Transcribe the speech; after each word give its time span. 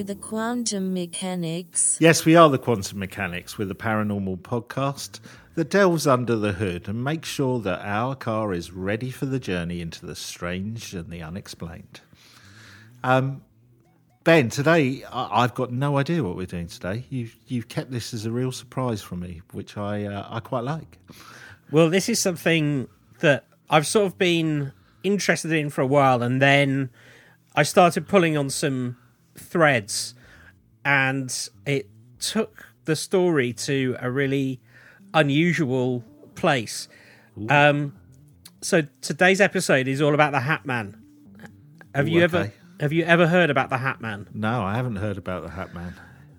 Are 0.00 0.02
you 0.02 0.06
the 0.06 0.14
quantum 0.14 0.94
mechanics? 0.94 1.98
Yes, 2.00 2.24
we 2.24 2.34
are 2.34 2.48
the 2.48 2.56
Quantum 2.56 2.98
Mechanics 3.00 3.58
with 3.58 3.70
a 3.70 3.74
paranormal 3.74 4.38
podcast 4.38 5.20
that 5.56 5.68
delves 5.68 6.06
under 6.06 6.36
the 6.36 6.52
hood 6.52 6.88
and 6.88 7.04
makes 7.04 7.28
sure 7.28 7.60
that 7.60 7.82
our 7.84 8.14
car 8.16 8.54
is 8.54 8.72
ready 8.72 9.10
for 9.10 9.26
the 9.26 9.38
journey 9.38 9.82
into 9.82 10.06
the 10.06 10.16
strange 10.16 10.94
and 10.94 11.10
the 11.10 11.20
unexplained. 11.20 12.00
Um, 13.04 13.42
Ben, 14.24 14.48
today 14.48 15.04
I- 15.04 15.42
I've 15.42 15.52
got 15.52 15.70
no 15.70 15.98
idea 15.98 16.24
what 16.24 16.34
we're 16.34 16.46
doing 16.46 16.68
today. 16.68 17.04
You've 17.10 17.36
you've 17.46 17.68
kept 17.68 17.90
this 17.90 18.14
as 18.14 18.24
a 18.24 18.30
real 18.30 18.52
surprise 18.52 19.02
for 19.02 19.16
me, 19.16 19.42
which 19.52 19.76
I 19.76 20.06
uh, 20.06 20.26
I 20.30 20.40
quite 20.40 20.64
like. 20.64 20.96
Well, 21.70 21.90
this 21.90 22.08
is 22.08 22.18
something 22.18 22.88
that 23.18 23.44
I've 23.68 23.86
sort 23.86 24.06
of 24.06 24.16
been 24.16 24.72
interested 25.02 25.52
in 25.52 25.68
for 25.68 25.82
a 25.82 25.86
while, 25.86 26.22
and 26.22 26.40
then 26.40 26.88
I 27.54 27.64
started 27.64 28.08
pulling 28.08 28.38
on 28.38 28.48
some 28.48 28.96
threads, 29.40 30.14
and 30.84 31.48
it 31.66 31.88
took 32.18 32.66
the 32.84 32.96
story 32.96 33.52
to 33.52 33.96
a 34.00 34.10
really 34.10 34.60
unusual 35.14 36.04
place. 36.34 36.88
Um, 37.48 37.96
so 38.60 38.82
today's 39.00 39.40
episode 39.40 39.88
is 39.88 40.02
all 40.02 40.14
about 40.14 40.32
the 40.32 40.40
Hat 40.40 40.66
Man. 40.66 40.96
Have 41.94 42.06
Ooh, 42.06 42.10
you 42.10 42.22
ever 42.22 42.52
have 42.80 42.92
you 42.92 43.04
ever 43.04 43.26
heard 43.26 43.50
about 43.50 43.70
the 43.70 43.78
Hat 43.78 44.00
Man? 44.00 44.28
No, 44.34 44.62
I 44.62 44.74
haven't 44.76 44.96
heard 44.96 45.18
about 45.18 45.42
the 45.42 45.50
Hat 45.50 45.74
Man. 45.74 45.94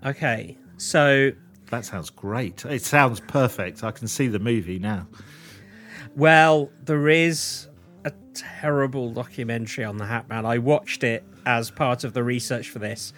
Okay, 0.05 0.57
so 0.77 1.31
That 1.69 1.85
sounds 1.85 2.09
great. 2.09 2.65
It 2.65 2.83
sounds 2.83 3.19
perfect. 3.19 3.83
I 3.83 3.91
can 3.91 4.07
see 4.07 4.27
the 4.27 4.39
movie 4.39 4.79
now. 4.79 5.07
Well, 6.15 6.69
there 6.83 7.07
is 7.09 7.67
terrible 8.33 9.11
documentary 9.11 9.83
on 9.83 9.97
the 9.97 10.05
Hat 10.05 10.29
Man. 10.29 10.45
I 10.45 10.57
watched 10.57 11.03
it 11.03 11.23
as 11.45 11.71
part 11.71 12.03
of 12.03 12.13
the 12.13 12.23
research 12.23 12.69
for 12.69 12.79
this, 12.79 13.13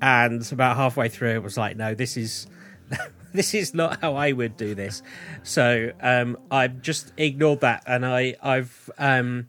and 0.00 0.50
about 0.52 0.76
halfway 0.76 1.08
through, 1.08 1.34
it 1.34 1.42
was 1.42 1.56
like, 1.56 1.76
no, 1.76 1.94
this 1.94 2.16
is 2.16 2.46
this 3.32 3.54
is 3.54 3.74
not 3.74 4.00
how 4.00 4.14
I 4.14 4.32
would 4.32 4.56
do 4.56 4.74
this. 4.74 5.02
So 5.42 5.92
um, 6.00 6.36
I've 6.50 6.82
just 6.82 7.12
ignored 7.16 7.60
that, 7.60 7.82
and 7.86 8.04
I 8.04 8.36
I've 8.42 8.90
um, 8.98 9.48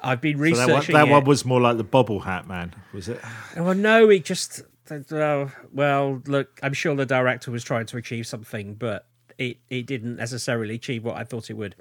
I've 0.00 0.20
been 0.20 0.38
So 0.38 0.44
that 0.56 0.68
one, 0.68 0.76
researching. 0.76 0.94
that 0.94 1.08
one 1.08 1.24
was 1.24 1.44
more 1.44 1.60
like 1.60 1.76
the 1.76 1.84
Bobble 1.84 2.20
Hat 2.20 2.46
Man, 2.46 2.74
was 2.92 3.08
it? 3.08 3.20
Well, 3.56 3.74
no, 3.74 4.08
it 4.10 4.24
just. 4.24 4.62
Uh, 4.90 5.48
well, 5.70 6.22
look, 6.26 6.58
I'm 6.62 6.72
sure 6.72 6.94
the 6.96 7.04
director 7.04 7.50
was 7.50 7.62
trying 7.62 7.84
to 7.86 7.98
achieve 7.98 8.26
something, 8.26 8.72
but 8.72 9.04
it, 9.36 9.58
it 9.68 9.86
didn't 9.86 10.16
necessarily 10.16 10.76
achieve 10.76 11.04
what 11.04 11.16
I 11.18 11.24
thought 11.24 11.50
it 11.50 11.54
would. 11.58 11.74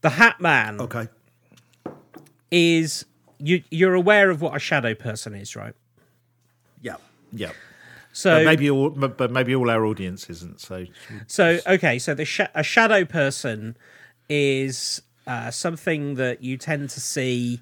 The 0.00 0.10
Hat 0.10 0.40
Man 0.40 0.80
Okay. 0.80 1.06
Is 2.52 3.04
you 3.38 3.64
you're 3.70 3.94
aware 3.94 4.30
of 4.30 4.40
what 4.40 4.54
a 4.54 4.60
shadow 4.60 4.94
person 4.94 5.34
is, 5.34 5.56
right? 5.56 5.74
Yeah. 6.80 6.96
Yeah. 7.32 7.50
So 8.12 8.36
but 8.36 8.44
maybe 8.44 8.70
all, 8.70 8.90
but 8.90 9.30
maybe 9.32 9.54
all 9.54 9.70
our 9.70 9.84
audience 9.84 10.28
isn't. 10.28 10.60
So 10.60 10.84
so 11.26 11.58
okay, 11.66 11.98
so 11.98 12.14
the 12.14 12.26
sh- 12.26 12.52
a 12.54 12.62
shadow 12.62 13.04
person 13.04 13.76
is 14.28 15.02
uh, 15.26 15.50
something 15.50 16.14
that 16.16 16.42
you 16.42 16.56
tend 16.56 16.90
to 16.90 17.00
see. 17.00 17.60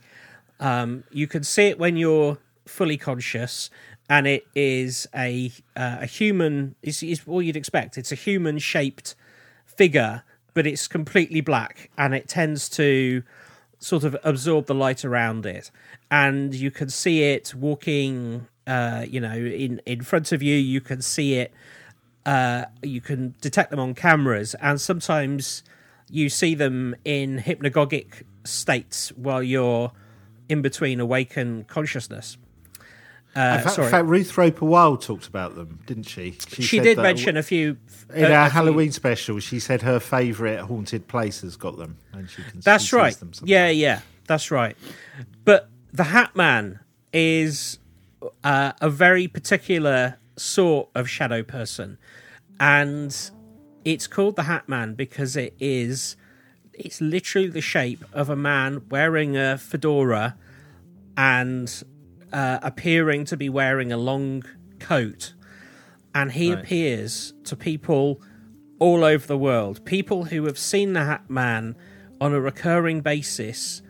Um, 0.59 1.05
you 1.11 1.27
can 1.27 1.45
see 1.45 1.69
it 1.69 1.79
when 1.79 1.97
you're 1.97 2.39
fully 2.67 2.97
conscious, 2.97 3.71
and 4.09 4.27
it 4.27 4.45
is 4.57 5.09
a 5.15 5.53
uh, 5.77 5.99
a 6.01 6.07
human. 6.07 6.75
Is 6.83 7.03
is 7.05 7.27
what 7.27 7.41
you'd 7.41 7.57
expect. 7.57 7.97
It's 7.97 8.11
a 8.11 8.17
human 8.17 8.59
shaped 8.59 9.15
figure, 9.67 10.25
but 10.53 10.67
it's 10.67 10.89
completely 10.89 11.41
black, 11.41 11.91
and 11.97 12.13
it 12.13 12.27
tends 12.29 12.69
to 12.71 13.23
sort 13.81 14.05
of 14.05 14.17
absorb 14.23 14.67
the 14.67 14.75
light 14.75 15.05
around 15.05 15.45
it, 15.45 15.73
and 16.11 16.55
you 16.55 16.71
can 16.71 16.89
see 16.89 17.25
it 17.25 17.55
walking. 17.55 18.47
Uh, 18.67 19.05
you 19.09 19.21
know, 19.21 19.35
in 19.35 19.81
in 19.85 20.03
front 20.03 20.31
of 20.31 20.43
you, 20.43 20.55
you 20.55 20.81
can 20.81 21.03
see 21.03 21.35
it 21.35 21.53
uh, 22.27 22.67
you 22.83 23.01
can 23.01 23.35
detect 23.41 23.71
them 23.71 23.81
on 23.81 23.95
cameras, 23.95 24.55
and 24.61 24.81
sometimes 24.81 25.63
you 26.09 26.29
see 26.29 26.55
them 26.55 26.95
in 27.05 27.39
hypnagogic 27.39 28.23
states 28.45 29.11
while 29.17 29.43
you're 29.43 29.93
in 30.49 30.61
between 30.63 31.01
awake 31.01 31.37
and 31.37 31.67
consciousness. 31.67 32.37
Uh, 33.37 33.59
in, 33.59 33.65
fact, 33.65 33.79
in 33.79 33.89
fact, 33.89 34.07
Ruth 34.07 34.37
Roper 34.37 34.65
Wild 34.65 35.03
talked 35.03 35.29
about 35.29 35.55
them, 35.55 35.79
didn't 35.87 36.05
she? 36.09 36.37
she 36.49 36.63
said 36.63 36.83
did 36.83 36.99
mention 36.99 37.37
a 37.37 37.43
few. 37.45 37.77
in 38.13 38.25
uh, 38.25 38.29
our 38.29 38.47
a 38.47 38.51
few- 38.51 38.55
Halloween 38.55 38.91
special. 38.91 39.39
She 39.39 39.61
said 39.61 39.83
her 39.83 40.01
favourite 40.01 40.61
haunted 40.61 41.07
place 41.07 41.43
has 41.43 41.57
got 41.57 41.77
them, 41.77 41.97
and 42.13 42.29
she 42.29 42.43
can. 42.43 42.61
That's 42.61 42.85
she 42.85 42.97
right. 42.97 43.17
Yeah, 43.45 43.69
yeah, 43.69 44.01
that's 44.27 44.51
right. 44.51 44.77
But 45.45 45.69
the 45.93 46.05
Hat 46.05 46.35
Man 46.35 46.81
is 47.13 47.79
uh, 48.43 48.73
a 48.81 48.91
very 48.91 49.29
particular 49.29 50.19
sort 50.37 50.89
of 50.97 51.09
shadow 51.09 51.45
person, 51.45 51.99
and 52.59 53.17
it's 53.85 54.09
called 54.09 54.35
the 54.35 54.45
Hat 54.45 54.69
Man 54.69 54.95
because 54.95 55.37
it 55.37 55.55
is. 55.61 56.17
It's 56.73 57.01
literally 57.01 57.49
the 57.49 57.61
shape 57.61 58.05
of 58.13 58.29
a 58.29 58.37
man 58.37 58.89
wearing 58.89 59.37
a 59.37 59.59
fedora 59.59 60.37
and 61.17 61.83
uh, 62.33 62.59
appearing 62.63 63.25
to 63.27 63.37
be 63.37 63.49
wearing 63.49 63.93
a 63.93 63.97
long 63.97 64.45
coat, 64.79 65.35
and 66.15 66.33
he 66.33 66.53
Right. 66.53 66.63
appears 66.63 67.35
to 67.45 67.57
people 67.57 68.21
all 68.79 69.05
over 69.05 69.27
the 69.27 69.39
world. 69.39 69.85
People 69.85 70.25
who 70.27 70.45
have 70.47 70.59
seen 70.59 70.93
the 70.95 71.05
Hat 71.05 71.29
Man 71.29 71.77
on 72.21 72.33
a 72.33 72.41
recurring 72.41 73.01
basis. 73.01 73.83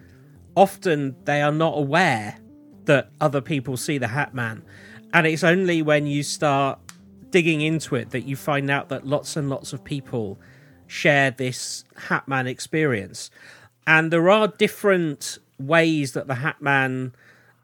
Often 0.56 1.16
they 1.24 1.42
are 1.42 1.52
not 1.52 1.78
aware 1.78 2.38
that 2.86 3.10
other 3.20 3.40
people 3.40 3.76
see 3.76 3.98
the 3.98 4.08
Hat 4.08 4.34
Man, 4.34 4.62
and 5.14 5.26
it's 5.26 5.44
only 5.44 5.80
when 5.82 6.06
you 6.06 6.22
start 6.22 6.78
digging 7.30 7.60
into 7.60 7.94
it 7.94 8.10
that 8.10 8.22
you 8.22 8.34
find 8.34 8.68
out 8.70 8.88
that 8.88 9.06
lots 9.06 9.36
and 9.36 9.48
lots 9.48 9.72
of 9.72 9.84
people 9.84 10.40
share 10.88 11.30
this 11.30 11.84
Hat 12.08 12.26
Man 12.26 12.48
experience. 12.48 13.30
And 13.86 14.12
there 14.12 14.28
are 14.28 14.48
different 14.48 15.38
ways 15.58 16.12
that 16.12 16.26
the 16.26 16.36
Hat 16.36 16.60
Man 16.60 17.14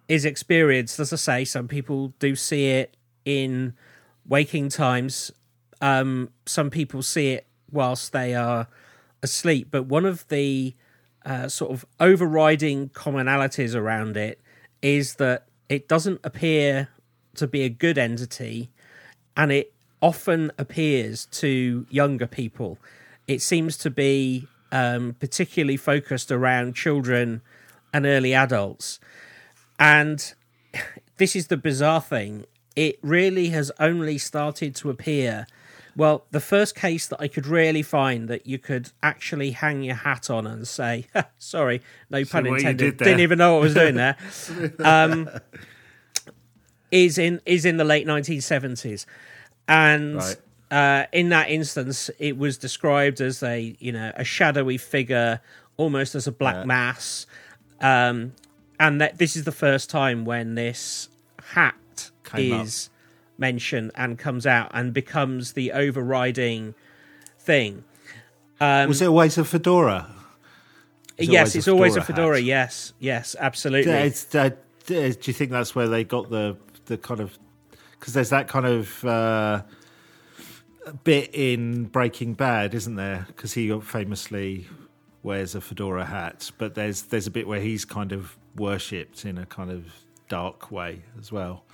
is 0.09 0.25
experienced. 0.25 0.99
As 1.00 1.12
I 1.12 1.17
say, 1.17 1.44
some 1.44 1.69
people 1.69 2.15
do 2.19 2.37
see 2.37 2.69
it 2.69 2.97
in 3.25 3.75
waking 4.27 4.69
times. 4.69 5.33
Um, 5.81 6.31
some 6.47 6.71
people 6.71 7.03
see 7.03 7.33
it 7.33 7.47
whilst 7.71 8.12
they 8.12 8.34
are 8.34 8.69
asleep. 9.22 9.69
But 9.71 9.84
one 9.84 10.05
of 10.05 10.27
the 10.28 10.75
uh, 11.25 11.49
sort 11.49 11.72
of 11.72 11.84
overriding 11.99 12.89
commonalities 12.91 13.75
around 13.75 14.17
it 14.17 14.41
is 14.81 15.17
that 15.17 15.47
it 15.69 15.89
doesn't 15.89 16.21
appear 16.23 16.88
to 17.34 17.47
be 17.47 17.62
a 17.62 17.69
good 17.69 17.99
entity 17.99 18.71
and 19.37 19.53
it 19.53 19.73
often 20.00 20.53
appears 20.59 21.27
to 21.27 21.87
younger 21.91 22.27
people. 22.27 22.78
It 23.27 23.43
seems 23.43 23.77
to 23.78 23.91
be 23.91 24.47
um, 24.71 25.17
particularly 25.19 25.77
focused 25.77 26.31
around 26.31 26.75
children 26.75 27.43
and 27.93 28.06
early 28.06 28.34
adults. 28.34 29.00
And 29.78 30.34
this 31.16 31.37
is 31.37 31.48
the 31.48 31.56
bizarre 31.56 32.00
thing. 32.00 32.44
It 32.75 32.98
really 33.03 33.48
has 33.48 33.72
only 33.81 34.19
started 34.19 34.75
to 34.76 34.91
appear. 34.91 35.47
Well, 35.97 36.26
the 36.31 36.41
first 36.41 36.75
case 36.75 37.06
that 37.06 37.19
I 37.22 37.26
could 37.28 37.47
really 37.47 37.81
find 37.81 38.28
that 38.28 38.47
you 38.47 38.59
could 38.59 38.91
actually 39.03 39.53
hang 39.53 39.82
your 39.82 39.94
hat 39.94 40.28
on 40.28 40.47
and 40.47 40.69
say, 40.69 41.06
sorry, 41.38 41.81
no 42.11 42.23
pun 42.26 42.44
intended, 42.44 42.99
did 42.99 43.05
didn't 43.05 43.20
even 43.20 43.38
know 43.38 43.55
what 43.55 43.61
I 43.61 43.62
was 43.62 43.75
doing 43.75 43.94
there, 43.94 44.17
um, 44.84 45.31
is 46.90 47.17
in 47.19 47.40
is 47.46 47.64
in 47.64 47.79
the 47.79 47.84
late 47.84 48.06
1970s. 48.06 49.06
And 49.69 50.17
Right. 50.17 50.37
uh, 50.70 51.06
in 51.12 51.31
that 51.31 51.49
instance, 51.49 52.11
it 52.19 52.37
was 52.37 52.58
described 52.58 53.20
as 53.22 53.43
a 53.43 53.75
you 53.79 53.93
know 53.93 54.12
a 54.17 54.25
shadowy 54.25 54.76
figure, 54.79 55.40
almost 55.79 56.14
as 56.14 56.26
a 56.26 56.32
black 56.32 56.56
Yeah. 56.56 56.64
mass, 56.64 57.26
um, 57.81 58.32
and 58.78 59.00
that 59.00 59.19
this 59.19 59.37
is 59.37 59.44
the 59.44 59.52
first 59.52 59.90
time 59.90 60.25
when 60.25 60.55
this 60.55 61.08
hat 61.52 62.11
Came 62.25 62.52
up. 62.52 62.67
is 62.67 62.90
mentioned 63.38 63.90
and 63.94 64.19
comes 64.19 64.46
out 64.46 64.70
and 64.75 64.93
becomes 64.93 65.52
the 65.52 65.73
overriding 65.73 66.75
thing. 67.38 67.84
was 68.61 69.00
it 69.02 69.06
always 69.06 69.38
a 69.38 69.44
fedora? 69.44 70.08
It 71.17 71.28
yes, 71.28 71.38
always 71.38 71.55
a 71.55 71.58
it's 71.58 71.69
always 71.69 71.96
a 71.96 72.02
fedora 72.02 72.37
hat? 72.37 72.44
Yes, 72.44 72.93
yes, 72.99 73.37
absolutely. 73.38 73.93
Uh, 73.93 74.50
do 74.87 74.94
you 74.94 75.32
think 75.32 75.50
that's 75.50 75.75
where 75.75 75.88
they 75.88 76.05
got 76.05 76.31
the 76.31 76.56
the 76.87 76.96
kind 76.99 77.20
of 77.20 77.37
because 77.99 78.14
there's 78.14 78.31
that 78.31 78.49
kind 78.49 78.67
of 78.67 79.05
uh, 79.05 79.62
bit 81.05 81.31
in 81.32 81.84
Breaking 81.84 82.34
Bad, 82.34 82.75
isn't 82.75 82.94
there? 82.96 83.25
Because 83.26 83.52
he 83.55 83.79
famously 83.81 84.67
wears 85.22 85.55
a 85.55 85.61
fedora 85.61 86.05
hat, 86.05 86.50
but 86.58 86.75
there's 86.75 87.02
there's 87.02 87.26
a 87.26 87.31
bit 87.31 87.49
where 87.49 87.61
he's 87.61 87.84
kind 87.84 88.12
of 88.12 88.37
worshipped 88.56 89.25
in 89.25 89.38
a 89.38 89.47
kind 89.47 89.70
of 89.70 89.85
dark 90.29 90.70
way 90.70 91.03
as 91.19 91.31
well. 91.31 91.64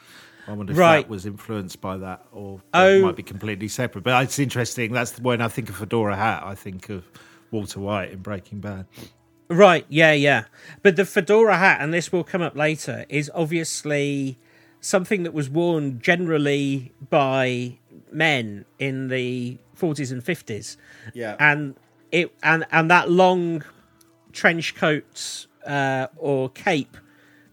I 0.46 0.52
wonder 0.52 0.73
if 0.73 0.79
Right. 0.79 1.02
that 1.02 1.08
was 1.08 1.25
influenced 1.25 1.81
by 1.81 1.96
that, 1.99 2.26
or 2.32 2.61
Oh. 2.75 2.99
it 2.99 3.02
might 3.02 3.17
be 3.17 3.23
completely 3.23 3.69
separate. 3.69 4.02
But 4.02 4.23
it's 4.25 4.38
interesting. 4.38 4.93
That's 4.93 5.19
when 5.20 5.40
I 5.40 5.49
think 5.49 5.69
of 5.69 5.76
fedora 5.76 6.17
hat, 6.17 6.43
I 6.44 6.55
think 6.55 6.88
of 6.88 7.05
Walter 7.50 7.81
White 7.81 8.11
in 8.12 8.19
Breaking 8.19 8.61
Bad. 8.61 8.87
Right, 9.49 9.84
yeah, 9.88 10.12
yeah. 10.12 10.44
But 10.82 10.96
the 10.96 11.05
fedora 11.05 11.58
hat, 11.58 11.81
and 11.81 11.93
this 11.94 12.11
will 12.11 12.25
come 12.25 12.43
up 12.43 12.56
later, 12.56 13.05
is 13.08 13.31
obviously 13.34 14.38
something 14.81 15.23
that 15.23 15.32
was 15.32 15.49
worn 15.49 16.00
generally 16.00 16.93
by 17.08 17.79
men 18.11 18.64
in 18.79 19.08
the 19.08 19.58
40s 19.76 20.11
and 20.11 20.25
50s. 20.25 20.76
Yeah. 21.14 21.37
And 21.38 21.76
it 22.11 22.34
and 22.43 22.64
and 22.73 22.90
that 22.90 23.11
long 23.11 23.62
trench 24.32 24.75
coat 24.75 25.46
uh, 25.67 26.06
or 26.17 26.49
cape 26.50 26.97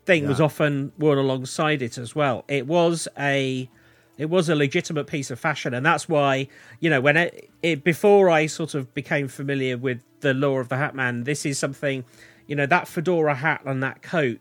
thing 0.05 0.27
was 0.27 0.41
often 0.41 0.91
worn 0.97 1.17
alongside 1.19 1.81
it 1.81 1.97
as 1.97 2.15
well. 2.15 2.43
It 2.47 2.65
was 2.67 3.07
a 3.17 3.69
it 4.17 4.29
was 4.29 4.49
a 4.49 4.55
legitimate 4.55 5.05
piece 5.07 5.31
of 5.31 5.39
fashion, 5.39 5.73
and 5.73 5.85
that's 5.85 6.09
why 6.09 6.47
you 6.79 6.89
know 6.89 6.99
when 7.01 7.15
it, 7.17 7.49
it 7.61 7.83
before 7.83 8.29
I 8.29 8.47
sort 8.47 8.73
of 8.75 8.93
became 8.93 9.27
familiar 9.27 9.77
with 9.77 10.03
the 10.21 10.33
lore 10.33 10.61
of 10.61 10.69
the 10.69 10.77
hat 10.77 10.95
man, 10.95 11.23
this 11.23 11.45
is 11.45 11.57
something 11.59 12.03
you 12.47 12.55
know 12.55 12.65
that 12.65 12.87
fedora 12.87 13.35
hat 13.35 13.61
and 13.65 13.81
that 13.83 14.01
coat. 14.01 14.39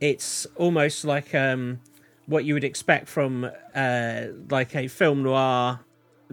It's 0.00 0.46
almost 0.56 1.04
like 1.04 1.34
um, 1.34 1.80
what 2.26 2.44
you 2.44 2.52
would 2.54 2.64
expect 2.64 3.08
from 3.08 3.50
uh, 3.74 4.22
like 4.50 4.76
a 4.76 4.88
film 4.88 5.22
noir 5.22 5.80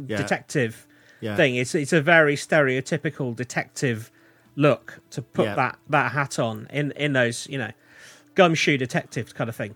Yeah. 0.07 0.18
detective 0.18 0.86
Yeah. 1.21 1.38
thing. 1.38 1.56
It's 1.56 1.74
it's 1.74 1.94
a 1.94 2.01
very 2.01 2.36
stereotypical 2.36 3.33
detective 3.36 4.12
look 4.55 5.00
to 5.11 5.21
put 5.21 5.45
Yeah. 5.45 5.55
that 5.55 5.79
that 5.89 6.11
hat 6.11 6.39
on 6.39 6.67
in 6.71 6.91
in 6.91 7.13
those 7.13 7.47
you 7.50 7.57
know 7.57 7.71
gumshoe 8.35 8.77
detective 8.77 9.33
kind 9.35 9.50
of 9.50 9.55
thing. 9.55 9.75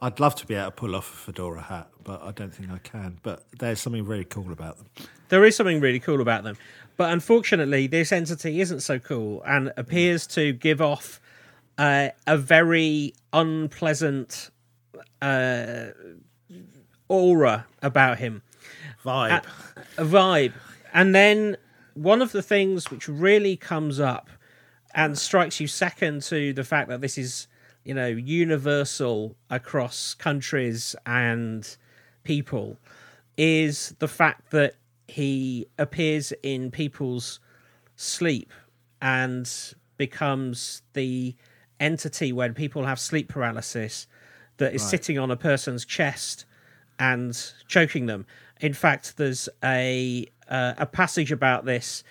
I'd 0.00 0.18
love 0.18 0.34
to 0.36 0.46
be 0.46 0.54
able 0.54 0.66
to 0.66 0.70
pull 0.72 0.96
off 0.96 1.12
a 1.12 1.16
fedora 1.16 1.62
hat, 1.62 1.88
but 2.02 2.20
I 2.22 2.32
don't 2.32 2.52
think 2.52 2.70
I 2.72 2.78
can. 2.78 3.18
But 3.22 3.44
there's 3.60 3.80
something 3.80 4.04
really 4.04 4.24
cool 4.24 4.50
about 4.50 4.78
them. 4.78 4.86
There 5.28 5.44
is 5.44 5.54
something 5.54 5.78
really 5.80 6.00
cool 6.00 6.20
about 6.20 6.42
them, 6.42 6.56
but 6.96 7.12
unfortunately, 7.12 7.86
this 7.86 8.10
entity 8.10 8.60
isn't 8.60 8.80
so 8.80 8.98
cool 8.98 9.42
and 9.46 9.72
appears 9.76 10.26
to 10.28 10.52
give 10.54 10.80
off 10.82 11.20
uh, 11.78 12.08
a 12.26 12.36
very 12.36 13.14
unpleasant 13.32 14.50
uh, 15.22 15.86
aura 17.08 17.66
about 17.82 18.18
him. 18.18 18.42
Vibe. 19.04 19.44
a 19.98 20.04
vibe. 20.04 20.52
And 20.92 21.14
then 21.14 21.56
one 21.94 22.22
of 22.22 22.32
the 22.32 22.42
things 22.42 22.90
which 22.90 23.08
really 23.08 23.56
comes 23.56 24.00
up 24.00 24.28
and 24.94 25.18
strikes 25.18 25.60
you 25.60 25.66
second 25.66 26.22
to 26.22 26.52
the 26.52 26.64
fact 26.64 26.88
that 26.88 27.00
this 27.00 27.16
is, 27.16 27.48
you 27.84 27.94
know, 27.94 28.08
universal 28.08 29.36
across 29.50 30.14
countries 30.14 30.94
and 31.06 31.76
people 32.24 32.78
is 33.36 33.94
the 33.98 34.08
fact 34.08 34.50
that 34.50 34.74
he 35.08 35.66
appears 35.78 36.32
in 36.42 36.70
people's 36.70 37.40
sleep 37.96 38.52
and 39.00 39.74
becomes 39.96 40.82
the 40.92 41.34
entity 41.80 42.32
when 42.32 42.54
people 42.54 42.84
have 42.84 42.98
sleep 43.00 43.28
paralysis 43.28 44.06
that 44.58 44.74
is 44.74 44.82
sitting 44.82 45.18
on 45.18 45.30
a 45.30 45.36
person's 45.36 45.84
chest 45.84 46.44
and 46.98 47.52
choking 47.66 48.06
them. 48.06 48.24
In 48.60 48.74
fact, 48.74 49.16
there's 49.16 49.48
a 49.64 50.26
uh, 50.52 50.74
a 50.78 50.86
passage 50.86 51.32
about 51.32 51.64
this 51.64 52.04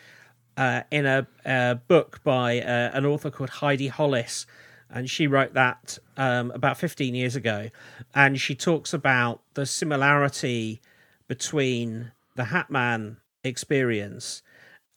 uh, 0.58 0.82
in 0.92 1.06
a, 1.06 1.28
a 1.46 1.76
book 1.88 2.20
by 2.24 2.60
uh, 2.60 2.92
an 2.94 3.06
author 3.06 3.30
called 3.32 3.50
Heidi 3.52 3.88
Hollis, 3.88 4.46
and 4.90 5.10
she 5.10 5.28
wrote 5.28 5.54
that 5.54 5.98
um, 6.18 6.52
about 6.52 6.78
15 6.78 7.16
years 7.16 7.36
ago, 7.36 7.70
and 8.14 8.40
she 8.40 8.56
talks 8.56 8.94
about 8.94 9.42
the 9.54 9.66
similarity 9.66 10.82
between 11.28 12.12
the 12.36 12.44
Hatman 12.44 13.18
experience 13.44 14.42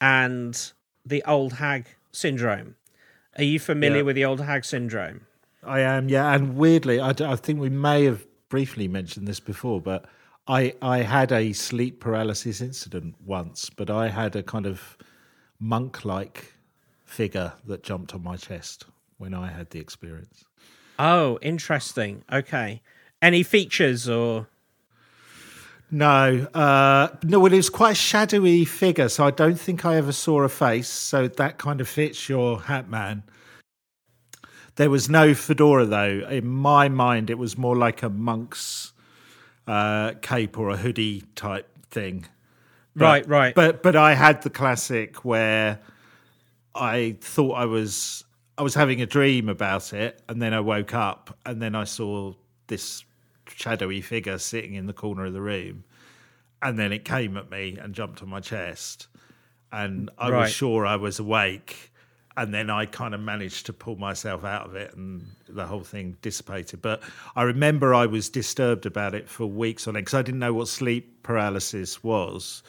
and 0.00 0.72
the 1.06 1.22
old 1.24 1.54
hag 1.54 1.86
syndrome. 2.10 2.74
Are 3.36 3.44
you 3.44 3.60
familiar 3.60 3.98
Yeah. 3.98 4.02
with 4.02 4.16
the 4.16 4.24
old 4.24 4.40
hag 4.40 4.64
syndrome? 4.64 5.26
I 5.62 5.80
am, 5.80 6.08
yeah. 6.08 6.32
And 6.34 6.56
weirdly, 6.56 7.00
I, 7.00 7.12
think 7.12 7.60
we 7.60 7.70
may 7.70 8.04
have 8.04 8.26
briefly 8.48 8.86
mentioned 8.88 9.26
this 9.26 9.40
before, 9.40 9.80
but 9.80 10.04
I, 10.46 10.74
I 10.82 10.98
had 10.98 11.32
a 11.32 11.52
sleep 11.52 12.00
paralysis 12.00 12.60
incident 12.60 13.14
once, 13.24 13.70
but 13.70 13.88
I 13.90 14.08
had 14.08 14.36
a 14.36 14.42
kind 14.42 14.66
of 14.66 14.98
monk 15.58 16.04
like 16.04 16.52
figure 17.04 17.52
that 17.66 17.82
jumped 17.82 18.14
on 18.14 18.22
my 18.22 18.36
chest 18.36 18.86
when 19.16 19.32
I 19.32 19.50
had 19.50 19.70
the 19.70 19.80
experience. 19.80 20.44
Oh, 20.98 21.38
interesting. 21.40 22.24
Okay. 22.30 22.82
Any 23.22 23.42
features 23.42 24.08
or 24.08 24.48
No, 25.90 26.46
uh, 26.52 27.08
no. 27.22 27.40
Well, 27.40 27.52
it 27.52 27.56
was 27.56 27.70
quite 27.70 27.92
a 27.92 27.94
shadowy 27.94 28.64
figure, 28.64 29.08
so 29.08 29.24
I 29.24 29.30
don't 29.30 29.58
think 29.58 29.84
I 29.84 29.96
ever 29.96 30.12
saw 30.12 30.42
a 30.42 30.48
face. 30.48 30.88
So 30.88 31.28
that 31.28 31.56
kind 31.58 31.80
of 31.80 31.88
fits 31.88 32.28
your 32.28 32.62
hat 32.62 32.88
man. 32.88 33.22
There 34.76 34.90
was 34.90 35.08
no 35.08 35.34
fedora 35.34 35.86
though. 35.86 36.26
In 36.28 36.46
my 36.46 36.88
mind, 36.88 37.30
it 37.30 37.38
was 37.38 37.56
more 37.56 37.76
like 37.76 38.02
a 38.02 38.10
monk's 38.10 38.92
uh, 39.66 40.12
cape 40.22 40.58
or 40.58 40.70
a 40.70 40.76
hoodie 40.76 41.22
type 41.34 41.68
thing. 41.90 42.26
But- 42.96 43.04
Right, 43.04 43.28
right. 43.28 43.54
But 43.54 43.82
but 43.82 43.96
I 43.96 44.14
had 44.14 44.42
the 44.42 44.50
classic 44.50 45.24
where 45.24 45.80
I 46.74 47.16
thought 47.20 47.52
I 47.54 47.64
was 47.64 48.24
I 48.56 48.62
was 48.62 48.74
having 48.74 49.00
a 49.02 49.06
dream 49.06 49.48
about 49.48 49.92
it, 49.92 50.22
and 50.28 50.40
then 50.40 50.54
I 50.54 50.60
woke 50.60 50.94
up, 50.94 51.36
and 51.44 51.60
then 51.60 51.74
I 51.74 51.84
saw 51.84 52.34
this 52.68 53.04
shadowy 53.48 54.00
figure 54.00 54.38
sitting 54.38 54.74
in 54.74 54.86
the 54.86 54.92
corner 54.92 55.24
of 55.26 55.32
the 55.32 55.40
room, 55.40 55.82
and 56.62 56.78
then 56.78 56.92
it 56.92 57.04
came 57.04 57.36
at 57.36 57.50
me 57.50 57.76
and 57.80 57.94
jumped 57.94 58.22
on 58.22 58.28
my 58.28 58.38
chest, 58.40 59.08
and 59.72 60.08
I 60.18 60.30
Right. 60.30 60.40
was 60.42 60.52
sure 60.52 60.86
I 60.86 60.94
was 60.96 61.18
awake. 61.18 61.90
And 62.36 62.52
then 62.52 62.68
I 62.68 62.86
kind 62.86 63.14
of 63.14 63.20
managed 63.20 63.66
to 63.66 63.72
pull 63.72 63.96
myself 63.96 64.44
out 64.44 64.66
of 64.66 64.74
it, 64.74 64.94
and 64.96 65.24
the 65.48 65.66
whole 65.66 65.84
thing 65.84 66.16
dissipated. 66.20 66.82
But 66.82 67.02
I 67.36 67.42
remember 67.42 67.94
I 67.94 68.06
was 68.06 68.28
disturbed 68.28 68.86
about 68.86 69.14
it 69.14 69.28
for 69.28 69.46
weeks 69.46 69.86
on 69.86 69.96
end 69.96 70.06
because 70.06 70.18
I 70.18 70.22
didn't 70.22 70.40
know 70.40 70.54
what 70.54 70.68
sleep 70.68 71.22
paralysis 71.22 72.02
was 72.02 72.62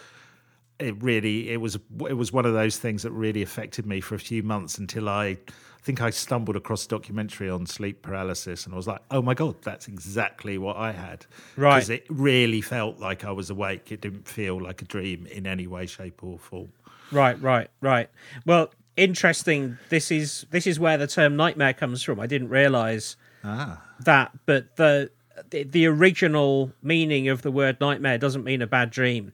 it 0.80 1.02
really 1.02 1.50
it 1.50 1.62
was 1.62 1.78
it 2.08 2.14
was 2.14 2.34
one 2.34 2.46
of 2.46 2.54
those 2.54 2.78
things 2.78 3.04
that 3.04 3.12
really 3.12 3.42
affected 3.42 3.86
me 3.86 4.02
for 4.02 4.16
a 4.16 4.20
few 4.20 4.44
months 4.44 4.78
until 4.78 5.08
I, 5.08 5.26
I 5.26 5.38
think 5.82 6.02
I 6.02 6.10
stumbled 6.10 6.56
across 6.56 6.86
a 6.86 6.90
documentary 6.90 7.50
on 7.50 7.66
sleep 7.66 8.02
paralysis 8.02 8.66
and 8.66 8.74
I 8.74 8.78
was 8.78 8.88
like, 8.88 9.02
oh 9.12 9.22
my 9.22 9.34
god, 9.34 9.62
that's 9.62 9.88
exactly 9.88 10.58
what 10.58 10.76
I 10.78 10.92
had. 10.92 11.26
Right. 11.56 11.76
Because 11.76 11.90
it 11.90 12.06
really 12.10 12.62
felt 12.62 13.00
like 13.00 13.24
I 13.24 13.32
was 13.32 13.50
awake. 13.50 13.92
It 13.92 14.02
didn't 14.02 14.28
feel 14.28 14.62
like 14.62 14.82
a 14.82 14.86
dream 14.86 15.28
in 15.28 15.48
any 15.48 15.68
way, 15.68 15.86
shape, 15.86 16.24
or 16.24 16.40
form. 16.40 16.72
Right, 17.12 17.40
right, 17.42 17.70
right. 17.82 18.10
Well, 18.46 18.72
interesting. 18.98 19.78
This 19.90 20.12
is 20.12 20.46
this 20.52 20.66
is 20.68 20.80
where 20.80 20.98
the 20.98 21.08
term 21.08 21.36
nightmare 21.36 21.74
comes 21.74 22.02
from. 22.04 22.20
I 22.20 22.28
didn't 22.28 22.50
realize 22.50 23.18
Ah. 23.44 23.82
that, 24.00 24.32
but 24.46 24.76
the 24.78 25.12
the, 25.50 25.64
the 25.64 25.86
original 25.86 26.72
meaning 26.82 27.28
of 27.28 27.42
the 27.42 27.52
word 27.52 27.80
nightmare 27.82 28.18
doesn't 28.18 28.44
mean 28.44 28.62
a 28.62 28.68
bad 28.68 28.90
dream. 28.90 29.34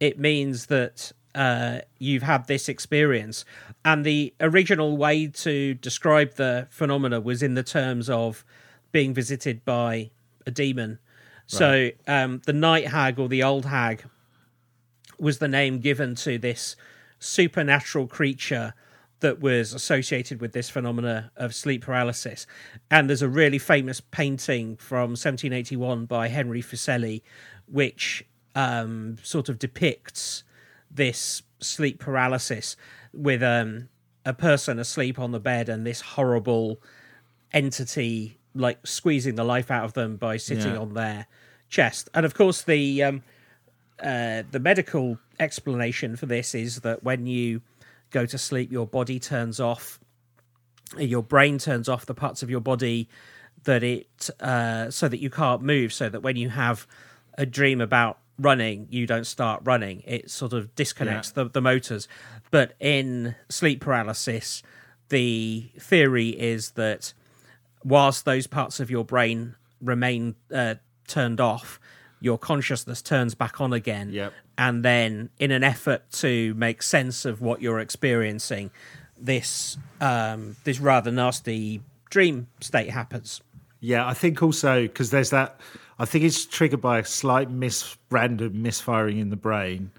It 0.00 0.18
means 0.18 0.66
that 0.66 1.12
uh, 1.34 1.80
you've 1.98 2.22
had 2.22 2.46
this 2.46 2.68
experience, 2.68 3.44
and 3.84 4.04
the 4.04 4.32
original 4.40 4.96
way 4.96 5.26
to 5.28 5.74
describe 5.74 6.34
the 6.34 6.66
phenomena 6.70 7.20
was 7.20 7.42
in 7.42 7.54
the 7.54 7.62
terms 7.62 8.08
of 8.10 8.44
being 8.92 9.14
visited 9.14 9.64
by 9.64 10.10
a 10.46 10.50
demon. 10.50 10.98
So 11.46 11.90
um, 12.06 12.40
the 12.46 12.52
night 12.54 12.88
hag 12.88 13.18
or 13.18 13.28
the 13.28 13.42
old 13.42 13.66
hag 13.66 14.04
was 15.18 15.38
the 15.38 15.48
name 15.48 15.80
given 15.80 16.14
to 16.16 16.38
this 16.38 16.76
supernatural 17.18 18.06
creature 18.06 18.72
that 19.22 19.40
was 19.40 19.72
associated 19.74 20.40
with 20.40 20.52
this 20.52 20.68
phenomena 20.70 21.32
of 21.36 21.54
sleep 21.54 21.82
paralysis. 21.82 22.46
And 22.90 23.08
there's 23.08 23.22
a 23.22 23.28
really 23.28 23.58
famous 23.58 24.00
painting 24.00 24.76
from 24.76 25.10
1781 25.16 26.04
by 26.06 26.28
Henry 26.28 26.62
Fuseli, 26.62 27.22
which 27.66 28.24
um, 28.54 29.16
sort 29.22 29.48
of 29.48 29.58
depicts 29.58 30.44
this 30.90 31.42
sleep 31.60 31.98
paralysis 31.98 32.76
with 33.12 33.42
um, 33.42 33.88
a 34.26 34.34
person 34.34 34.78
asleep 34.78 35.18
on 35.18 35.32
the 35.32 35.40
bed 35.40 35.68
and 35.68 35.86
this 35.86 36.00
horrible 36.00 36.80
entity 37.52 38.38
like 38.54 38.86
squeezing 38.86 39.34
the 39.36 39.44
life 39.44 39.70
out 39.70 39.84
of 39.84 39.94
them 39.94 40.16
by 40.16 40.36
sitting 40.36 40.72
Yeah. 40.74 40.78
on 40.80 40.94
their 40.94 41.26
chest. 41.68 42.08
And 42.14 42.26
of 42.26 42.34
course, 42.34 42.62
the 42.62 43.02
um, 43.02 43.22
uh, 44.02 44.42
the 44.50 44.58
medical 44.60 45.18
explanation 45.38 46.16
for 46.16 46.26
this 46.26 46.54
is 46.54 46.80
that 46.80 47.02
when 47.02 47.26
you 47.26 47.62
go 48.12 48.26
to 48.26 48.38
sleep, 48.38 48.70
your 48.70 48.86
body 48.86 49.18
turns 49.18 49.58
off, 49.58 49.98
your 50.98 51.22
brain 51.22 51.58
turns 51.58 51.88
off 51.88 52.06
the 52.06 52.14
parts 52.14 52.42
of 52.42 52.50
your 52.50 52.60
body 52.60 53.08
that 53.64 53.82
it 53.82 54.30
uh, 54.40 54.90
so 54.90 55.08
that 55.08 55.20
you 55.20 55.30
can't 55.30 55.62
move, 55.62 55.92
so 55.92 56.08
that 56.08 56.20
when 56.20 56.36
you 56.36 56.50
have 56.50 56.86
a 57.38 57.46
dream 57.46 57.80
about 57.80 58.18
running, 58.38 58.86
you 58.90 59.06
don't 59.06 59.26
start 59.26 59.62
running. 59.64 60.02
It 60.06 60.30
sort 60.30 60.52
of 60.52 60.74
disconnects 60.74 61.30
the, 61.30 61.48
the 61.48 61.60
motors. 61.60 62.08
But 62.50 62.74
in 62.80 63.34
sleep 63.48 63.80
paralysis, 63.80 64.62
the 65.08 65.70
theory 65.78 66.30
is 66.30 66.72
that 66.72 67.12
whilst 67.84 68.24
those 68.24 68.46
parts 68.46 68.80
of 68.80 68.90
your 68.90 69.04
brain 69.04 69.54
remain 69.80 70.34
uh, 70.52 70.76
turned 71.06 71.40
off, 71.40 71.78
your 72.22 72.38
consciousness 72.38 73.02
turns 73.02 73.34
back 73.34 73.60
on 73.60 73.72
again. 73.72 74.10
Yep. 74.12 74.32
And 74.56 74.84
then, 74.84 75.30
in 75.38 75.50
an 75.50 75.64
effort 75.64 76.10
to 76.12 76.54
make 76.54 76.82
sense 76.82 77.24
of 77.24 77.40
what 77.40 77.60
you're 77.60 77.80
experiencing, 77.80 78.70
this 79.18 79.76
um, 80.00 80.56
this 80.64 80.80
rather 80.80 81.10
nasty 81.10 81.82
dream 82.10 82.46
state 82.60 82.90
happens. 82.90 83.40
Yeah, 83.80 84.06
I 84.06 84.14
think 84.14 84.42
also 84.42 84.82
because 84.82 85.10
there's 85.10 85.30
that. 85.30 85.60
I 85.98 86.04
think 86.04 86.24
it's 86.24 86.46
triggered 86.46 86.80
by 86.80 86.98
a 86.98 87.04
slight 87.04 87.50
mis 87.50 87.96
random 88.10 88.62
misfiring 88.62 89.18
in 89.18 89.30
the 89.30 89.36
brain, 89.36 89.90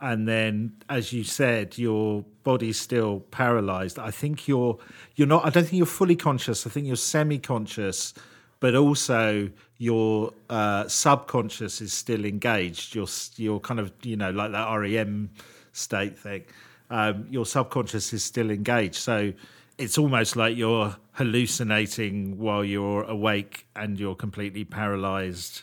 and 0.00 0.26
then, 0.26 0.72
as 0.88 1.12
you 1.12 1.24
said, 1.24 1.76
your 1.76 2.24
body's 2.42 2.80
still 2.80 3.20
paralyzed. 3.30 3.98
I 3.98 4.10
think 4.10 4.48
you're 4.48 4.78
you're 5.16 5.28
not. 5.28 5.44
I 5.44 5.50
don't 5.50 5.64
think 5.64 5.74
you're 5.74 5.86
fully 5.86 6.16
conscious. 6.16 6.66
I 6.66 6.70
think 6.70 6.86
you're 6.86 6.96
semi-conscious, 6.96 8.14
but 8.60 8.74
also 8.74 9.50
your 9.78 10.32
uh, 10.50 10.86
subconscious 10.86 11.80
is 11.80 11.92
still 11.92 12.24
engaged. 12.24 12.94
You're 12.94 13.08
you're 13.36 13.60
kind 13.60 13.80
of 13.80 13.92
you 14.02 14.16
know 14.16 14.30
like 14.30 14.52
that 14.52 14.72
REM 14.72 15.30
state 15.72 16.18
thing. 16.18 16.44
Um, 16.90 17.26
your 17.30 17.46
subconscious 17.46 18.12
is 18.12 18.22
still 18.22 18.50
engaged. 18.50 18.96
So 18.96 19.32
it's 19.78 19.96
almost 19.96 20.36
like 20.36 20.56
you're 20.56 20.96
hallucinating 21.12 22.38
while 22.38 22.64
you're 22.64 23.04
awake 23.04 23.66
and 23.74 23.98
you're 23.98 24.14
completely 24.14 24.64
paralyzed 24.64 25.62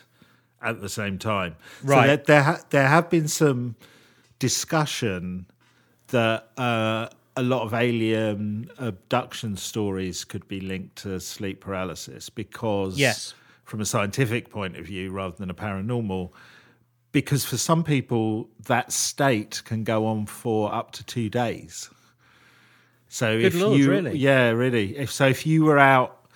at 0.60 0.80
the 0.80 0.88
same 0.88 1.18
time. 1.18 1.54
Right. 1.84 2.02
So 2.02 2.06
there 2.06 2.16
there, 2.16 2.42
ha- 2.42 2.60
there 2.70 2.88
have 2.88 3.08
been 3.10 3.28
some 3.28 3.76
discussion 4.38 5.46
that 6.08 6.48
uh, 6.56 7.08
a 7.38 7.42
lot 7.42 7.62
of 7.62 7.72
alien 7.74 8.70
abduction 8.78 9.56
stories 9.56 10.24
could 10.24 10.46
be 10.48 10.60
linked 10.60 10.96
to 10.96 11.20
sleep 11.20 11.60
paralysis 11.60 12.28
because 12.30 12.98
Yes. 12.98 13.34
from 13.64 13.80
a 13.80 13.84
scientific 13.84 14.50
point 14.50 14.76
of 14.76 14.86
view 14.86 15.10
rather 15.10 15.36
than 15.36 15.50
a 15.50 15.54
paranormal 15.54 16.30
because 17.12 17.44
for 17.44 17.56
some 17.56 17.82
people 17.84 18.48
that 18.66 18.92
state 18.92 19.62
can 19.64 19.82
go 19.84 20.04
on 20.06 20.26
for 20.26 20.72
up 20.74 20.92
to 20.92 21.04
2 21.04 21.28
days. 21.30 21.88
So 23.08 23.38
Good 23.38 23.54
if 23.54 23.60
Lord, 23.60 23.78
you, 23.80 23.90
really? 23.90 24.18
yeah, 24.18 24.50
really. 24.50 24.96
If 24.96 25.10
so, 25.10 25.26
if 25.28 25.46
you 25.46 25.64
were 25.64 25.78
out 25.78 26.28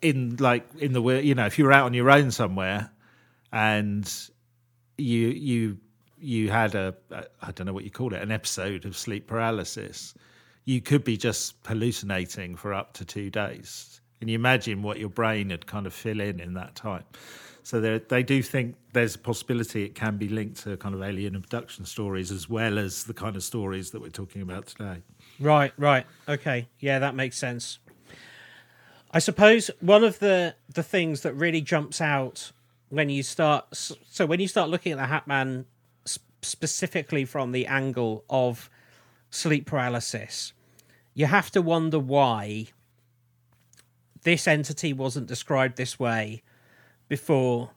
in 0.00 0.36
like 0.38 0.64
in 0.78 0.92
the 0.92 1.02
you 1.02 1.34
know, 1.34 1.46
if 1.46 1.58
you 1.58 1.64
were 1.66 1.72
out 1.72 1.84
on 1.84 1.92
your 1.94 2.10
own 2.10 2.30
somewhere, 2.30 2.90
and 3.52 4.10
you 4.96 5.28
you 5.28 5.78
you 6.20 6.50
had 6.50 6.74
a, 6.74 6.94
a 7.10 7.24
I 7.42 7.52
don't 7.52 7.66
know 7.66 7.72
what 7.72 7.84
you 7.84 7.90
call 7.90 8.14
it, 8.14 8.22
an 8.22 8.30
episode 8.30 8.84
of 8.84 8.96
sleep 8.96 9.26
paralysis, 9.26 10.14
you 10.64 10.80
could 10.80 11.04
be 11.04 11.16
just 11.16 11.54
hallucinating 11.66 12.56
for 12.56 12.74
up 12.74 12.92
to 12.94 13.04
two 13.04 13.30
days. 13.30 14.00
And 14.20 14.28
you 14.28 14.34
imagine 14.34 14.82
what 14.82 14.98
your 14.98 15.08
brain 15.08 15.48
would 15.48 15.66
kind 15.66 15.86
of 15.86 15.94
fill 15.94 16.20
in 16.20 16.40
in 16.40 16.54
that 16.54 16.74
time. 16.74 17.04
So 17.62 17.98
they 17.98 18.22
do 18.22 18.42
think 18.42 18.76
there's 18.94 19.14
a 19.14 19.18
possibility 19.18 19.84
it 19.84 19.94
can 19.94 20.16
be 20.16 20.28
linked 20.28 20.62
to 20.62 20.76
kind 20.78 20.94
of 20.94 21.02
alien 21.02 21.36
abduction 21.36 21.84
stories 21.84 22.32
as 22.32 22.48
well 22.48 22.78
as 22.78 23.04
the 23.04 23.12
kind 23.12 23.36
of 23.36 23.42
stories 23.42 23.90
that 23.90 24.00
we're 24.00 24.08
talking 24.08 24.40
about 24.40 24.68
today. 24.68 25.02
Right, 25.38 25.72
right. 25.76 26.06
Okay. 26.26 26.68
Yeah, 26.80 26.98
that 26.98 27.14
makes 27.14 27.36
sense. 27.36 27.78
I 29.10 29.18
suppose 29.18 29.70
one 29.80 30.02
of 30.02 30.18
the 30.18 30.54
the 30.72 30.82
things 30.82 31.20
that 31.22 31.34
really 31.34 31.60
jumps 31.60 32.00
out 32.00 32.52
when 32.88 33.10
you 33.10 33.22
start 33.22 33.66
so 33.72 34.26
when 34.26 34.40
you 34.40 34.48
start 34.48 34.70
looking 34.70 34.92
at 34.92 34.98
the 34.98 35.04
Hatman 35.04 35.66
specifically 36.42 37.24
from 37.24 37.52
the 37.52 37.66
angle 37.66 38.24
of 38.28 38.70
sleep 39.30 39.66
paralysis, 39.66 40.52
you 41.14 41.26
have 41.26 41.50
to 41.50 41.62
wonder 41.62 41.98
why 41.98 42.66
this 44.22 44.46
entity 44.46 44.92
wasn't 44.92 45.26
described 45.26 45.76
this 45.76 45.98
way 45.98 46.42
before 47.08 47.70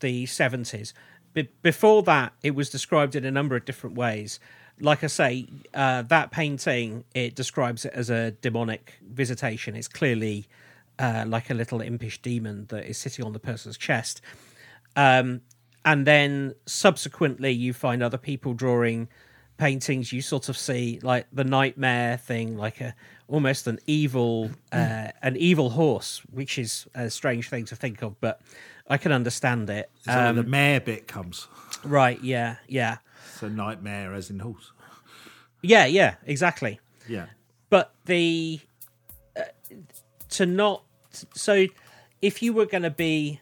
the 0.00 0.24
70s. 0.24 0.92
Be- 1.32 1.48
before 1.62 2.02
that, 2.02 2.32
it 2.42 2.54
was 2.54 2.70
described 2.70 3.14
in 3.14 3.24
a 3.24 3.30
number 3.30 3.56
of 3.56 3.64
different 3.64 3.96
ways. 3.96 4.40
Like 4.80 5.04
I 5.04 5.06
say, 5.06 5.46
uh, 5.74 6.02
that 6.02 6.30
painting 6.30 7.04
it 7.14 7.34
describes 7.34 7.84
it 7.84 7.92
as 7.94 8.10
a 8.10 8.32
demonic 8.32 8.94
visitation. 9.02 9.76
It's 9.76 9.88
clearly 9.88 10.48
uh, 10.98 11.24
like 11.26 11.50
a 11.50 11.54
little 11.54 11.80
impish 11.80 12.20
demon 12.20 12.66
that 12.68 12.88
is 12.88 12.98
sitting 12.98 13.24
on 13.24 13.32
the 13.32 13.38
person's 13.38 13.78
chest. 13.78 14.20
Um, 14.96 15.42
and 15.84 16.06
then 16.06 16.54
subsequently, 16.66 17.50
you 17.52 17.72
find 17.72 18.02
other 18.02 18.18
people 18.18 18.54
drawing 18.54 19.08
paintings. 19.58 20.12
You 20.12 20.22
sort 20.22 20.48
of 20.48 20.56
see 20.56 20.98
like 21.02 21.26
the 21.32 21.44
nightmare 21.44 22.16
thing, 22.16 22.56
like 22.56 22.80
a 22.80 22.94
almost 23.28 23.66
an 23.66 23.78
evil, 23.86 24.50
uh, 24.72 25.08
an 25.22 25.36
evil 25.36 25.70
horse, 25.70 26.20
which 26.30 26.58
is 26.58 26.86
a 26.94 27.08
strange 27.10 27.48
thing 27.48 27.64
to 27.66 27.76
think 27.76 28.02
of, 28.02 28.20
but 28.20 28.40
I 28.88 28.98
can 28.98 29.10
understand 29.12 29.70
it. 29.70 29.90
That 30.04 30.28
Um, 30.28 30.36
the 30.36 30.42
mare 30.42 30.80
bit 30.80 31.08
comes? 31.08 31.48
right? 31.84 32.22
Yeah, 32.22 32.56
yeah, 32.68 32.98
So 33.38 33.48
nightmare 33.48 34.12
as 34.12 34.28
in 34.30 34.40
horse. 34.40 34.72
yeah, 35.62 35.86
yeah. 35.86 36.16
Exactly. 36.26 36.78
Yeah. 37.08 37.26
but 37.70 37.94
the 38.04 38.60
uh, 39.36 39.42
to 40.30 40.44
not 40.46 40.84
so 41.34 41.66
if 42.20 42.42
you 42.42 42.52
were 42.52 42.66
going 42.66 42.82
to 42.84 42.90
be 42.90 43.40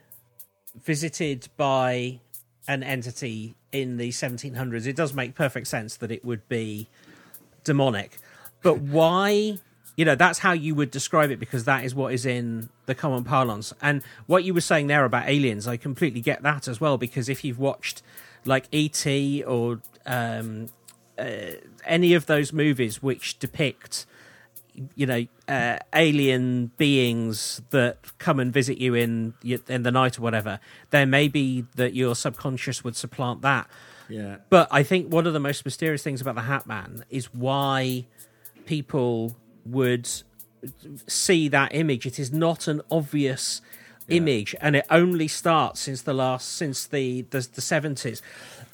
visited 0.84 1.48
by 1.56 2.20
an 2.68 2.82
entity 2.82 3.54
in 3.72 3.96
the 3.96 4.10
1700s 4.10 4.86
it 4.86 4.96
does 4.96 5.14
make 5.14 5.34
perfect 5.34 5.66
sense 5.66 5.96
that 5.96 6.10
it 6.10 6.24
would 6.24 6.46
be 6.48 6.88
demonic. 7.64 8.18
But 8.62 8.80
why 8.80 9.58
you 9.96 10.04
know 10.04 10.14
that's 10.14 10.38
how 10.38 10.52
you 10.52 10.74
would 10.74 10.90
describe 10.90 11.30
it 11.30 11.38
because 11.38 11.64
that 11.64 11.84
is 11.84 11.94
what 11.94 12.12
is 12.12 12.24
in 12.24 12.68
the 12.86 12.94
common 12.94 13.24
parlance. 13.24 13.72
And 13.82 14.02
what 14.26 14.44
you 14.44 14.54
were 14.54 14.60
saying 14.60 14.86
there 14.86 15.04
about 15.04 15.28
aliens 15.28 15.66
i 15.66 15.76
completely 15.76 16.20
get 16.20 16.42
that 16.42 16.68
as 16.68 16.80
well 16.80 16.96
because 16.98 17.28
if 17.28 17.44
you've 17.44 17.58
watched 17.58 18.02
like 18.44 18.66
E.T. 18.72 19.44
or 19.44 19.80
um, 20.06 20.66
uh, 21.18 21.52
any 21.84 22.14
of 22.14 22.26
those 22.26 22.52
movies 22.52 23.02
which 23.02 23.38
depict 23.38 24.06
you 24.94 25.06
know 25.06 25.26
uh, 25.48 25.78
alien 25.94 26.70
beings 26.76 27.60
that 27.70 27.98
come 28.18 28.38
and 28.40 28.52
visit 28.52 28.78
you 28.78 28.94
in 28.94 29.34
in 29.68 29.82
the 29.82 29.90
night 29.90 30.18
or 30.18 30.22
whatever 30.22 30.60
there 30.90 31.06
may 31.06 31.28
be 31.28 31.64
that 31.74 31.94
your 31.94 32.14
subconscious 32.14 32.82
would 32.84 32.96
supplant 32.96 33.42
that 33.42 33.68
Yeah. 34.08 34.36
but 34.48 34.68
I 34.70 34.82
think 34.82 35.12
one 35.12 35.26
of 35.26 35.32
the 35.32 35.40
most 35.40 35.64
mysterious 35.64 36.02
things 36.02 36.20
about 36.20 36.34
the 36.34 36.42
Hat 36.42 36.66
Man 36.66 37.04
is 37.10 37.26
why 37.34 38.06
people 38.66 39.36
would 39.64 40.08
see 41.06 41.48
that 41.48 41.74
image. 41.74 42.06
It 42.06 42.18
is 42.18 42.32
not 42.32 42.68
an 42.68 42.80
obvious 42.90 43.62
image, 44.08 44.54
and 44.60 44.76
it 44.76 44.84
only 44.90 45.28
starts 45.28 45.80
since 45.80 46.02
the 46.02 46.12
last 46.14 46.48
since 46.56 46.86
the 46.86 47.22
the 47.30 47.42
seventies. 47.42 48.20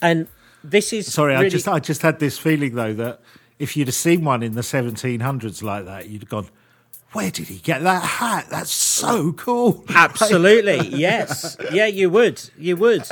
And 0.01 0.27
this 0.65 0.93
is 0.93 1.13
Sorry, 1.13 1.35
I 1.35 1.49
just 1.49 1.69
I 1.69 1.79
just 1.79 2.03
had 2.03 2.19
this 2.19 2.39
feeling 2.39 2.75
though 2.75 2.95
that 2.95 3.21
if 3.59 3.77
you'd 3.77 3.89
have 3.89 3.95
seen 3.95 4.25
one 4.25 4.43
in 4.43 4.55
the 4.55 4.61
1700s 4.61 5.63
like 5.63 5.85
that, 5.87 6.09
you'd 6.09 6.23
have 6.23 6.29
gone, 6.29 6.49
"Where 7.13 7.31
did 7.31 7.49
he 7.49 7.59
get 7.59 7.83
that 7.83 8.03
hat? 8.03 8.47
That's 8.51 8.71
so 8.71 9.33
cool!" 9.33 9.85
Absolutely, 9.95 10.89
yes, 10.97 11.57
yeah, 11.73 11.87
you 11.87 12.11
would, 12.11 12.51
you 12.59 12.77
would. 12.77 13.05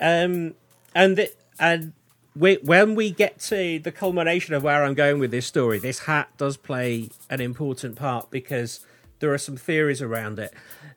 Um, 0.00 0.54
and 0.94 1.16
th- 1.16 1.34
and 1.58 1.92
we, 2.36 2.56
when 2.62 2.94
we 2.94 3.10
get 3.10 3.38
to 3.40 3.78
the 3.78 3.92
culmination 3.92 4.54
of 4.54 4.62
where 4.62 4.84
I'm 4.84 4.94
going 4.94 5.18
with 5.18 5.30
this 5.30 5.46
story, 5.46 5.78
this 5.78 6.00
hat 6.00 6.28
does 6.36 6.56
play 6.56 7.10
an 7.28 7.40
important 7.40 7.96
part 7.96 8.30
because 8.30 8.84
there 9.18 9.32
are 9.32 9.38
some 9.38 9.56
theories 9.56 10.00
around 10.00 10.38
it. 10.38 10.54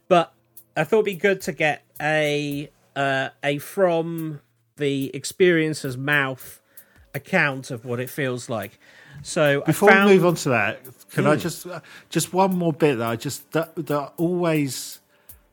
But 0.07 0.33
I 0.75 0.83
thought 0.83 0.99
it'd 0.99 1.05
be 1.05 1.15
good 1.15 1.41
to 1.41 1.51
get 1.51 1.83
a 2.01 2.69
uh, 2.95 3.29
a 3.43 3.57
from 3.59 4.41
the 4.77 5.11
experiencer's 5.13 5.97
mouth 5.97 6.61
account 7.15 7.71
of 7.71 7.85
what 7.85 7.99
it 7.99 8.09
feels 8.09 8.49
like. 8.49 8.79
So 9.21 9.61
Before 9.61 9.89
I 9.91 9.93
found, 9.93 10.09
we 10.09 10.15
move 10.15 10.25
on 10.25 10.35
to 10.35 10.49
that, 10.49 10.83
can 11.11 11.23
Hmm. 11.25 11.29
I 11.31 11.35
just 11.35 11.67
uh, 11.67 11.79
just 12.09 12.33
one 12.33 12.55
more 12.57 12.73
bit 12.73 12.97
that 12.97 13.09
I 13.09 13.15
just 13.15 13.51
that 13.51 13.75
that 13.75 14.13
always 14.17 14.99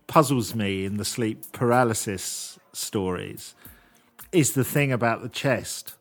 puzzles 0.07 0.55
me 0.55 0.85
in 0.85 0.97
the 0.97 1.05
sleep 1.05 1.53
paralysis 1.53 2.59
stories 2.73 3.55
is 4.33 4.53
the 4.53 4.65
thing 4.65 4.91
about 4.93 5.23
the 5.23 5.29
chest 5.29 5.95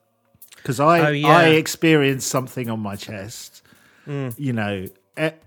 because 0.55 0.79
I 0.79 1.07
Oh, 1.07 1.11
yeah. 1.11 1.27
I 1.27 1.43
experience 1.49 2.25
something 2.25 2.69
on 2.69 2.79
my 2.79 2.95
chest. 2.95 3.61
Hmm. 4.05 4.29
You 4.37 4.53
know, 4.53 4.85
it, 5.17 5.43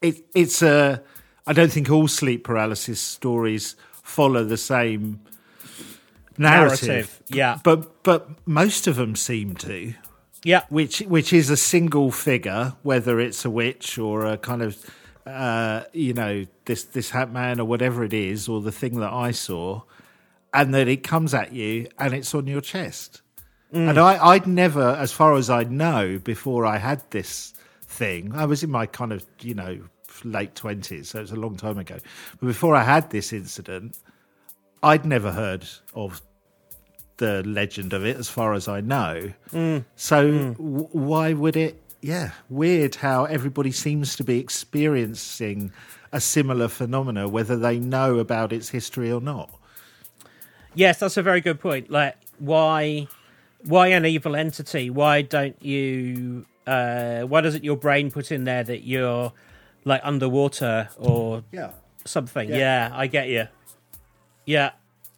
it 0.00 0.24
it's 0.34 0.62
a. 0.62 1.02
I 1.48 1.52
don't 1.52 1.70
think 1.70 1.90
all 1.90 2.08
sleep 2.08 2.44
paralysis 2.44 3.00
stories 3.00 3.76
follow 4.02 4.44
the 4.44 4.56
same 4.56 5.20
narrative. 6.38 6.88
Narrative, 6.88 7.22
yeah. 7.28 7.58
but 7.62 8.02
but 8.02 8.28
most 8.46 8.86
of 8.86 8.96
them 8.96 9.16
seem 9.16 9.54
to 9.56 9.94
yeah, 10.46 10.62
which 10.68 11.00
which 11.00 11.32
is 11.32 11.50
a 11.50 11.56
single 11.56 12.12
figure, 12.12 12.74
whether 12.84 13.18
it's 13.18 13.44
a 13.44 13.50
witch 13.50 13.98
or 13.98 14.24
a 14.26 14.38
kind 14.38 14.62
of 14.62 14.78
uh, 15.26 15.82
you 15.92 16.12
know 16.12 16.46
this 16.66 16.84
this 16.84 17.10
hat 17.10 17.32
man 17.32 17.58
or 17.58 17.64
whatever 17.64 18.04
it 18.04 18.12
is, 18.12 18.48
or 18.48 18.60
the 18.60 18.70
thing 18.70 19.00
that 19.00 19.12
I 19.12 19.32
saw, 19.32 19.82
and 20.54 20.72
that 20.72 20.86
it 20.86 21.02
comes 21.02 21.34
at 21.34 21.52
you 21.52 21.88
and 21.98 22.14
it's 22.14 22.32
on 22.32 22.46
your 22.46 22.60
chest. 22.60 23.22
And 23.72 23.98
I, 23.98 24.24
I'd 24.24 24.46
never, 24.46 24.90
as 24.90 25.10
far 25.10 25.34
as 25.34 25.50
I 25.50 25.64
know, 25.64 26.18
before 26.20 26.64
I 26.64 26.78
had 26.78 27.02
this 27.10 27.52
thing, 27.82 28.32
I 28.32 28.46
was 28.46 28.62
in 28.62 28.70
my 28.70 28.86
kind 28.86 29.12
of 29.12 29.26
you 29.40 29.54
know 29.54 29.80
late 30.22 30.54
twenties, 30.54 31.08
so 31.08 31.20
it's 31.20 31.32
a 31.32 31.36
long 31.36 31.56
time 31.56 31.78
ago. 31.78 31.96
But 32.38 32.46
before 32.46 32.76
I 32.76 32.84
had 32.84 33.10
this 33.10 33.32
incident, 33.32 33.98
I'd 34.86 35.04
never 35.04 35.32
heard 35.32 35.66
of 35.94 36.22
the 37.16 37.42
legend 37.44 37.92
of 37.92 38.04
it, 38.04 38.16
as 38.16 38.28
far 38.28 38.54
as 38.54 38.68
I 38.68 38.80
know. 38.80 39.32
So 39.96 40.52
w- 40.54 40.88
why 40.92 41.32
would 41.32 41.56
it? 41.56 41.82
yeah, 42.02 42.30
weird 42.48 42.94
how 42.96 43.24
everybody 43.24 43.72
seems 43.72 44.14
to 44.16 44.22
be 44.22 44.38
experiencing 44.38 45.72
a 46.12 46.20
similar 46.20 46.68
phenomena, 46.68 47.26
whether 47.28 47.56
they 47.56 47.80
know 47.80 48.18
about 48.20 48.52
its 48.52 48.68
history 48.68 49.10
or 49.10 49.20
not. 49.20 49.50
Yes, 50.74 51.00
that's 51.00 51.16
a 51.16 51.22
very 51.22 51.40
good 51.40 51.58
point. 51.58 51.90
Like, 51.90 52.14
why, 52.38 53.08
why 53.64 53.88
an 53.88 54.04
evil 54.06 54.36
entity? 54.36 54.88
Why 54.90 55.22
don't 55.22 55.60
you? 55.62 56.46
Uh, 56.66 57.22
why 57.22 57.40
doesn't 57.40 57.64
your 57.64 57.76
brain 57.76 58.10
put 58.10 58.30
in 58.30 58.44
there 58.44 58.62
that 58.62 58.84
you're 58.84 59.32
like 59.84 60.00
underwater 60.04 60.88
or 60.98 61.42
Yeah. 61.50 61.70
something? 62.04 62.48
Yeah. 62.50 62.56
Yeah, 62.56 62.90
I 62.92 63.06
get 63.08 63.28
you. 63.28 63.48
Yeah, 64.46 64.70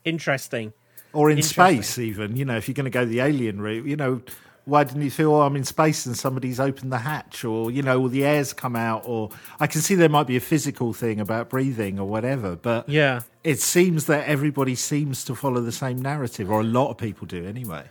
interesting. 0.05 0.73
Or 1.13 1.31
in 1.31 1.39
Interesting. 1.39 1.83
space, 1.83 1.99
even. 1.99 2.37
You 2.37 2.45
know, 2.45 2.57
if 2.57 2.67
you're 2.69 2.75
going 2.75 2.85
to 2.85 2.91
go 2.91 3.05
the 3.05 3.21
alien 3.21 3.61
route, 3.61 3.87
you 3.87 3.97
know, 3.97 4.21
why 4.65 4.85
didn't 4.85 5.01
you 5.03 5.11
feel, 5.11 5.33
oh, 5.33 5.41
I'm 5.43 5.57
in 5.57 5.65
space 5.65 6.05
and 6.05 6.15
somebody's 6.17 6.61
opened 6.61 6.93
the 6.93 6.99
hatch, 6.99 7.45
or, 7.45 7.71
you 7.71 7.83
know, 7.83 8.03
or 8.03 8.09
the 8.11 8.25
air's 8.27 8.53
come 8.53 8.77
out, 8.77 9.03
or 9.07 9.31
I 9.61 9.67
can 9.67 9.81
see 9.81 9.95
there 9.95 10.11
might 10.11 10.27
be 10.27 10.37
a 10.37 10.41
physical 10.41 10.93
thing 10.93 11.21
about 11.21 11.49
breathing 11.49 11.99
or 11.99 12.07
whatever, 12.07 12.57
but 12.57 12.87
Yeah. 12.89 13.23
it 13.45 13.61
seems 13.61 14.05
that 14.07 14.29
everybody 14.29 14.75
seems 14.75 15.25
to 15.25 15.35
follow 15.35 15.63
the 15.63 15.73
same 15.73 16.03
narrative, 16.03 16.51
or 16.51 16.61
a 16.61 16.65
lot 16.65 16.91
of 16.91 16.99
people 16.99 17.27
do 17.27 17.47
anyway. 17.47 17.85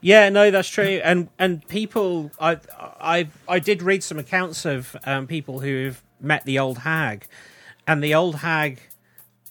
Yeah, 0.00 0.28
no, 0.28 0.50
that's 0.52 0.68
true. 0.68 1.00
And 1.04 1.28
and 1.38 1.66
people, 1.68 2.30
I 2.40 2.58
I 3.00 3.28
I 3.48 3.58
did 3.60 3.82
read 3.82 4.02
some 4.04 4.18
accounts 4.18 4.64
of 4.64 4.96
um, 5.04 5.26
people 5.28 5.60
who've 5.60 6.00
met 6.20 6.44
the 6.44 6.58
old 6.58 6.78
hag, 6.78 7.26
and 7.86 8.02
the 8.02 8.12
old 8.14 8.36
hag, 8.36 8.80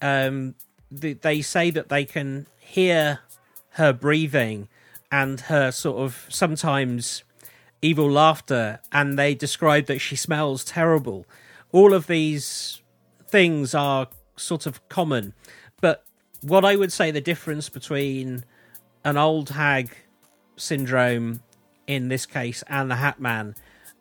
um, 0.02 0.56
they 0.92 1.42
say 1.42 1.72
that 1.72 1.90
they 1.90 2.06
can 2.06 2.48
hear 2.60 3.20
her 3.72 3.94
breathing 3.94 4.68
and 5.12 5.42
her 5.42 5.72
sort 5.72 6.00
of 6.00 6.26
sometimes 6.30 7.24
evil 7.82 8.10
laughter, 8.10 8.80
and 8.92 9.18
they 9.18 9.34
describe 9.34 9.88
that 9.88 10.00
she 10.00 10.16
smells 10.16 10.64
terrible. 10.64 11.26
All 11.72 11.94
of 11.94 12.08
these 12.08 12.82
things 13.28 13.74
are 13.74 14.08
sort 14.36 14.66
of 14.66 14.88
common, 14.90 15.34
but 15.80 16.04
what 16.42 16.66
I 16.66 16.76
would 16.76 16.92
say 16.92 17.12
the 17.12 17.22
difference 17.22 17.70
between 17.70 18.44
an 19.04 19.18
old 19.18 19.52
hag 19.52 19.96
syndrome 20.58 21.42
in 21.88 22.10
this 22.10 22.26
case 22.26 22.64
and 22.68 22.92
the 22.92 22.96
Hat 22.96 23.20
Man 23.20 23.56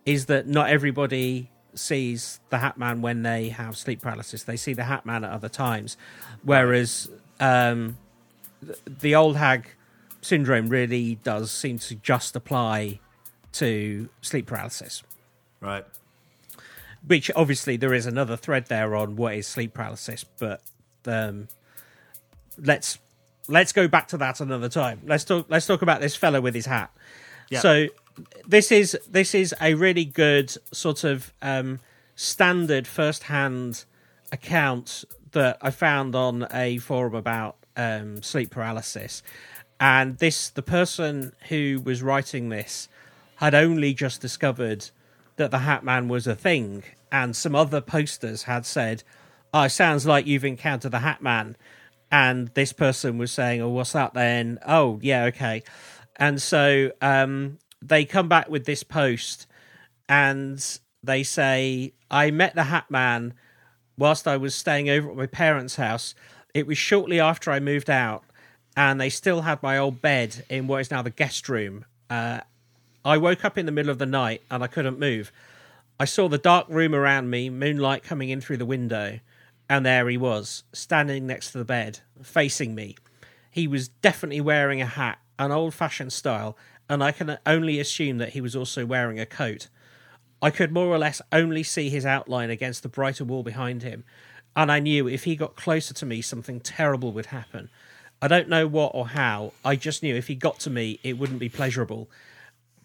is 0.05 0.27
that 0.27 0.47
not 0.47 0.69
everybody 0.69 1.51
sees 1.75 2.41
the 2.51 2.59
Hat 2.59 2.79
Man 2.79 3.03
when 3.03 3.23
they 3.23 3.51
have 3.51 3.77
sleep 3.77 4.03
paralysis. 4.03 4.43
They 4.43 4.57
see 4.57 4.73
the 4.73 4.85
Hat 4.85 5.07
Man 5.07 5.25
at 5.25 5.31
other 5.31 5.49
times, 5.49 5.97
whereas 6.43 7.11
um, 7.39 7.99
the 8.87 9.15
old 9.15 9.37
hag 9.37 9.69
syndrome 10.21 10.69
really 10.69 11.17
does 11.17 11.51
seem 11.51 11.79
to 11.79 11.95
just 11.95 12.37
apply 12.37 13.01
to 13.53 14.09
sleep 14.21 14.47
paralysis. 14.47 15.03
Right. 15.61 15.85
Which 17.07 17.31
obviously 17.35 17.77
there 17.77 17.95
is 17.95 18.07
another 18.07 18.37
thread 18.37 18.67
there 18.67 18.95
on 18.95 19.17
what 19.17 19.35
is 19.35 19.47
sleep 19.47 19.75
paralysis, 19.75 20.25
but 20.39 20.63
um, 21.07 21.49
let's 22.59 22.99
let's 23.49 23.73
go 23.73 23.89
back 23.89 24.09
to 24.09 24.19
that 24.19 24.41
another 24.41 24.69
time. 24.69 25.01
Let's 25.07 25.25
talk. 25.25 25.47
Let's 25.49 25.67
talk 25.67 25.83
about 25.83 26.01
this 26.01 26.15
fellow 26.15 26.41
with 26.41 26.55
his 26.55 26.67
hat. 26.67 26.91
Yeah. 27.49 27.61
So 27.61 27.87
this 28.47 28.73
is 28.73 28.99
this 29.09 29.35
is 29.35 29.55
a 29.61 29.75
really 29.75 30.05
good 30.05 30.55
sort 30.73 31.05
of 31.05 31.33
um, 31.43 31.81
standard 32.15 32.87
first-hand 32.87 33.85
account 34.33 35.05
that 35.33 35.59
I 35.61 35.71
found 35.71 36.15
on 36.15 36.47
a 36.53 36.79
forum 36.79 37.15
about 37.15 37.57
um, 37.77 38.23
sleep 38.23 38.51
paralysis, 38.51 39.23
and 39.79 40.19
this 40.19 40.51
the 40.51 40.63
person 40.63 41.33
who 41.49 41.81
was 41.85 42.03
writing 42.03 42.49
this 42.49 42.89
had 43.37 43.55
only 43.55 43.95
just 43.95 44.21
discovered 44.21 44.91
that 45.37 45.51
the 45.51 45.61
Hat 45.61 45.83
Man 45.83 46.09
was 46.09 46.27
a 46.27 46.35
thing, 46.35 46.83
and 47.11 47.35
some 47.35 47.55
other 47.55 47.81
posters 47.81 48.43
had 48.45 48.67
said, 48.67 49.03
"Oh, 49.55 49.69
sounds 49.69 50.07
like 50.07 50.27
you've 50.27 50.45
encountered 50.45 50.93
the 50.93 50.99
Hat 50.99 51.23
Man," 51.23 51.57
and 52.11 52.49
this 52.49 52.73
person 52.73 53.19
was 53.19 53.33
saying, 53.33 53.63
"Oh, 53.63 53.71
what's 53.71 53.93
that 53.93 54.15
then?" 54.15 54.59
Oh, 54.67 54.99
yeah, 55.03 55.25
okay, 55.25 55.63
and 56.17 56.41
so 56.41 56.93
um, 57.01 57.59
they 57.83 58.05
come 58.05 58.29
back 58.29 58.49
with 58.49 58.65
this 58.65 58.83
post, 58.83 59.47
and 60.09 60.79
they 61.03 61.23
say, 61.23 61.93
"I 62.11 62.31
met 62.31 62.55
the 62.55 62.65
Hat 62.65 62.91
Man 62.91 63.35
whilst 63.97 64.27
I 64.27 64.37
was 64.37 64.55
staying 64.55 64.89
over 64.89 65.11
at 65.11 65.17
my 65.17 65.27
parents' 65.27 65.77
house. 65.77 66.15
It 66.55 66.67
was 66.67 66.79
shortly 66.79 67.21
after 67.21 67.51
I 67.51 67.61
moved 67.61 67.91
out." 67.91 68.25
And 68.77 69.01
they 69.01 69.11
still 69.11 69.43
had 69.43 69.63
my 69.63 69.77
old 69.77 70.01
bed 70.01 70.45
in 70.49 70.67
what 70.67 70.81
is 70.81 70.91
now 70.91 71.03
the 71.03 71.11
guest 71.11 71.49
room. 71.49 71.85
Uh, 72.09 72.41
I 73.05 73.17
woke 73.17 73.45
up 73.45 73.59
in 73.59 73.67
the 73.67 73.73
middle 73.73 73.91
of 73.91 73.99
the 73.99 74.07
night 74.07 74.43
and 74.51 74.63
I 74.63 74.69
couldn't 74.69 74.99
move. 74.99 75.33
I 75.99 76.05
saw 76.05 76.29
the 76.29 76.39
dark 76.39 76.67
room 76.69 76.95
around 76.95 77.31
me, 77.31 77.51
moonlight 77.51 78.03
coming 78.03 78.31
in 78.31 78.41
through 78.41 78.59
the 78.59 78.67
window, 78.67 79.21
and 79.69 79.85
there 79.85 80.09
he 80.09 80.17
was, 80.17 80.65
standing 80.73 81.27
next 81.27 81.53
to 81.53 81.59
the 81.59 81.65
bed, 81.65 82.01
facing 82.23 82.75
me. 82.75 82.97
He 83.51 83.67
was 83.67 83.89
definitely 83.89 84.41
wearing 84.41 84.81
a 84.81 84.87
hat, 84.87 85.19
an 85.39 85.51
old 85.51 85.75
fashioned 85.75 86.13
style, 86.13 86.57
and 86.91 87.03
I 87.03 87.13
can 87.13 87.39
only 87.47 87.81
assume 87.81 88.19
that 88.19 88.35
he 88.35 88.43
was 88.43 88.55
also 88.55 88.85
wearing 88.85 89.19
a 89.19 89.25
coat. 89.25 89.69
I 90.43 90.51
could 90.51 90.73
more 90.73 90.89
or 90.89 90.99
less 90.99 91.23
only 91.33 91.63
see 91.63 91.89
his 91.89 92.05
outline 92.05 92.51
against 92.51 92.83
the 92.83 92.89
brighter 92.91 93.25
wall 93.25 93.43
behind 93.43 93.83
him, 93.83 94.05
and 94.55 94.71
I 94.71 94.79
knew 94.81 95.09
if 95.09 95.25
he 95.25 95.37
got 95.37 95.57
closer 95.57 95.95
to 95.95 96.05
me, 96.05 96.21
something 96.21 96.61
terrible 96.61 97.13
would 97.13 97.27
happen. 97.27 97.71
I 98.21 98.29
don't 98.29 98.51
know 98.51 98.67
what 98.67 98.93
or 98.95 99.09
how, 99.09 99.55
I 99.65 99.77
just 99.77 100.03
knew 100.03 100.15
if 100.15 100.27
he 100.27 100.35
got 100.35 100.61
to 100.61 100.71
me, 100.71 101.01
it 101.03 101.17
wouldn't 101.17 101.39
be 101.39 101.49
pleasurable 101.49 102.11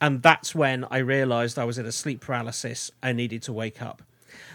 and 0.01 0.21
that's 0.21 0.53
when 0.53 0.85
I 0.91 0.97
realised 0.99 1.57
I 1.57 1.63
was 1.63 1.77
in 1.77 1.85
a 1.85 1.91
sleep 1.91 2.21
paralysis. 2.21 2.91
I 3.01 3.13
needed 3.13 3.41
to 3.43 3.53
wake 3.53 3.81
up. 3.81 4.01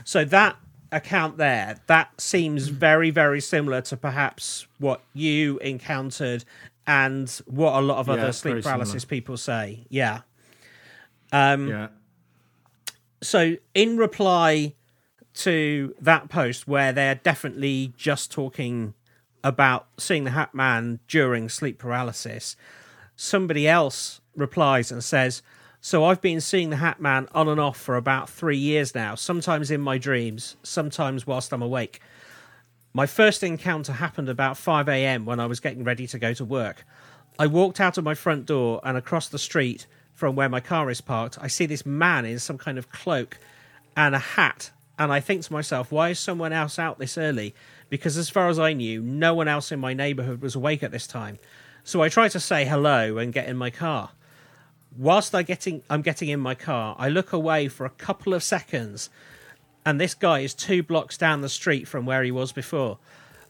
So 0.04 0.24
that 0.26 0.56
account 0.92 1.38
there, 1.38 1.80
that 1.86 2.20
seems 2.20 2.68
very, 2.68 3.10
very 3.10 3.40
similar 3.40 3.80
to 3.82 3.96
perhaps 3.96 4.66
what 4.78 5.02
you 5.14 5.58
encountered 5.58 6.44
and 6.90 7.30
what 7.46 7.74
a 7.74 7.80
lot 7.80 7.98
of 7.98 8.08
Yeah, 8.08 8.14
other 8.14 8.32
sleep 8.32 8.64
paralysis 8.64 9.02
similar. 9.02 9.08
people 9.08 9.36
say. 9.36 9.86
Yeah. 9.88 10.22
Um, 11.30 11.68
Yeah. 11.68 11.88
So 13.22 13.56
in 13.74 13.96
reply 13.96 14.74
to 15.34 15.94
that 16.00 16.28
post, 16.28 16.66
where 16.66 16.92
they're 16.92 17.14
definitely 17.14 17.92
just 17.96 18.32
talking 18.32 18.94
about 19.44 19.86
seeing 19.98 20.24
the 20.24 20.30
Hat 20.32 20.52
Man 20.52 20.98
during 21.06 21.48
sleep 21.48 21.78
paralysis, 21.78 22.56
somebody 23.14 23.68
else 23.68 24.20
replies 24.34 24.90
and 24.90 25.04
says, 25.04 25.42
So 25.80 26.04
I've 26.04 26.20
been 26.20 26.40
seeing 26.40 26.70
the 26.70 26.76
Hat 26.76 27.00
Man 27.00 27.28
on 27.32 27.46
and 27.46 27.60
off 27.60 27.76
for 27.78 27.94
about 27.96 28.28
three 28.28 28.56
years 28.58 28.94
now, 28.94 29.14
sometimes 29.14 29.70
in 29.70 29.80
my 29.80 29.96
dreams, 29.96 30.56
sometimes 30.64 31.26
whilst 31.26 31.52
I'm 31.52 31.62
awake. 31.62 32.00
My 32.92 33.06
first 33.06 33.44
encounter 33.44 33.92
happened 33.92 34.28
about 34.28 34.56
5 34.56 34.88
a.m. 34.88 35.24
when 35.24 35.38
I 35.38 35.46
was 35.46 35.60
getting 35.60 35.84
ready 35.84 36.08
to 36.08 36.18
go 36.18 36.34
to 36.34 36.44
work. 36.44 36.84
I 37.38 37.46
walked 37.46 37.80
out 37.80 37.98
of 37.98 38.04
my 38.04 38.14
front 38.14 38.46
door 38.46 38.80
and 38.82 38.98
across 38.98 39.28
the 39.28 39.38
street 39.38 39.86
from 40.12 40.34
where 40.34 40.48
my 40.48 40.58
car 40.58 40.90
is 40.90 41.00
parked. 41.00 41.38
I 41.40 41.46
see 41.46 41.66
this 41.66 41.86
man 41.86 42.24
in 42.24 42.40
some 42.40 42.58
kind 42.58 42.78
of 42.78 42.90
cloak 42.90 43.38
and 43.96 44.14
a 44.14 44.18
hat. 44.18 44.72
And 44.98 45.12
I 45.12 45.20
think 45.20 45.42
to 45.44 45.52
myself, 45.52 45.92
why 45.92 46.10
is 46.10 46.18
someone 46.18 46.52
else 46.52 46.80
out 46.80 46.98
this 46.98 47.16
early? 47.16 47.54
Because 47.90 48.16
as 48.16 48.28
far 48.28 48.48
as 48.48 48.58
I 48.58 48.72
knew, 48.72 49.00
no 49.00 49.34
one 49.34 49.46
else 49.46 49.70
in 49.70 49.78
my 49.78 49.94
neighborhood 49.94 50.42
was 50.42 50.56
awake 50.56 50.82
at 50.82 50.90
this 50.90 51.06
time. 51.06 51.38
So 51.84 52.02
I 52.02 52.08
try 52.08 52.28
to 52.28 52.40
say 52.40 52.64
hello 52.64 53.18
and 53.18 53.32
get 53.32 53.48
in 53.48 53.56
my 53.56 53.70
car. 53.70 54.10
Whilst 54.96 55.32
I 55.32 55.44
getting, 55.44 55.82
I'm 55.88 56.02
getting 56.02 56.28
in 56.28 56.40
my 56.40 56.56
car, 56.56 56.96
I 56.98 57.08
look 57.08 57.32
away 57.32 57.68
for 57.68 57.86
a 57.86 57.90
couple 57.90 58.34
of 58.34 58.42
seconds, 58.42 59.10
and 59.84 60.00
this 60.00 60.14
guy 60.14 60.40
is 60.40 60.54
two 60.54 60.82
blocks 60.82 61.16
down 61.16 61.40
the 61.40 61.48
street 61.48 61.88
from 61.88 62.06
where 62.06 62.22
he 62.22 62.30
was 62.30 62.52
before. 62.52 62.98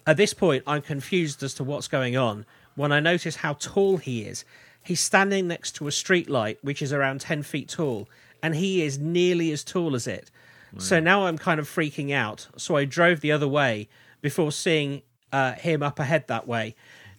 At 0.07 0.17
this 0.17 0.35
point, 0.35 0.65
I'm 0.67 0.83
confused 0.83 1.43
as 1.43 1.55
to 1.55 1.65
what's 1.65 1.89
going 1.89 2.17
on 2.17 2.47
when 2.75 2.93
I 2.93 3.01
notice 3.01 3.37
how 3.37 3.55
tall 3.55 3.99
he 3.99 4.23
is. 4.23 4.45
He's 4.83 5.01
standing 5.01 5.49
next 5.49 5.73
to 5.77 5.89
a 5.89 5.93
street 5.93 6.31
light, 6.31 6.59
which 6.63 6.81
is 6.81 6.93
around 6.93 7.21
10 7.21 7.43
feet 7.43 7.69
tall, 7.69 8.09
and 8.43 8.55
he 8.55 8.83
is 8.83 8.99
nearly 8.99 9.53
as 9.53 9.63
tall 9.63 9.95
as 9.95 10.07
it. 10.07 10.31
So 10.79 11.01
now 11.01 11.27
I'm 11.27 11.37
kind 11.37 11.59
of 11.59 11.69
freaking 11.69 12.13
out. 12.13 12.47
So 12.57 12.77
I 12.77 12.85
drove 12.85 13.21
the 13.21 13.33
other 13.33 13.49
way 13.49 13.89
before 14.21 14.53
seeing 14.53 15.03
uh, 15.33 15.53
him 15.55 15.83
up 15.83 15.99
ahead 15.99 16.29
that 16.29 16.47
way. 16.47 16.77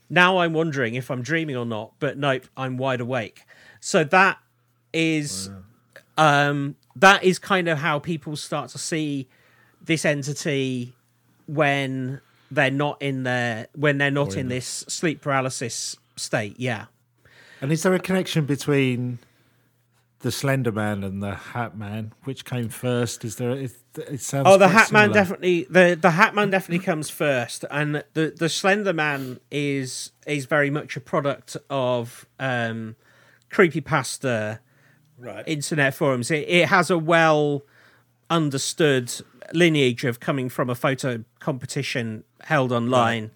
Now 0.10 0.40
I'm 0.40 0.54
wondering 0.54 0.96
if 0.96 1.12
I'm 1.12 1.22
dreaming 1.22 1.58
or 1.58 1.66
not, 1.66 1.94
but 2.00 2.18
nope, 2.18 2.46
I'm 2.56 2.78
wide 2.78 3.02
awake. 3.02 3.44
So 3.82 4.04
that 4.06 4.40
is 4.94 5.50
um, 6.22 6.76
that 6.96 7.24
is 7.24 7.40
kind 7.40 7.68
of 7.68 7.80
how 7.80 7.98
people 7.98 8.36
start 8.36 8.70
to 8.70 8.78
see 8.78 9.28
this 9.82 10.06
entity 10.06 10.94
when 11.48 12.22
they're 12.52 12.70
not 12.70 13.02
in 13.02 13.24
their 13.24 13.68
when 13.74 13.98
they're 13.98 14.12
not 14.12 14.36
in 14.36 14.48
this 14.48 14.86
sleep 14.88 15.22
paralysis 15.22 15.98
state. 16.16 16.60
Yeah. 16.60 16.86
And 17.60 17.72
is 17.72 17.82
there 17.82 17.94
a 17.94 18.00
connection 18.00 18.46
between 18.46 19.18
the 20.20 20.32
Slender 20.32 20.72
Man 20.72 21.04
and 21.04 21.24
the 21.24 21.34
Hat 21.34 21.76
Man? 21.76 22.14
Which 22.26 22.46
came 22.46 22.70
first? 22.70 23.26
Is 23.26 23.38
there? 23.38 23.52
It, 23.52 23.72
it 23.98 24.22
sounds. 24.22 24.46
Oh, 24.48 24.58
the 24.58 24.68
Hat 24.68 24.92
Man 24.92 25.12
definitely 25.12 25.66
the 25.72 25.98
the 26.00 26.12
Hat 26.12 26.36
Man 26.36 26.52
definitely 26.52 26.86
comes 26.86 27.10
first, 27.10 27.66
and 27.72 28.04
the 28.14 28.32
the 28.38 28.50
Slender 28.50 28.94
Man 28.94 29.40
is 29.50 30.12
is 30.28 30.46
very 30.46 30.70
much 30.70 30.96
a 30.96 31.02
product 31.02 31.58
of 31.68 32.28
um, 32.40 32.96
creepypasta 33.50 34.60
Right. 35.22 35.44
internet 35.48 35.94
forums. 35.94 36.32
It, 36.32 36.48
it 36.50 36.68
has 36.70 36.90
a 36.90 36.98
well 36.98 37.64
understood 38.30 39.14
lineage 39.54 40.04
of 40.06 40.20
coming 40.20 40.50
from 40.50 40.70
a 40.70 40.76
photo 40.76 41.24
competition 41.40 42.24
held 42.42 42.72
online. 42.72 43.32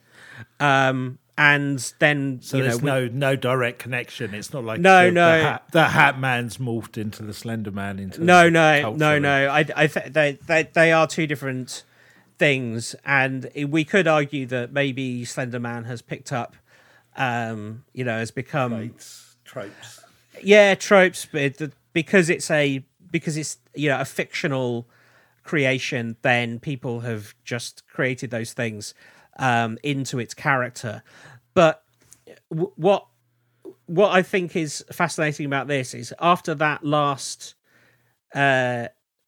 Um, 0.60 1.20
and 1.38 1.94
then 2.00 2.40
So 2.42 2.58
you 2.58 2.64
know 2.64 2.70
there's 2.70 2.82
we- 2.82 2.86
no 2.90 3.08
no 3.08 3.36
direct 3.36 3.80
connection. 3.80 4.34
It's 4.34 4.54
not 4.54 4.64
like 4.64 4.80
No, 4.80 5.06
the, 5.08 5.12
no. 5.12 5.38
The 5.38 5.44
hat, 5.44 5.64
the 5.72 5.84
hat 5.86 6.20
Man's 6.20 6.58
morphed 6.58 6.98
into 6.98 7.24
the 7.24 7.34
Slender 7.34 7.72
Man. 7.72 8.00
Into 8.00 8.24
no 8.24 8.50
no 8.50 8.82
culturally. 8.82 9.20
no 9.20 9.20
no 9.20 9.48
i 9.50 9.66
i 9.76 9.88
th- 9.88 10.14
they, 10.14 10.40
they 10.48 10.64
they 10.74 10.92
are 10.94 11.06
two 11.08 11.28
different 11.28 11.84
things 12.38 12.96
and 13.06 13.50
we 13.68 13.84
could 13.84 14.08
argue 14.08 14.46
that 14.46 14.72
maybe 14.74 15.24
slender 15.26 15.60
man 15.60 15.86
has 15.86 16.02
picked 16.02 16.34
up 16.34 16.56
um 17.16 17.84
you 17.94 18.04
know 18.04 18.18
has 18.18 18.32
become 18.32 18.94
tropes. 19.46 20.02
Yeah 20.42 20.76
tropes 20.76 21.26
but 21.32 21.60
because 21.94 22.30
it's 22.30 22.50
a 22.52 22.84
because 23.12 23.38
it's 23.38 23.58
you 23.76 23.90
know 23.90 24.00
a 24.00 24.06
fictional 24.06 24.88
creation 25.44 26.16
then 26.22 26.60
people 26.60 27.02
have 27.02 27.34
just 27.44 27.86
created 27.88 28.32
those 28.32 28.54
things 28.54 28.94
um 29.38 29.78
into 29.84 30.20
its 30.20 30.34
character. 30.34 31.04
But 31.54 31.84
w- 32.50 32.72
what 32.76 33.08
what 33.86 34.12
i 34.12 34.22
think 34.22 34.56
is 34.56 34.84
fascinating 34.92 35.46
about 35.46 35.68
this 35.68 35.94
is 35.94 36.14
after 36.20 36.56
that 36.56 36.84
last 36.84 37.56
uh 38.34 38.88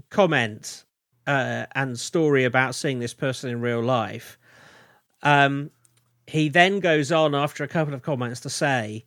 comment 0.10 0.84
uh 1.28 1.65
and 1.76 2.00
story 2.00 2.43
about 2.43 2.76
seeing 2.76 3.00
this 3.00 3.13
person 3.13 3.50
in 3.50 3.62
real 3.62 3.82
life 3.82 4.38
um 5.24 5.70
he 6.28 6.50
then 6.50 6.80
goes 6.80 7.12
on 7.12 7.36
after 7.36 7.63
a 7.63 7.67
couple 7.67 7.93
of 7.93 8.02
comments 8.02 8.39
to 8.41 8.50
say 8.50 9.06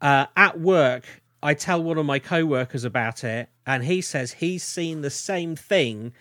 uh, 0.00 0.26
at 0.36 0.60
work, 0.60 1.04
I 1.42 1.54
tell 1.54 1.82
one 1.82 1.98
of 1.98 2.06
my 2.06 2.18
co-workers 2.18 2.84
about 2.84 3.24
it, 3.24 3.48
and 3.66 3.84
he 3.84 4.00
says 4.00 4.32
he's 4.32 4.64
seen 4.64 5.02
the 5.02 5.10
same 5.10 5.56
thing, 5.56 6.12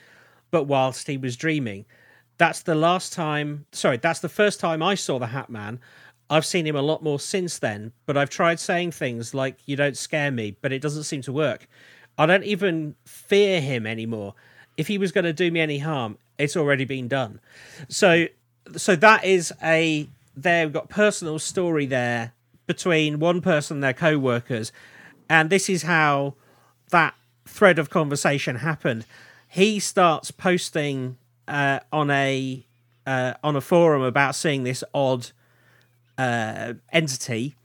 but 0.52 0.63
whilst 0.63 1.08
he 1.08 1.18
was 1.18 1.36
dreaming. 1.36 1.86
That's 2.38 2.62
the 2.62 2.76
last 2.76 3.13
time. 3.13 3.66
Sorry, 3.72 3.98
that's 3.98 4.20
the 4.20 4.30
first 4.30 4.60
time 4.60 4.84
I 4.84 4.96
saw 4.96 5.18
the 5.18 5.28
Hat 5.28 5.50
Man. 5.50 5.80
I've 6.30 6.46
seen 6.46 6.68
him 6.68 6.76
a 6.76 6.82
lot 6.82 7.02
more 7.02 7.20
since 7.20 7.58
then, 7.58 7.94
but 8.06 8.18
I've 8.18 8.30
tried 8.30 8.60
saying 8.60 8.92
things 8.92 9.34
like 9.34 9.58
"You 9.66 9.76
don't 9.76 9.98
scare 9.98 10.30
me," 10.30 10.56
but 10.62 10.72
it 10.72 10.82
doesn't 10.82 11.04
seem 11.04 11.22
to 11.24 11.34
work. 11.34 11.68
I 12.18 12.26
don't 12.26 12.44
even 12.44 12.96
fear 13.06 13.60
him 13.60 13.88
anymore. 13.88 14.36
If 14.76 14.88
he 14.88 14.98
was 14.98 15.12
going 15.12 15.26
to 15.26 15.34
do 15.34 15.50
me 15.50 15.60
any 15.60 15.80
harm, 15.80 16.18
it's 16.38 16.56
already 16.56 16.86
been 16.86 17.08
done. 17.08 17.40
So, 17.90 18.28
so 18.76 18.96
that 18.98 19.24
is 19.24 19.52
a 19.63 20.08
there. 20.36 20.68
We've 20.68 20.74
got 20.74 20.90
personal 20.90 21.40
story 21.40 21.88
there 21.88 22.34
between 22.67 23.19
one 23.19 23.41
person 23.41 23.77
and 23.77 23.84
their 23.84 23.93
co-workers 23.93 24.71
and 25.30 25.49
this 25.49 25.69
is 25.69 25.84
how 25.84 26.36
that 26.91 27.13
thread 27.45 27.80
of 27.80 27.89
conversation 27.89 28.58
happened. 28.58 29.06
He 29.47 29.80
starts 29.80 30.32
posting 30.32 31.17
uh, 31.47 31.80
on 31.91 32.10
a 32.12 32.65
uh, 33.06 33.34
on 33.43 33.56
a 33.56 33.62
forum 33.62 34.01
about 34.01 34.36
seeing 34.36 34.63
this 34.63 34.84
odd 34.93 35.32
uh, 36.17 36.73
entity. 36.91 37.56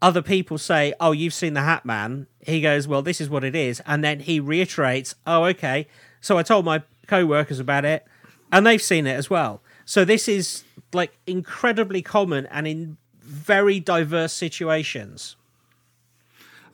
Other 0.00 0.22
people 0.22 0.58
say 0.58 0.94
oh 1.00 1.12
you've 1.12 1.34
seen 1.34 1.54
the 1.54 1.62
hat 1.62 1.84
man. 1.84 2.26
He 2.40 2.60
goes 2.60 2.88
well 2.88 3.02
this 3.02 3.20
is 3.20 3.28
what 3.28 3.44
it 3.44 3.54
is. 3.54 3.80
And 3.86 4.02
then 4.02 4.20
he 4.20 4.40
reiterates 4.40 5.14
oh 5.26 5.44
okay. 5.44 5.86
So 6.20 6.38
i 6.38 6.42
told 6.42 6.64
my 6.64 6.82
co-workers 7.08 7.58
about 7.58 7.84
it 7.84 8.06
and 8.52 8.66
they've 8.66 8.82
seen 8.82 9.06
it 9.06 9.14
as 9.14 9.28
well. 9.28 9.60
So 9.84 10.04
this 10.04 10.28
is 10.28 10.64
like 10.92 11.16
incredibly 11.26 12.02
common 12.02 12.46
and 12.46 12.66
in 12.66 12.96
very 13.32 13.80
diverse 13.80 14.32
situations 14.32 15.36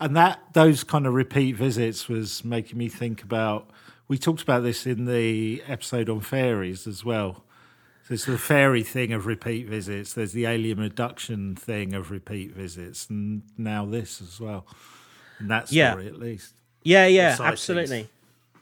And 0.00 0.16
that 0.16 0.40
those 0.52 0.84
kind 0.84 1.06
of 1.06 1.14
repeat 1.14 1.56
visits 1.56 2.08
was 2.08 2.44
making 2.44 2.78
me 2.78 2.88
think 2.88 3.22
about. 3.22 3.68
We 4.06 4.16
talked 4.18 4.42
about 4.42 4.62
this 4.62 4.86
in 4.86 5.06
the 5.06 5.62
episode 5.66 6.08
on 6.08 6.20
fairies 6.20 6.86
as 6.86 7.04
well. 7.04 7.42
There's 8.08 8.24
the 8.24 8.38
fairy 8.38 8.82
thing 8.84 9.12
of 9.12 9.26
repeat 9.26 9.66
visits. 9.68 10.14
There's 10.14 10.32
the 10.32 10.46
alien 10.46 10.82
abduction 10.82 11.56
thing 11.56 11.94
of 11.94 12.10
repeat 12.10 12.52
visits, 12.52 13.10
and 13.10 13.42
now 13.58 13.84
this 13.86 14.22
as 14.22 14.40
well. 14.40 14.64
In 15.40 15.48
that 15.48 15.70
Yeah. 15.70 15.90
story, 15.92 16.06
at 16.06 16.18
least. 16.18 16.54
Yeah, 16.84 17.06
yeah, 17.06 17.36
absolutely. 17.40 18.08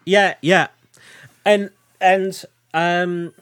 Yeah, 0.04 0.34
yeah. 0.40 0.68
And 1.44 1.70
and 2.00 2.44
um 2.74 3.32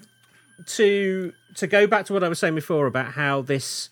to 0.66 1.32
to 1.54 1.66
go 1.66 1.86
back 1.86 2.06
to 2.06 2.12
what 2.12 2.22
I 2.24 2.28
was 2.28 2.38
saying 2.38 2.54
before 2.56 2.86
about 2.86 3.12
how 3.12 3.40
this 3.40 3.88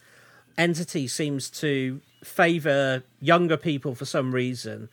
entity 0.63 1.09
seems 1.09 1.51
to 1.51 2.01
favor 2.23 3.03
younger 3.21 3.57
people 3.57 3.95
for 3.95 4.05
some 4.05 4.33
reason. 4.33 4.89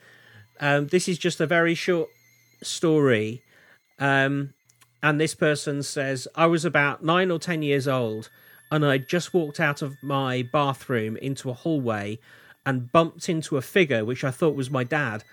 Um 0.60 0.88
this 0.88 1.08
is 1.08 1.18
just 1.18 1.40
a 1.40 1.46
very 1.46 1.76
short 1.76 2.10
story. 2.64 3.44
Um 4.00 4.54
and 5.04 5.22
this 5.22 5.36
person 5.36 5.84
says 5.84 6.28
I 6.36 6.48
was 6.48 6.66
about 6.66 7.04
9 7.04 7.32
or 7.32 7.40
10 7.40 7.62
years 7.62 7.88
old 7.88 8.30
and 8.72 8.86
I 8.86 8.98
just 8.98 9.34
walked 9.34 9.60
out 9.60 9.82
of 9.82 9.96
my 10.02 10.44
bathroom 10.52 11.18
into 11.18 11.50
a 11.50 11.54
hallway 11.54 12.20
and 12.66 12.92
bumped 12.92 13.30
into 13.30 13.58
a 13.58 13.62
figure 13.62 14.04
which 14.04 14.24
I 14.24 14.32
thought 14.32 14.56
was 14.56 14.70
my 14.72 14.84
dad. 14.84 15.24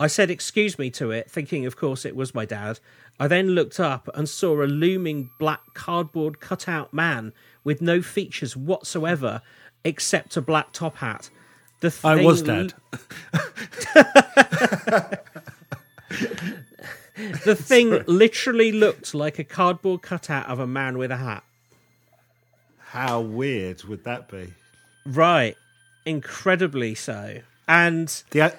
I 0.00 0.06
said 0.06 0.30
excuse 0.30 0.78
me 0.78 0.90
to 0.92 1.10
it, 1.10 1.30
thinking 1.30 1.66
of 1.66 1.76
course 1.76 2.04
it 2.06 2.16
was 2.16 2.34
my 2.34 2.46
dad. 2.46 2.80
I 3.20 3.28
then 3.28 3.50
looked 3.50 3.78
up 3.78 4.08
and 4.14 4.26
saw 4.26 4.62
a 4.62 4.64
looming 4.64 5.30
black 5.38 5.60
cardboard 5.74 6.40
cutout 6.40 6.92
man 6.94 7.32
with 7.62 7.82
no 7.82 8.02
features 8.02 8.56
whatsoever 8.56 9.42
except 9.84 10.36
a 10.36 10.42
black 10.42 10.72
top 10.72 10.96
hat. 10.96 11.30
The 11.80 11.94
I 12.04 12.24
was 12.24 12.42
dead. 12.42 12.74
The 17.44 17.54
thing 17.54 18.02
literally 18.06 18.72
looked 18.72 19.14
like 19.14 19.38
a 19.38 19.44
cardboard 19.44 20.02
cutout 20.02 20.48
of 20.48 20.58
a 20.58 20.66
man 20.66 20.96
with 20.98 21.10
a 21.10 21.18
hat. 21.18 21.44
How 22.78 23.20
weird 23.20 23.84
would 23.84 24.04
that 24.04 24.28
be? 24.28 24.54
Right. 25.04 25.56
Incredibly 26.04 26.94
so. 26.94 27.40
And 27.68 28.08
The 28.30 28.54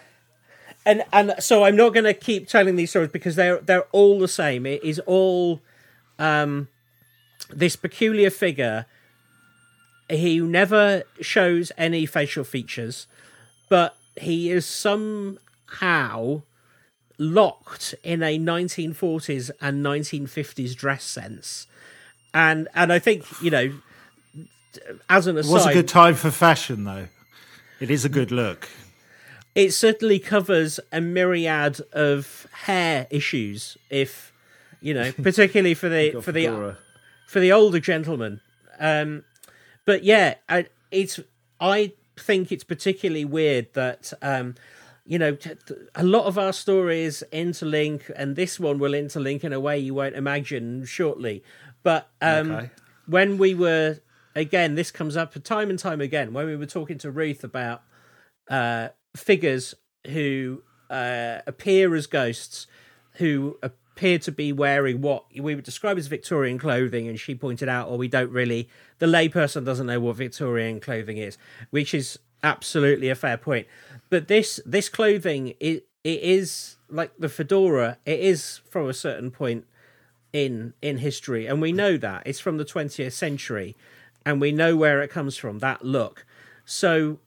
and 0.85 1.03
and 1.11 1.35
so 1.39 1.63
I'm 1.63 1.75
not 1.75 1.93
going 1.93 2.05
to 2.05 2.13
keep 2.13 2.47
telling 2.47 2.75
these 2.75 2.89
stories 2.89 3.11
because 3.11 3.35
they're 3.35 3.57
they're 3.57 3.87
all 3.91 4.19
the 4.19 4.27
same. 4.27 4.65
It 4.65 4.83
is 4.83 4.99
all 5.05 5.61
um 6.19 6.67
this 7.49 7.75
peculiar 7.75 8.29
figure. 8.29 8.85
He 10.09 10.39
never 10.39 11.03
shows 11.21 11.71
any 11.77 12.05
facial 12.05 12.43
features, 12.43 13.07
but 13.69 13.95
he 14.15 14.51
is 14.51 14.65
somehow 14.65 16.41
locked 17.17 17.95
in 18.03 18.21
a 18.23 18.37
1940s 18.37 19.51
and 19.61 19.85
1950s 19.85 20.75
dress 20.75 21.03
sense. 21.03 21.67
And 22.33 22.67
and 22.73 22.91
I 22.91 22.99
think 22.99 23.25
you 23.41 23.51
know, 23.51 23.73
as 25.09 25.27
an 25.27 25.37
it 25.37 25.41
aside, 25.41 25.53
was 25.53 25.65
a 25.67 25.73
good 25.73 25.87
time 25.87 26.15
for 26.15 26.31
fashion, 26.31 26.83
though. 26.83 27.07
It 27.79 27.89
is 27.91 28.05
a 28.05 28.09
good 28.09 28.31
look. 28.31 28.69
it 29.55 29.71
certainly 29.71 30.17
covers 30.19 30.79
a 30.91 30.99
myriad 31.01 31.79
of 31.91 32.47
hair 32.63 33.05
issues 33.09 33.77
if 33.89 34.31
you 34.81 34.93
know 34.93 35.11
particularly 35.21 35.73
for 35.75 35.89
the 35.89 36.11
for 36.21 36.31
the 36.31 36.75
for 37.27 37.39
the 37.39 37.51
older 37.51 37.79
gentleman 37.79 38.41
um 38.79 39.23
but 39.85 40.03
yeah 40.03 40.35
I, 40.49 40.67
it's 40.91 41.19
i 41.59 41.93
think 42.17 42.51
it's 42.51 42.63
particularly 42.63 43.25
weird 43.25 43.73
that 43.73 44.13
um 44.21 44.55
you 45.05 45.19
know 45.19 45.37
a 45.95 46.03
lot 46.03 46.25
of 46.25 46.37
our 46.37 46.53
stories 46.53 47.23
interlink 47.31 48.09
and 48.15 48.35
this 48.35 48.59
one 48.59 48.79
will 48.79 48.91
interlink 48.91 49.43
in 49.43 49.51
a 49.53 49.59
way 49.59 49.77
you 49.77 49.93
won't 49.93 50.15
imagine 50.15 50.85
shortly 50.85 51.43
but 51.81 52.09
um 52.21 52.51
Okay. 52.51 52.69
when 53.07 53.37
we 53.37 53.53
were 53.53 53.99
again 54.35 54.75
this 54.75 54.91
comes 54.91 55.17
up 55.17 55.33
time 55.43 55.69
and 55.69 55.79
time 55.79 55.99
again 56.01 56.33
when 56.33 56.45
we 56.45 56.55
were 56.55 56.65
talking 56.65 56.97
to 56.97 57.11
ruth 57.11 57.43
about 57.43 57.83
uh, 58.49 58.89
figures 59.15 59.73
who 60.07 60.63
uh, 60.89 61.39
appear 61.47 61.95
as 61.95 62.07
ghosts, 62.07 62.67
who 63.13 63.57
appear 63.95 64.17
to 64.19 64.31
be 64.31 64.51
wearing 64.51 65.01
what 65.01 65.25
we 65.39 65.55
would 65.55 65.63
describe 65.63 65.97
as 65.97 66.07
Victorian 66.07 66.57
clothing, 66.57 67.07
and 67.07 67.19
she 67.19 67.35
pointed 67.35 67.69
out, 67.69 67.89
or 67.89 67.97
we 67.97 68.07
don't 68.07 68.31
really, 68.31 68.67
the 68.99 69.05
layperson 69.05 69.63
doesn't 69.63 69.87
know 69.87 69.99
what 69.99 70.15
Victorian 70.15 70.79
clothing 70.79 71.17
is, 71.17 71.37
which 71.69 71.93
is 71.93 72.17
absolutely 72.43 73.09
a 73.09 73.15
fair 73.15 73.37
point. 73.37 73.67
But 74.09 74.27
this 74.27 74.59
this 74.65 74.89
clothing 74.89 75.53
it 75.59 75.87
it 76.03 76.21
is 76.21 76.77
like 76.89 77.11
the 77.17 77.29
fedora. 77.29 77.97
It 78.05 78.19
is 78.19 78.61
from 78.69 78.89
a 78.89 78.93
certain 78.93 79.31
point 79.31 79.65
in 80.31 80.73
in 80.81 80.97
history, 80.97 81.45
and 81.45 81.61
we 81.61 81.71
know 81.71 81.97
that 81.97 82.23
it's 82.25 82.39
from 82.39 82.57
the 82.57 82.65
20th 82.65 83.13
century, 83.13 83.75
and 84.25 84.41
we 84.41 84.51
know 84.51 84.75
where 84.75 85.01
it 85.01 85.09
comes 85.09 85.37
from. 85.37 85.59
That 85.59 85.85
look. 85.85 86.25
So 86.65 87.19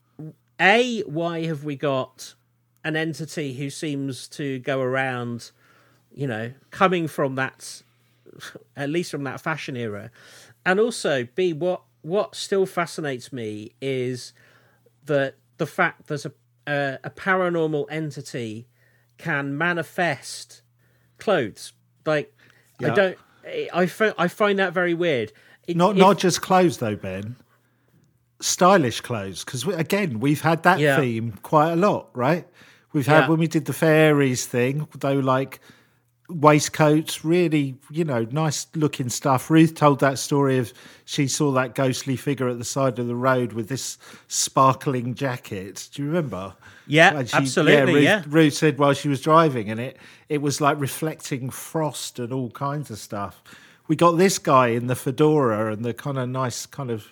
a, 0.61 1.03
why 1.03 1.45
have 1.45 1.65
we 1.65 1.77
got 1.77 2.35
an 2.85 2.97
entity 2.97 3.55
who 3.55 3.69
seems 3.69 4.29
to 4.29 4.59
go 4.61 4.81
around, 4.81 5.51
you 6.17 6.27
know, 6.27 6.53
coming 6.73 7.07
from 7.07 7.37
that, 7.37 7.83
at 8.77 8.89
least 8.91 9.13
from 9.13 9.23
that 9.25 9.41
fashion 9.41 9.77
era, 9.77 10.11
and 10.65 10.81
also 10.81 11.29
B, 11.37 11.53
what 11.53 11.83
what 12.03 12.35
still 12.35 12.67
fascinates 12.67 13.33
me 13.33 13.73
is 13.81 14.33
that 15.05 15.37
the 15.59 15.67
fact 15.67 16.09
that 16.09 16.25
a 16.25 16.33
a, 16.69 16.99
a 17.05 17.11
paranormal 17.11 17.87
entity 17.91 18.67
can 19.19 19.57
manifest 19.57 20.63
clothes. 21.19 21.73
Like 22.05 22.35
I 22.83 22.91
don't. 22.91 23.19
I 23.73 23.87
find 23.87 24.15
I 24.19 24.27
find 24.29 24.59
that 24.59 24.73
very 24.73 24.95
weird. 24.95 25.33
It- 25.69 25.77
Not 25.77 25.93
if- 25.93 25.99
not 25.99 26.19
just 26.19 26.43
clothes 26.43 26.79
though, 26.79 26.97
Ben. 26.97 27.37
Stylish 28.41 29.01
clothes, 29.01 29.45
because 29.45 29.67
again, 29.67 30.21
we've 30.21 30.43
had 30.43 30.63
that 30.65 30.79
Yeah. 30.79 30.99
theme 31.01 31.33
quite 31.43 31.73
a 31.73 31.77
lot, 31.77 32.11
right? 32.15 32.47
We've 32.93 33.07
had 33.07 33.21
Yeah. 33.21 33.29
when 33.29 33.39
we 33.39 33.47
did 33.47 33.65
the 33.65 33.73
fairies 33.73 34.45
thing, 34.45 34.87
though, 34.99 35.15
like 35.21 35.61
waistcoats, 36.29 37.25
really, 37.25 37.77
you 37.91 38.05
know, 38.05 38.27
nice 38.31 38.67
looking 38.75 39.09
stuff. 39.09 39.51
Ruth 39.51 39.75
told 39.75 40.01
that 40.01 40.19
story 40.19 40.59
of 40.59 40.73
she 41.05 41.29
saw 41.29 41.53
that 41.53 41.75
ghostly 41.75 42.17
figure 42.17 42.49
at 42.49 42.59
the 42.59 42.65
side 42.65 42.99
of 42.99 43.07
the 43.07 43.15
road 43.15 43.53
with 43.53 43.69
this 43.69 43.99
sparkling 44.29 45.15
jacket. 45.15 45.89
Do 45.93 46.03
you 46.03 46.09
remember? 46.09 46.55
Yeah, 46.87 47.17
And 47.19 47.33
absolutely, 47.33 47.95
Ruth, 47.95 48.05
yeah. 48.05 48.23
Ruth 48.29 48.55
said 48.55 48.79
while 48.79 48.93
she 48.93 49.09
was 49.09 49.21
driving, 49.21 49.71
and 49.71 49.81
it 49.81 49.97
it 50.29 50.43
was 50.43 50.61
like 50.61 50.79
reflecting 50.81 51.51
frost 51.51 52.19
and 52.19 52.33
all 52.33 52.51
kinds 52.51 52.91
of 52.91 52.99
stuff. 52.99 53.43
We 53.89 53.97
got 53.97 54.13
this 54.13 54.39
guy 54.39 54.69
in 54.69 54.89
the 54.89 54.97
fedora 54.97 55.73
and 55.73 55.85
the 55.85 55.95
kind 55.95 56.19
of 56.19 56.29
nice 56.29 56.67
kind 56.67 56.91
of 56.91 57.07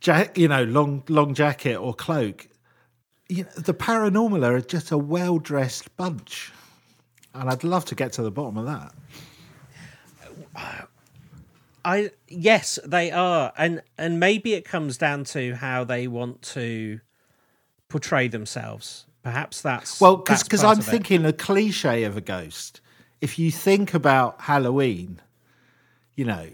jack, 0.00 0.36
you 0.38 0.48
know, 0.48 0.64
long 0.64 1.02
long 1.08 1.34
jacket 1.34 1.76
or 1.76 1.94
cloak. 1.94 2.48
You 3.28 3.44
know, 3.44 3.50
the 3.56 3.74
paranormal 3.74 4.44
are 4.46 4.60
just 4.60 4.90
a 4.90 4.98
well 4.98 5.38
dressed 5.38 5.94
bunch, 5.96 6.52
and 7.40 7.50
I'd 7.50 7.64
love 7.64 7.84
to 7.86 7.94
get 7.94 8.12
to 8.14 8.22
the 8.22 8.30
bottom 8.30 8.56
of 8.56 8.66
that. 8.66 8.92
I 11.84 12.10
yes, 12.28 12.78
they 12.84 13.10
are, 13.12 13.52
and 13.56 13.82
and 13.96 14.18
maybe 14.18 14.54
it 14.54 14.64
comes 14.64 14.98
down 14.98 15.24
to 15.24 15.54
how 15.54 15.84
they 15.84 16.08
want 16.08 16.42
to 16.42 17.00
portray 17.88 18.28
themselves. 18.28 19.06
Perhaps 19.22 19.62
that's 19.62 20.00
Well, 20.00 20.16
because 20.18 20.64
I'm 20.64 20.78
it. 20.78 20.84
thinking 20.84 21.24
a 21.24 21.32
cliche 21.32 22.04
of 22.04 22.16
a 22.16 22.20
ghost. 22.20 22.80
If 23.20 23.38
you 23.38 23.50
think 23.50 23.94
about 23.94 24.42
Halloween, 24.42 25.20
you 26.14 26.24
know, 26.24 26.48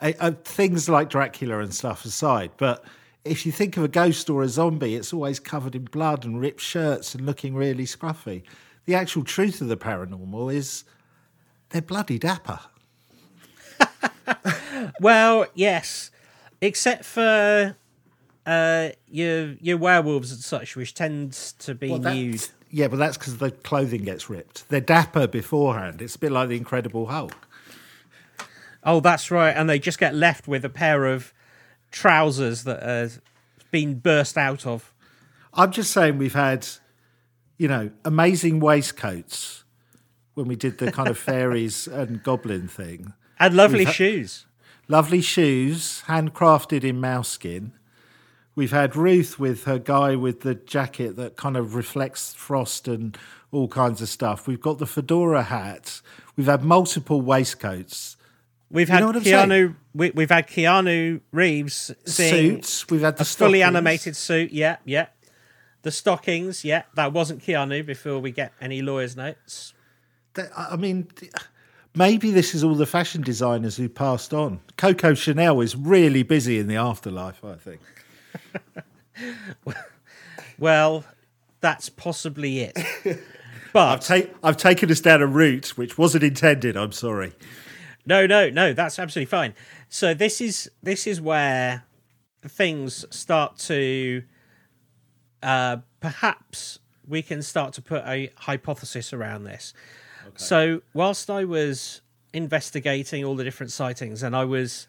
uh, 0.00 0.12
uh, 0.20 0.32
things 0.44 0.88
like 0.88 1.10
Dracula 1.10 1.60
and 1.60 1.72
stuff 1.72 2.04
aside, 2.04 2.50
but 2.56 2.84
if 3.24 3.44
you 3.46 3.52
think 3.52 3.76
of 3.76 3.84
a 3.84 3.88
ghost 3.88 4.28
or 4.30 4.42
a 4.42 4.48
zombie, 4.48 4.94
it's 4.94 5.12
always 5.12 5.38
covered 5.40 5.74
in 5.74 5.84
blood 5.84 6.24
and 6.24 6.40
ripped 6.40 6.60
shirts 6.60 7.14
and 7.14 7.24
looking 7.26 7.54
really 7.54 7.84
scruffy. 7.84 8.42
The 8.88 8.94
actual 8.94 9.22
truth 9.22 9.60
of 9.60 9.68
the 9.68 9.76
paranormal 9.76 10.50
is 10.54 10.84
they're 11.68 11.82
bloody 11.82 12.18
dapper. 12.18 12.58
Well, 15.00 15.46
yes, 15.54 16.10
except 16.62 17.04
for 17.04 17.76
uh, 18.46 18.88
your 19.08 19.56
your 19.60 19.76
werewolves 19.76 20.32
and 20.32 20.40
such, 20.40 20.74
which 20.74 20.94
tends 20.94 21.52
to 21.54 21.74
be 21.74 21.90
Well, 21.90 21.98
nude. 21.98 22.46
Yeah, 22.70 22.88
but 22.88 22.96
that's 22.96 23.18
because 23.18 23.36
the 23.36 23.50
clothing 23.50 24.04
gets 24.04 24.30
ripped. 24.30 24.68
They're 24.70 24.80
dapper 24.80 25.26
beforehand. 25.26 26.00
It's 26.00 26.16
a 26.16 26.18
bit 26.18 26.32
like 26.32 26.48
the 26.48 26.56
Incredible 26.56 27.06
Hulk. 27.06 27.34
Oh, 28.84 29.00
that's 29.00 29.30
right, 29.30 29.50
and 29.50 29.68
they 29.68 29.78
just 29.78 29.98
get 29.98 30.14
left 30.14 30.48
with 30.48 30.64
a 30.64 30.70
pair 30.70 31.04
of 31.06 31.34
trousers 31.90 32.64
that 32.64 32.82
have 32.82 33.20
been 33.70 33.98
burst 33.98 34.38
out 34.38 34.66
of. 34.66 34.94
I'm 35.52 35.72
just 35.72 35.92
saying 35.92 36.16
we've 36.16 36.34
had, 36.34 36.66
you 37.58 37.68
know, 37.68 37.90
amazing 38.04 38.60
waistcoats 38.60 39.64
when 40.34 40.46
we 40.46 40.56
did 40.56 40.78
the 40.78 40.90
kind 40.90 41.08
of 41.08 41.18
fairies 41.30 41.86
and 41.86 42.22
goblin 42.22 42.68
thing. 42.68 43.12
And 43.38 43.54
lovely 43.54 43.84
ha- 43.84 43.92
shoes. 43.92 44.46
Lovely 44.88 45.20
shoes, 45.20 46.02
handcrafted 46.06 46.82
in 46.82 47.00
mouse 47.00 47.28
skin. 47.28 47.72
We've 48.54 48.70
had 48.72 48.96
Ruth 48.96 49.38
with 49.38 49.64
her 49.64 49.78
guy 49.78 50.16
with 50.16 50.40
the 50.40 50.54
jacket 50.54 51.16
that 51.16 51.36
kind 51.36 51.56
of 51.56 51.74
reflects 51.74 52.32
frost 52.34 52.88
and 52.88 53.16
all 53.52 53.68
kinds 53.68 54.00
of 54.00 54.08
stuff. 54.08 54.46
We've 54.46 54.60
got 54.60 54.78
the 54.78 54.86
fedora 54.86 55.42
hat. 55.42 56.00
We've 56.36 56.46
had 56.46 56.64
multiple 56.64 57.20
waistcoats, 57.20 58.16
We've 58.70 58.88
You 58.88 58.94
had 58.94 59.00
know 59.00 59.06
what 59.06 59.16
I'm 59.16 59.24
saying? 59.24 59.48
Keanu. 59.48 59.76
We, 59.94 60.10
we've 60.10 60.30
had 60.30 60.46
Keanu 60.46 61.20
Reeves 61.32 61.90
suits. 62.04 62.88
We've 62.90 63.00
had 63.00 63.16
the 63.16 63.22
a 63.22 63.26
fully 63.26 63.62
animated 63.62 64.14
suit. 64.14 64.52
Yeah, 64.52 64.76
yeah. 64.84 65.06
The 65.88 65.92
stockings. 65.92 66.66
Yeah, 66.66 66.82
that 66.96 67.14
wasn't 67.14 67.42
Keanu. 67.42 67.86
Before 67.86 68.18
we 68.18 68.30
get 68.30 68.52
any 68.60 68.82
lawyers' 68.82 69.16
notes. 69.16 69.72
I 70.54 70.76
mean, 70.76 71.08
maybe 71.96 72.30
this 72.30 72.54
is 72.54 72.62
all 72.62 72.74
the 72.74 72.84
fashion 72.84 73.22
designers 73.22 73.78
who 73.78 73.88
passed 73.88 74.34
on. 74.34 74.60
Coco 74.76 75.14
Chanel 75.14 75.62
is 75.62 75.74
really 75.74 76.22
busy 76.22 76.58
in 76.58 76.66
the 76.66 76.76
afterlife, 76.76 77.42
I 77.42 77.54
think. 77.54 77.80
Well, 80.58 81.04
that's 81.62 81.88
possibly 81.88 82.60
it. 82.60 82.76
I've, 83.06 83.72
But 83.72 84.00
ta- 84.02 84.28
I've 84.42 84.58
taken 84.58 84.90
us 84.90 85.00
down 85.00 85.22
a 85.22 85.26
route 85.26 85.68
which 85.78 85.96
wasn't 85.96 86.24
intended. 86.24 86.76
I'm 86.76 86.92
sorry. 86.92 87.32
no, 88.04 88.26
no, 88.26 88.50
no. 88.50 88.74
That's 88.74 88.98
absolutely 88.98 89.30
fine. 89.30 89.54
So 89.88 90.12
this 90.12 90.40
is 90.42 90.70
this 90.82 91.06
is 91.06 91.18
where 91.20 91.84
things 92.46 93.06
start 93.10 93.56
to 93.60 94.22
uh, 95.42 95.78
perhaps 96.00 96.78
we 97.06 97.22
can 97.22 97.42
start 97.42 97.72
to 97.74 97.82
put 97.82 98.04
a 98.06 98.30
hypothesis 98.36 99.12
around 99.12 99.44
this. 99.44 99.72
So 100.36 100.82
whilst 100.92 101.30
I 101.30 101.44
was 101.44 102.00
investigating 102.32 103.24
all 103.24 103.34
the 103.34 103.44
different 103.44 103.72
sightings 103.72 104.22
and 104.22 104.36
I 104.36 104.44
was 104.44 104.86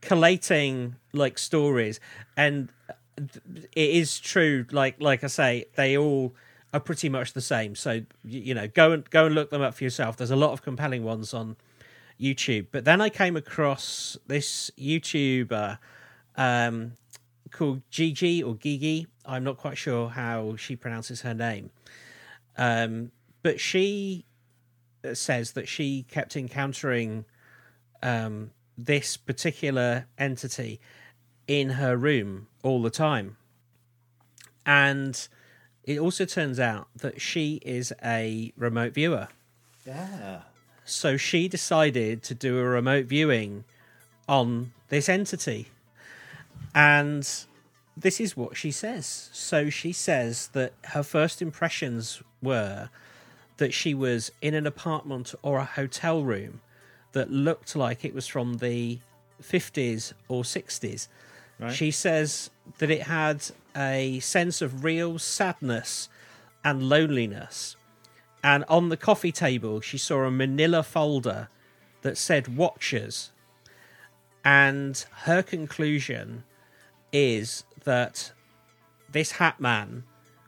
collating 0.00 0.96
like 1.12 1.38
stories 1.38 2.00
and 2.36 2.68
it 3.16 3.90
is 3.90 4.18
true 4.20 4.64
like 4.70 5.00
like 5.00 5.24
I 5.24 5.26
say 5.26 5.64
they 5.74 5.96
all 5.96 6.34
are 6.72 6.80
pretty 6.80 7.08
much 7.08 7.32
the 7.32 7.40
same. 7.40 7.74
So 7.74 8.02
you 8.24 8.54
know 8.54 8.68
go 8.68 8.92
and 8.92 9.08
go 9.10 9.26
and 9.26 9.34
look 9.34 9.50
them 9.50 9.62
up 9.62 9.74
for 9.74 9.84
yourself. 9.84 10.16
There's 10.16 10.30
a 10.30 10.36
lot 10.36 10.52
of 10.52 10.62
compelling 10.62 11.04
ones 11.04 11.32
on 11.32 11.56
YouTube. 12.20 12.66
But 12.70 12.84
then 12.84 13.00
I 13.00 13.08
came 13.08 13.36
across 13.36 14.16
this 14.26 14.70
YouTuber 14.78 15.78
um 16.36 16.92
called 17.48 17.82
Gigi 17.90 18.42
or 18.42 18.54
Gigi 18.54 19.06
I'm 19.24 19.44
not 19.44 19.56
quite 19.56 19.78
sure 19.78 20.08
how 20.10 20.56
she 20.56 20.76
pronounces 20.76 21.22
her 21.22 21.34
name 21.34 21.70
um 22.56 23.12
but 23.42 23.60
she 23.60 24.24
says 25.12 25.52
that 25.52 25.68
she 25.68 26.04
kept 26.04 26.36
encountering 26.36 27.24
um, 28.02 28.50
this 28.76 29.16
particular 29.16 30.06
entity 30.16 30.80
in 31.46 31.70
her 31.70 31.96
room 31.96 32.48
all 32.62 32.82
the 32.82 32.90
time. 32.90 33.36
And 34.66 35.28
it 35.84 35.98
also 35.98 36.24
turns 36.24 36.60
out 36.60 36.88
that 36.96 37.20
she 37.20 37.60
is 37.64 37.92
a 38.04 38.52
remote 38.56 38.92
viewer. 38.92 39.28
Yeah. 39.86 40.42
So 40.84 41.16
she 41.16 41.48
decided 41.48 42.22
to 42.24 42.34
do 42.34 42.58
a 42.58 42.64
remote 42.64 43.06
viewing 43.06 43.64
on 44.28 44.72
this 44.88 45.08
entity. 45.08 45.68
And 46.74 47.28
this 47.96 48.20
is 48.20 48.36
what 48.36 48.56
she 48.56 48.70
says. 48.70 49.30
So 49.32 49.70
she 49.70 49.92
says 49.92 50.48
that 50.52 50.72
her 50.84 51.02
first 51.02 51.42
impressions 51.42 52.22
were 52.42 52.90
that 53.56 53.74
she 53.74 53.92
was 53.92 54.30
in 54.40 54.54
an 54.54 54.66
apartment 54.66 55.34
or 55.42 55.58
a 55.58 55.64
hotel 55.64 56.22
room 56.22 56.60
that 57.12 57.30
looked 57.30 57.74
like 57.74 58.04
it 58.04 58.14
was 58.14 58.26
from 58.26 58.58
the 58.58 58.98
50s 59.42 60.12
or 60.28 60.42
60s. 60.42 61.08
She 61.72 61.90
says 61.90 62.50
that 62.78 62.88
it 62.88 63.02
had 63.02 63.44
a 63.76 64.20
sense 64.20 64.62
of 64.62 64.84
real 64.84 65.18
sadness 65.18 66.08
and 66.64 66.88
loneliness. 66.88 67.74
And 68.44 68.64
on 68.68 68.90
the 68.90 68.96
coffee 68.96 69.32
table, 69.32 69.80
she 69.80 69.98
saw 69.98 70.22
a 70.22 70.30
manila 70.30 70.84
folder 70.84 71.48
that 72.02 72.16
said 72.16 72.56
Watchers. 72.56 73.32
And 74.44 75.04
her 75.24 75.42
conclusion 75.42 76.44
is 77.12 77.64
that 77.84 78.32
this 79.10 79.32
hat 79.32 79.60
man 79.60 80.04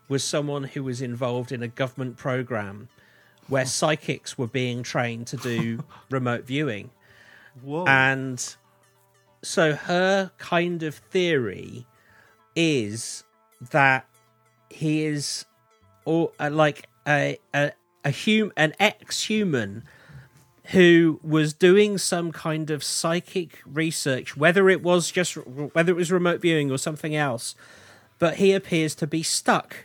was 0.08 0.24
someone 0.24 0.64
who 0.64 0.84
was 0.84 1.00
involved 1.00 1.52
in 1.52 1.62
a 1.62 1.68
government 1.68 2.16
program 2.16 2.88
where 3.48 3.66
psychics 3.66 4.36
were 4.36 4.46
being 4.46 4.82
trained 4.82 5.26
to 5.28 5.36
do 5.36 5.84
remote 6.10 6.44
viewing. 6.44 6.90
Whoa. 7.62 7.84
And 7.86 8.56
so 9.42 9.74
her 9.74 10.30
kind 10.38 10.82
of 10.82 10.94
theory 10.94 11.86
is 12.54 13.24
that 13.70 14.06
he 14.68 15.04
is 15.04 15.44
or 16.04 16.32
uh, 16.38 16.50
like 16.50 16.88
a 17.06 17.38
a, 17.54 17.72
a 18.04 18.10
hum 18.12 18.52
an 18.56 18.74
ex-human 18.78 19.84
who 20.70 21.18
was 21.22 21.52
doing 21.52 21.98
some 21.98 22.30
kind 22.32 22.70
of 22.70 22.84
psychic 22.84 23.58
research 23.66 24.36
whether 24.36 24.68
it 24.70 24.82
was 24.82 25.10
just 25.10 25.34
whether 25.34 25.92
it 25.92 25.96
was 25.96 26.12
remote 26.12 26.40
viewing 26.40 26.70
or 26.70 26.78
something 26.78 27.14
else 27.16 27.54
but 28.18 28.36
he 28.36 28.52
appears 28.52 28.94
to 28.94 29.06
be 29.06 29.22
stuck 29.22 29.84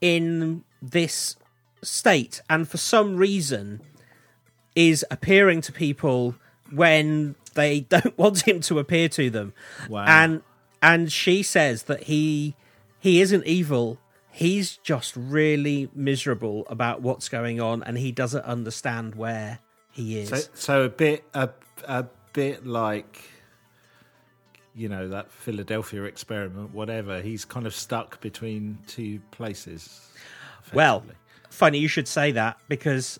in 0.00 0.64
this 0.80 1.36
state 1.82 2.40
and 2.48 2.68
for 2.68 2.76
some 2.76 3.16
reason 3.16 3.80
is 4.74 5.04
appearing 5.10 5.60
to 5.60 5.72
people 5.72 6.34
when 6.70 7.34
they 7.54 7.80
don't 7.88 8.16
want 8.16 8.46
him 8.46 8.60
to 8.60 8.78
appear 8.78 9.08
to 9.08 9.28
them 9.30 9.52
Wow. 9.88 10.04
and 10.06 10.42
and 10.80 11.10
she 11.12 11.42
says 11.42 11.84
that 11.84 12.04
he 12.04 12.54
he 13.00 13.20
isn't 13.20 13.44
evil 13.44 13.98
he's 14.30 14.76
just 14.78 15.14
really 15.16 15.90
miserable 15.94 16.64
about 16.70 17.02
what's 17.02 17.28
going 17.28 17.60
on 17.60 17.82
and 17.82 17.98
he 17.98 18.12
doesn't 18.12 18.44
understand 18.44 19.14
where 19.16 19.58
he 19.98 20.20
is. 20.20 20.28
So, 20.28 20.36
so 20.54 20.82
a 20.84 20.88
bit, 20.88 21.24
a, 21.34 21.50
a 21.84 22.06
bit 22.32 22.64
like, 22.64 23.20
you 24.74 24.88
know, 24.88 25.08
that 25.08 25.30
Philadelphia 25.30 26.04
experiment, 26.04 26.72
whatever. 26.72 27.20
He's 27.20 27.44
kind 27.44 27.66
of 27.66 27.74
stuck 27.74 28.20
between 28.20 28.78
two 28.86 29.20
places. 29.32 30.08
well, 30.72 31.04
funny 31.50 31.78
you 31.78 31.88
should 31.88 32.06
say 32.06 32.30
that 32.32 32.58
because 32.68 33.18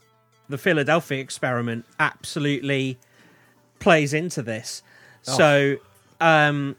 the 0.48 0.58
Philadelphia 0.58 1.18
experiment 1.18 1.84
absolutely 1.98 2.98
plays 3.80 4.14
into 4.14 4.42
this. 4.42 4.82
So, 5.22 5.76
um, 6.20 6.76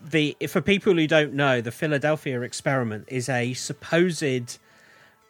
the 0.00 0.36
for 0.48 0.60
people 0.60 0.94
who 0.94 1.06
don't 1.06 1.34
know, 1.34 1.60
the 1.60 1.72
Philadelphia 1.72 2.40
experiment 2.42 3.04
is 3.08 3.28
a 3.28 3.52
supposed 3.54 4.58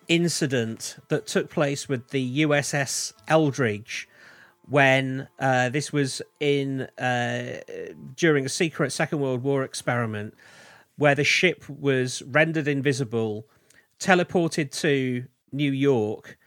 incident 0.08 0.96
that 1.08 1.26
took 1.26 1.50
place 1.50 1.88
with 1.88 2.10
the 2.10 2.42
USS 2.42 3.12
Eldridge 3.28 4.08
when 4.68 5.28
uh, 5.38 5.68
this 5.68 5.92
was 5.92 6.20
in 6.40 6.82
uh, 6.98 7.60
during 8.16 8.44
a 8.44 8.48
secret 8.48 8.90
Second 8.90 9.20
World 9.20 9.42
War 9.42 9.62
experiment 9.62 10.34
where 10.96 11.14
the 11.14 11.24
ship 11.24 11.68
was 11.68 12.22
rendered 12.22 12.66
invisible, 12.66 13.46
teleported 14.00 14.70
to 14.80 15.24
New 15.52 15.70
York, 15.70 16.38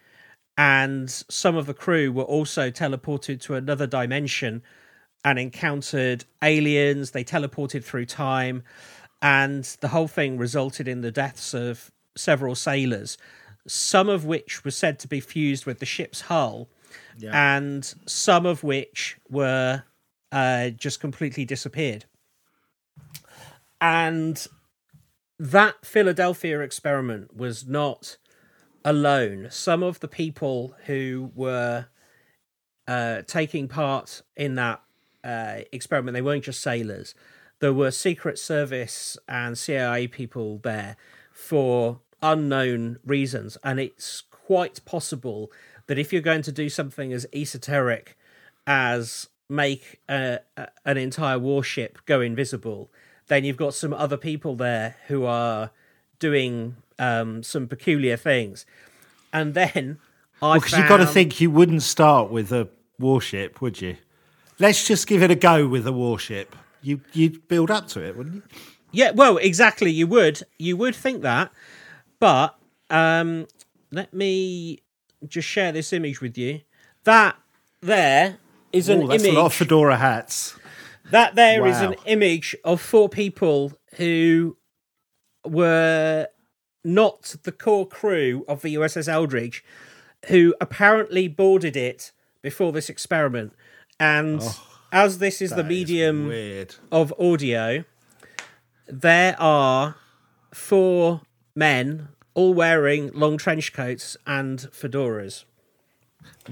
and 0.58 1.10
some 1.10 1.56
of 1.56 1.66
the 1.66 1.74
crew 1.74 2.12
were 2.12 2.24
also 2.24 2.70
teleported 2.70 3.40
to 3.42 3.56
another 3.56 3.88
dimension 3.88 4.62
and 5.24 5.40
encountered 5.40 6.26
aliens. 6.44 7.12
They 7.12 7.24
teleported 7.24 7.84
through 7.84 8.08
time, 8.08 8.64
and 9.22 9.64
the 9.80 9.90
whole 9.90 10.08
thing 10.08 10.38
resulted 10.38 10.88
in 10.88 11.02
the 11.02 11.12
deaths 11.12 11.54
of 11.54 11.92
several 12.18 12.56
sailors, 12.56 13.18
some 13.68 14.10
of 14.10 14.26
which 14.26 14.64
were 14.66 14.72
said 14.72 15.00
to 15.00 15.08
be 15.08 15.20
fused 15.20 15.66
with 15.66 15.80
the 15.80 15.86
ship's 15.86 16.22
hull, 16.22 16.70
and 17.34 17.94
some 18.06 18.46
of 18.46 18.64
which 18.64 19.18
were 19.30 19.84
uh, 20.32 20.70
just 20.70 21.00
completely 21.00 21.46
disappeared. 21.46 22.06
And 23.82 24.46
that 25.38 25.86
Philadelphia 25.86 26.60
experiment 26.62 27.36
was 27.36 27.68
not 27.68 28.18
alone. 28.84 29.48
Some 29.52 29.84
of 29.84 30.00
the 30.00 30.08
people 30.08 30.76
who 30.86 31.32
were 31.36 31.88
uh, 32.88 33.22
taking 33.28 33.68
part 33.68 34.22
in 34.36 34.56
that 34.56 34.82
uh, 35.24 35.60
experiment, 35.72 36.14
they 36.16 36.22
weren't 36.22 36.44
just 36.44 36.62
sailors. 36.62 37.16
There 37.60 37.74
were 37.74 37.92
Secret 37.92 38.40
Service 38.40 39.18
and 39.28 39.58
CIA 39.58 40.08
people 40.08 40.60
there 40.64 40.96
for 41.32 42.00
unknown 42.22 43.00
reasons. 43.06 43.58
And 43.64 43.80
it's 43.80 44.24
quite 44.32 44.84
possible 44.86 45.52
that 45.88 45.98
if 45.98 46.12
you're 46.14 46.22
going 46.22 46.42
to 46.44 46.52
do 46.52 46.70
something 46.70 47.14
as 47.14 47.26
esoteric 47.34 48.18
as 48.68 49.28
make 49.50 50.00
a, 50.08 50.40
a, 50.58 50.68
an 50.86 50.98
entire 50.98 51.40
warship 51.40 52.00
go 52.06 52.22
invisible, 52.22 52.90
then 53.28 53.44
you've 53.44 53.58
got 53.58 53.74
some 53.74 53.94
other 53.94 54.18
people 54.18 54.56
there 54.56 54.96
who 55.08 55.26
are 55.26 55.72
doing 56.20 56.76
um, 56.98 57.42
some 57.44 57.68
peculiar 57.68 58.18
things. 58.18 58.66
And 59.34 59.54
then 59.54 60.00
I 60.42 60.56
Because 60.56 60.78
you've 60.78 60.88
got 60.88 60.98
to 60.98 61.06
think 61.06 61.42
you 61.42 61.52
wouldn't 61.52 61.84
start 61.84 62.30
with 62.30 62.52
a 62.52 62.70
warship, 63.00 63.62
would 63.62 63.82
you? 63.82 63.98
Let's 64.60 64.86
just 64.86 65.08
give 65.08 65.24
it 65.24 65.32
a 65.32 65.36
go 65.36 65.68
with 65.68 65.88
a 65.88 65.94
warship. 65.94 66.56
You 66.82 67.02
you'd 67.14 67.48
build 67.48 67.72
up 67.72 67.88
to 67.90 68.06
it, 68.06 68.16
wouldn't 68.16 68.36
you? 68.36 68.44
Yeah, 68.92 69.12
well, 69.12 69.38
exactly. 69.38 69.92
You 69.92 70.08
would, 70.08 70.44
you 70.58 70.76
would 70.78 70.96
think 70.96 71.22
that, 71.22 71.52
but 72.20 72.56
um, 72.90 73.48
let 73.92 74.14
me 74.14 74.80
just 75.28 75.48
share 75.48 75.72
this 75.72 75.94
image 75.94 76.22
with 76.22 76.38
you. 76.38 76.62
That 77.04 77.36
there 77.82 78.38
is 78.72 78.90
an 78.90 79.04
Oh, 79.04 79.08
that's 79.08 79.24
image. 79.24 79.36
a 79.36 79.40
lot 79.40 79.46
of 79.48 79.54
fedora 79.54 79.98
hats. 79.98 80.56
That 81.12 81.36
there 81.36 81.66
is 81.66 81.78
Wow. 81.78 81.92
an 81.92 81.96
image 82.06 82.56
of 82.64 82.80
four 82.82 83.10
people 83.10 83.74
who 83.96 84.58
were 85.46 86.28
not 86.84 87.36
the 87.44 87.52
core 87.52 87.88
crew 87.88 88.46
of 88.48 88.62
the 88.62 88.74
USS 88.76 89.08
Eldridge, 89.08 89.64
who 90.28 90.54
apparently 90.62 91.28
boarded 91.28 91.76
it 91.76 92.12
before 92.42 92.72
this 92.72 92.90
experiment. 92.90 93.54
And 94.00 94.42
as 94.92 95.18
this 95.18 95.42
is 95.42 95.50
the 95.52 95.58
Oh, 95.58 95.60
is 95.62 95.68
medium 95.68 96.28
weird. 96.28 96.76
of 96.92 97.14
audio, 97.20 97.84
there 98.88 99.36
are 99.40 99.96
four 100.54 101.22
men 101.56 102.10
all 102.34 102.54
wearing 102.54 103.12
long 103.14 103.38
trench 103.38 103.74
coats 103.74 104.16
and 104.26 104.60
fedoras. 104.60 105.44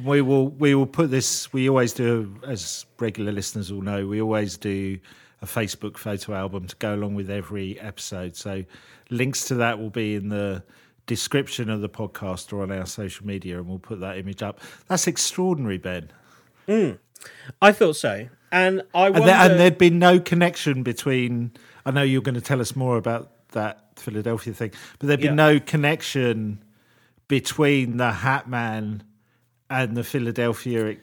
We 0.03 0.21
will 0.21 0.49
we 0.49 0.75
will 0.75 0.87
put 0.87 1.11
this. 1.11 1.51
We 1.53 1.69
always 1.69 1.93
do, 1.93 2.35
as 2.45 2.85
regular 2.99 3.31
listeners 3.31 3.71
will 3.71 3.81
know. 3.81 4.05
We 4.07 4.21
always 4.21 4.57
do 4.57 4.99
a 5.41 5.45
Facebook 5.45 5.97
photo 5.97 6.33
album 6.33 6.67
to 6.67 6.75
go 6.77 6.95
along 6.95 7.15
with 7.15 7.29
every 7.29 7.79
episode. 7.79 8.35
So 8.35 8.63
links 9.09 9.45
to 9.45 9.55
that 9.55 9.79
will 9.79 9.89
be 9.89 10.15
in 10.15 10.29
the 10.29 10.63
description 11.05 11.69
of 11.69 11.81
the 11.81 11.89
podcast 11.89 12.51
or 12.53 12.63
on 12.63 12.71
our 12.71 12.85
social 12.85 13.25
media, 13.25 13.57
and 13.57 13.67
we'll 13.67 13.79
put 13.79 13.99
that 14.01 14.17
image 14.17 14.43
up. 14.43 14.59
That's 14.87 15.07
extraordinary, 15.07 15.77
Ben. 15.77 16.11
Mm. 16.67 16.99
I 17.61 17.71
thought 17.71 17.95
so, 17.95 18.27
and 18.51 18.83
I 18.93 19.07
And, 19.07 19.15
there, 19.15 19.35
and 19.35 19.59
there'd 19.59 19.77
been 19.77 19.99
no 19.99 20.19
connection 20.19 20.83
between. 20.83 21.51
I 21.85 21.91
know 21.91 22.03
you're 22.03 22.21
going 22.21 22.35
to 22.35 22.41
tell 22.41 22.61
us 22.61 22.75
more 22.75 22.97
about 22.97 23.31
that 23.57 23.99
Philadelphia 23.99 24.53
thing, 24.53 24.71
but 24.99 25.07
there'd 25.07 25.19
be 25.19 25.25
Yeah. 25.27 25.33
no 25.47 25.59
connection 25.59 26.63
between 27.27 27.97
the 27.97 28.11
Hat 28.11 28.47
Man 28.47 29.03
and 29.69 29.97
the 29.97 30.03
Philadelphia 30.03 30.95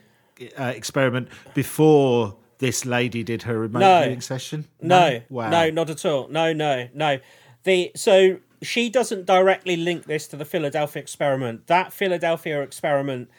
uh, 0.59 0.63
experiment 0.75 1.27
before 1.53 2.35
this 2.59 2.85
lady 2.85 3.23
did 3.23 3.43
her 3.43 3.59
remote 3.59 3.79
No. 3.79 4.03
viewing 4.03 4.21
session. 4.21 4.65
No, 4.81 5.21
wow, 5.29 5.49
no, 5.49 5.69
not 5.69 5.89
at 5.89 6.03
all. 6.05 6.27
No, 6.29 6.53
no, 6.53 6.87
no. 6.93 7.19
The 7.63 7.91
so 7.95 8.39
she 8.61 8.89
doesn't 8.89 9.25
directly 9.25 9.75
link 9.75 10.05
this 10.05 10.27
to 10.29 10.35
the 10.37 10.45
Philadelphia 10.45 11.01
experiment. 11.01 11.67
That 11.67 11.93
Philadelphia 11.93 12.61
experiment 12.61 13.29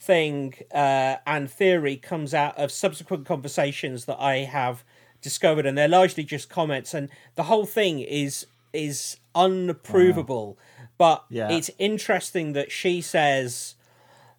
thing 0.00 0.54
uh, 0.74 1.16
and 1.26 1.48
theory 1.50 1.96
comes 1.96 2.34
out 2.34 2.58
of 2.58 2.72
subsequent 2.72 3.24
conversations 3.26 4.06
that 4.06 4.18
I 4.18 4.38
have 4.38 4.82
discovered, 5.20 5.64
and 5.66 5.76
they're 5.78 5.86
largely 6.00 6.24
just 6.24 6.48
comments. 6.48 6.92
And 6.94 7.08
the 7.36 7.44
whole 7.44 7.66
thing 7.66 8.00
is 8.00 8.46
is 8.72 9.18
unprovable. 9.34 10.58
But 10.98 11.24
Yeah. 11.28 11.50
it's 11.50 11.70
interesting 11.78 12.52
that 12.52 12.70
she 12.70 13.00
says 13.00 13.74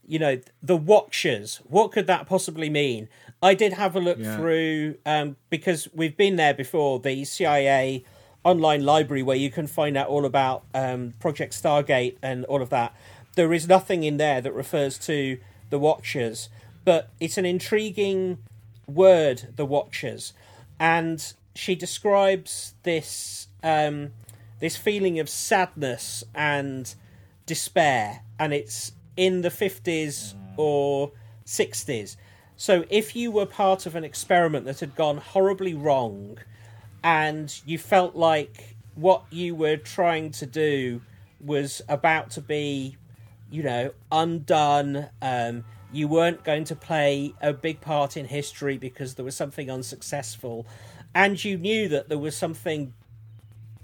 you 0.05 0.19
know 0.19 0.37
the 0.61 0.75
watchers 0.75 1.61
what 1.63 1.89
could 1.93 2.07
that 2.07 2.27
possibly 2.27 2.69
mean 2.69 3.07
i 3.41 3.53
did 3.53 3.71
have 3.71 3.95
a 3.95 4.01
look 4.01 4.19
Yeah. 4.19 4.35
through 4.35 4.95
um, 5.05 5.37
because 5.49 5.87
we've 5.93 6.17
been 6.17 6.35
there 6.35 6.53
before 6.53 6.99
the 6.99 7.23
cia 7.23 8.03
online 8.43 8.83
library 8.83 9.23
where 9.23 9.37
you 9.37 9.49
can 9.49 9.65
find 9.65 9.95
out 9.95 10.09
all 10.09 10.25
about 10.25 10.65
um, 10.73 11.13
project 11.21 11.53
stargate 11.53 12.17
and 12.21 12.43
all 12.45 12.61
of 12.61 12.69
that 12.69 12.93
there 13.35 13.53
is 13.53 13.65
nothing 13.65 14.03
in 14.03 14.17
there 14.17 14.41
that 14.41 14.51
refers 14.51 14.97
to 14.97 15.37
the 15.69 15.79
watchers 15.79 16.49
but 16.83 17.09
it's 17.21 17.37
an 17.37 17.45
intriguing 17.45 18.39
word 18.85 19.53
the 19.55 19.65
watchers 19.65 20.33
and 20.81 21.31
she 21.55 21.75
describes 21.75 22.73
this 22.83 23.47
um, 23.63 24.11
this 24.63 24.77
feeling 24.77 25.19
of 25.19 25.27
sadness 25.29 26.23
and 26.33 26.95
despair 27.45 28.21
and 28.39 28.53
it's 28.53 28.93
in 29.17 29.41
the 29.41 29.49
50s 29.49 30.35
or 30.55 31.11
60s 31.45 32.15
so 32.55 32.85
if 32.89 33.13
you 33.13 33.29
were 33.29 33.45
part 33.45 33.85
of 33.85 33.93
an 33.93 34.05
experiment 34.05 34.63
that 34.63 34.79
had 34.79 34.95
gone 34.95 35.17
horribly 35.17 35.73
wrong 35.73 36.37
and 37.03 37.59
you 37.65 37.77
felt 37.77 38.15
like 38.15 38.77
what 38.95 39.25
you 39.29 39.53
were 39.53 39.75
trying 39.75 40.31
to 40.31 40.45
do 40.45 41.01
was 41.41 41.81
about 41.89 42.29
to 42.29 42.39
be 42.39 42.95
you 43.51 43.63
know 43.63 43.91
undone 44.13 45.09
um, 45.21 45.65
you 45.91 46.07
weren't 46.07 46.41
going 46.45 46.63
to 46.63 46.73
play 46.73 47.33
a 47.41 47.51
big 47.51 47.81
part 47.81 48.15
in 48.15 48.25
history 48.25 48.77
because 48.77 49.15
there 49.15 49.25
was 49.25 49.35
something 49.35 49.69
unsuccessful 49.69 50.65
and 51.13 51.43
you 51.43 51.57
knew 51.57 51.89
that 51.89 52.07
there 52.07 52.17
was 52.17 52.33
something 52.33 52.93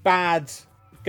bad 0.03 0.49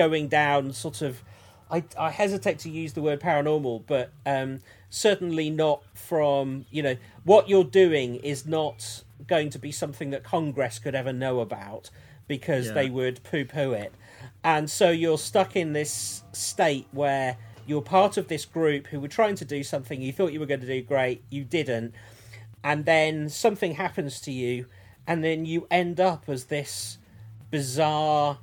going 0.04 0.28
down 0.28 0.72
sort 0.72 1.02
of 1.02 1.22
I, 1.70 1.84
I 1.98 2.10
hesitate 2.10 2.58
to 2.60 2.70
use 2.70 2.92
the 2.94 3.02
word 3.02 3.20
paranormal 3.20 3.76
but 3.86 4.06
um, 4.26 4.60
certainly 4.88 5.50
not 5.50 5.82
from 5.94 6.64
you 6.70 6.82
know 6.86 6.96
what 7.24 7.48
you're 7.50 7.70
doing 7.84 8.16
is 8.32 8.46
not 8.46 9.04
going 9.26 9.50
to 9.50 9.58
be 9.58 9.70
something 9.72 10.08
that 10.14 10.22
congress 10.24 10.78
could 10.78 10.94
ever 10.94 11.12
know 11.12 11.40
about 11.40 11.90
because 12.28 12.66
Yeah. 12.68 12.72
they 12.78 12.88
would 12.98 13.16
poo-poo 13.30 13.72
it 13.84 13.92
and 14.42 14.64
so 14.70 14.86
you're 14.90 15.18
stuck 15.18 15.54
in 15.62 15.72
this 15.74 16.22
state 16.32 16.86
where 16.92 17.36
you're 17.66 17.82
part 17.98 18.16
of 18.16 18.26
this 18.28 18.44
group 18.46 18.86
who 18.90 18.98
were 18.98 19.14
trying 19.20 19.36
to 19.42 19.44
do 19.44 19.62
something 19.62 20.00
you 20.00 20.12
thought 20.16 20.32
you 20.32 20.40
were 20.40 20.50
going 20.54 20.64
to 20.68 20.72
do 20.76 20.82
great 20.82 21.22
you 21.30 21.44
didn't 21.44 21.94
and 22.64 22.84
then 22.84 23.28
something 23.28 23.72
happens 23.74 24.20
to 24.26 24.32
you 24.32 24.66
and 25.06 25.22
then 25.22 25.44
you 25.44 25.66
end 25.70 26.00
up 26.00 26.22
as 26.28 26.44
this 26.44 26.98
bizarre 27.50 28.38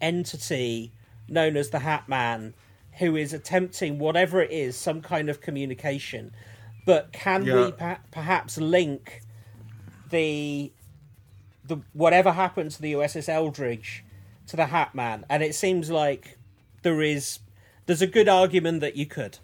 entity 0.00 0.92
known 1.28 1.56
as 1.56 1.70
the 1.70 1.78
Hat 1.80 2.08
Man, 2.08 2.54
who 2.98 3.16
is 3.16 3.32
attempting 3.32 3.98
whatever 3.98 4.40
it 4.42 4.50
is, 4.50 4.76
some 4.76 5.00
kind 5.00 5.28
of 5.30 5.40
communication. 5.40 6.32
But 6.86 7.12
can 7.12 7.44
Yeah. 7.44 7.66
we 7.66 7.72
per- 7.72 7.98
perhaps 8.10 8.58
link 8.58 9.20
the 10.10 10.72
the 11.64 11.76
whatever 11.92 12.32
happened 12.32 12.72
to 12.72 12.82
the 12.82 12.92
USS 12.92 13.28
Eldridge 13.28 14.04
to 14.48 14.56
the 14.56 14.66
Hat 14.66 14.94
Man? 14.94 15.24
And 15.28 15.42
it 15.42 15.54
seems 15.54 15.90
like 15.90 16.38
there 16.82 17.00
is 17.02 17.38
there's 17.86 18.02
a 18.02 18.06
good 18.06 18.28
argument 18.28 18.80
that 18.80 18.96
you 18.96 19.06
could. 19.06 19.38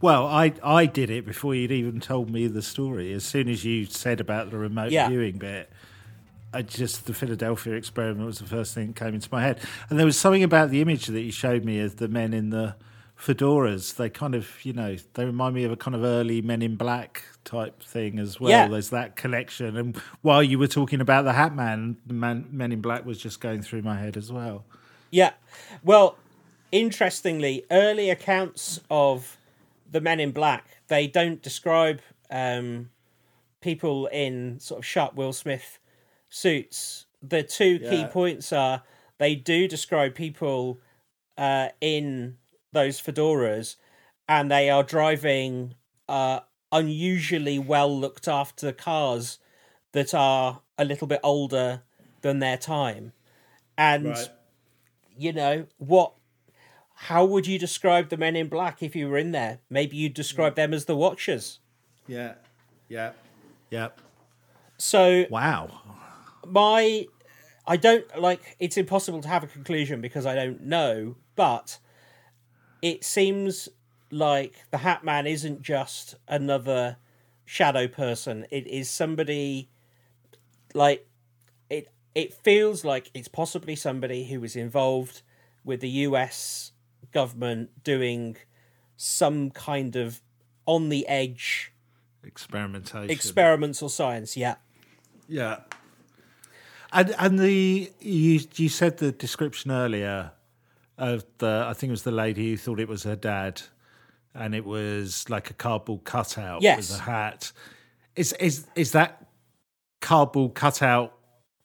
Well, 0.00 0.26
I 0.26 0.54
I 0.62 0.86
did 0.86 1.10
it 1.10 1.26
before 1.26 1.54
you'd 1.54 1.70
even 1.72 2.00
told 2.00 2.30
me 2.30 2.46
the 2.46 2.62
story. 2.62 3.12
As 3.12 3.24
soon 3.24 3.48
as 3.48 3.64
you 3.64 3.84
said 3.84 4.20
about 4.20 4.50
the 4.50 4.56
remote 4.56 4.90
Yeah. 4.92 5.08
viewing 5.08 5.36
bit, 5.38 5.70
I 6.56 6.62
just 6.62 7.06
the 7.06 7.14
Philadelphia 7.14 7.74
experiment 7.74 8.26
was 8.26 8.38
the 8.38 8.46
first 8.46 8.74
thing 8.74 8.88
that 8.88 8.96
came 8.96 9.14
into 9.14 9.28
my 9.30 9.42
head. 9.42 9.60
And 9.88 9.98
there 9.98 10.06
was 10.06 10.18
something 10.18 10.42
about 10.42 10.70
the 10.70 10.80
image 10.80 11.06
that 11.06 11.20
you 11.20 11.32
showed 11.32 11.64
me 11.64 11.80
of 11.80 11.96
the 11.96 12.08
men 12.08 12.32
in 12.32 12.50
the 12.50 12.76
fedoras. 13.18 13.96
They 13.96 14.10
kind 14.10 14.34
of, 14.34 14.64
you 14.64 14.72
know, 14.72 14.96
they 15.14 15.24
remind 15.24 15.54
me 15.54 15.64
of 15.64 15.72
a 15.72 15.76
kind 15.76 15.94
of 15.94 16.02
early 16.02 16.42
Men 16.42 16.62
in 16.62 16.76
Black 16.76 17.24
type 17.44 17.82
thing 17.82 18.18
as 18.18 18.40
well. 18.40 18.50
Yeah. 18.50 18.68
There's 18.68 18.90
that 18.90 19.16
connection. 19.16 19.76
And 19.76 19.96
while 20.22 20.42
you 20.42 20.58
were 20.58 20.66
talking 20.66 21.00
about 21.00 21.24
the 21.24 21.32
Hat 21.32 21.54
Man, 21.54 21.96
the 22.06 22.14
man, 22.14 22.46
Men 22.50 22.72
in 22.72 22.80
Black 22.80 23.04
was 23.04 23.18
just 23.18 23.40
going 23.40 23.62
through 23.62 23.82
my 23.82 23.98
head 23.98 24.16
as 24.16 24.32
well. 24.32 24.64
Yeah. 25.10 25.32
Well, 25.82 26.16
interestingly, 26.72 27.64
early 27.70 28.10
accounts 28.10 28.80
of 28.90 29.38
the 29.90 30.00
Men 30.00 30.20
in 30.20 30.32
Black 30.32 30.76
they 30.88 31.06
don't 31.06 31.42
describe 31.42 32.00
um, 32.30 32.90
people 33.60 34.06
in 34.06 34.60
sort 34.60 34.78
of 34.78 34.86
sharp 34.86 35.14
Will 35.14 35.32
Smith 35.32 35.78
suits. 36.36 37.06
The 37.22 37.42
two 37.42 37.78
key 37.78 38.02
Yeah. 38.02 38.06
points 38.08 38.52
are 38.52 38.82
they 39.18 39.34
do 39.34 39.66
describe 39.66 40.14
people 40.14 40.78
uh, 41.38 41.68
in 41.80 42.38
those 42.72 43.00
fedoras, 43.00 43.76
and 44.28 44.50
they 44.50 44.70
are 44.70 44.82
driving 44.82 45.74
uh, 46.08 46.40
unusually 46.72 47.58
well 47.58 47.94
looked 47.98 48.28
after 48.28 48.72
cars 48.72 49.38
that 49.92 50.14
are 50.14 50.62
a 50.78 50.84
little 50.84 51.06
bit 51.06 51.20
older 51.22 51.82
than 52.20 52.38
their 52.38 52.56
time, 52.56 53.12
and 53.76 54.30
you 55.16 55.32
know 55.32 55.66
what 55.78 56.12
how 57.08 57.24
would 57.24 57.46
you 57.46 57.58
describe 57.58 58.08
the 58.08 58.16
men 58.16 58.36
in 58.36 58.48
black 58.48 58.82
if 58.82 58.94
you 58.96 59.08
were 59.08 59.18
in 59.18 59.32
there 59.32 59.58
maybe 59.70 59.96
you'd 59.96 60.14
describe 60.14 60.54
them 60.54 60.72
as 60.74 60.84
the 60.86 60.96
watchers 60.96 61.60
Yeah. 62.06 62.34
Yeah. 62.88 63.12
Yeah. 63.70 63.88
so 64.76 65.24
Wow. 65.30 65.70
My 66.50 67.06
i 67.66 67.76
don't 67.76 68.18
like 68.18 68.56
it's 68.58 68.76
impossible 68.76 69.20
to 69.22 69.28
have 69.28 69.42
a 69.42 69.46
conclusion 69.46 70.00
because 70.00 70.26
i 70.26 70.34
don't 70.34 70.62
know 70.62 71.16
but 71.34 71.78
it 72.82 73.04
seems 73.04 73.68
like 74.10 74.54
the 74.70 74.78
hat 74.78 75.04
man 75.04 75.26
isn't 75.26 75.62
just 75.62 76.14
another 76.28 76.96
shadow 77.44 77.86
person 77.86 78.46
it 78.50 78.66
is 78.66 78.88
somebody 78.90 79.68
like 80.74 81.06
it 81.70 81.88
it 82.14 82.32
feels 82.34 82.84
like 82.84 83.10
it's 83.14 83.28
possibly 83.28 83.74
somebody 83.76 84.24
who 84.26 84.40
was 84.40 84.56
involved 84.56 85.22
with 85.64 85.80
the 85.80 85.88
US 85.88 86.72
government 87.12 87.70
doing 87.82 88.36
some 88.96 89.50
kind 89.50 89.96
of 89.96 90.22
on 90.64 90.88
the 90.88 91.06
edge 91.08 91.72
Experimentation. 92.24 93.10
experiments 93.10 93.82
or 93.82 93.90
science 93.90 94.36
yeah 94.36 94.56
Yeah. 95.28 95.58
And 96.92 97.14
and 97.18 97.38
the 97.38 97.90
you 98.00 98.40
you 98.54 98.68
said 98.68 98.98
the 98.98 99.12
description 99.12 99.70
earlier 99.70 100.32
of 100.98 101.24
the 101.38 101.64
I 101.68 101.72
think 101.74 101.88
it 101.88 101.92
was 101.92 102.02
the 102.04 102.10
lady 102.12 102.50
who 102.50 102.56
thought 102.56 102.80
it 102.80 102.88
was 102.88 103.02
her 103.02 103.16
dad, 103.16 103.62
and 104.34 104.54
it 104.54 104.64
was 104.64 105.28
like 105.28 105.50
a 105.50 105.54
cardboard 105.54 106.04
cutout 106.04 106.62
Yes. 106.62 106.90
with 106.90 107.00
a 107.00 107.02
hat. 107.02 107.52
Is 108.14 108.32
is 108.34 108.66
is 108.74 108.92
that 108.92 109.26
cardboard 110.00 110.54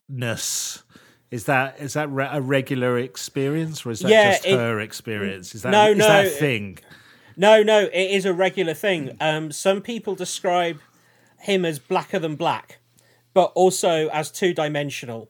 cutoutness? 0.09 0.83
Is 1.29 1.45
that 1.45 1.79
is 1.79 1.93
that 1.93 2.09
re- 2.09 2.27
a 2.29 2.41
regular 2.41 2.97
experience, 2.97 3.85
or 3.85 3.91
is 3.91 3.99
that 4.01 4.09
Yeah, 4.11 4.31
just 4.33 4.45
it- 4.45 4.57
her 4.57 4.79
experience? 4.81 5.55
Is 5.55 5.61
that 5.61 5.69
No, 5.71 5.91
is 5.91 5.97
no, 5.97 6.07
that 6.07 6.31
thing? 6.33 6.79
No, 7.37 7.63
no, 7.63 7.83
it 7.85 8.11
is 8.11 8.25
a 8.25 8.33
regular 8.33 8.73
thing. 8.73 9.15
Um, 9.21 9.51
some 9.53 9.81
people 9.81 10.13
describe 10.15 10.79
him 11.39 11.63
as 11.63 11.79
blacker 11.79 12.19
than 12.19 12.35
black, 12.35 12.79
but 13.33 13.51
also 13.55 14.07
as 14.09 14.31
two 14.31 14.53
dimensional. 14.53 15.29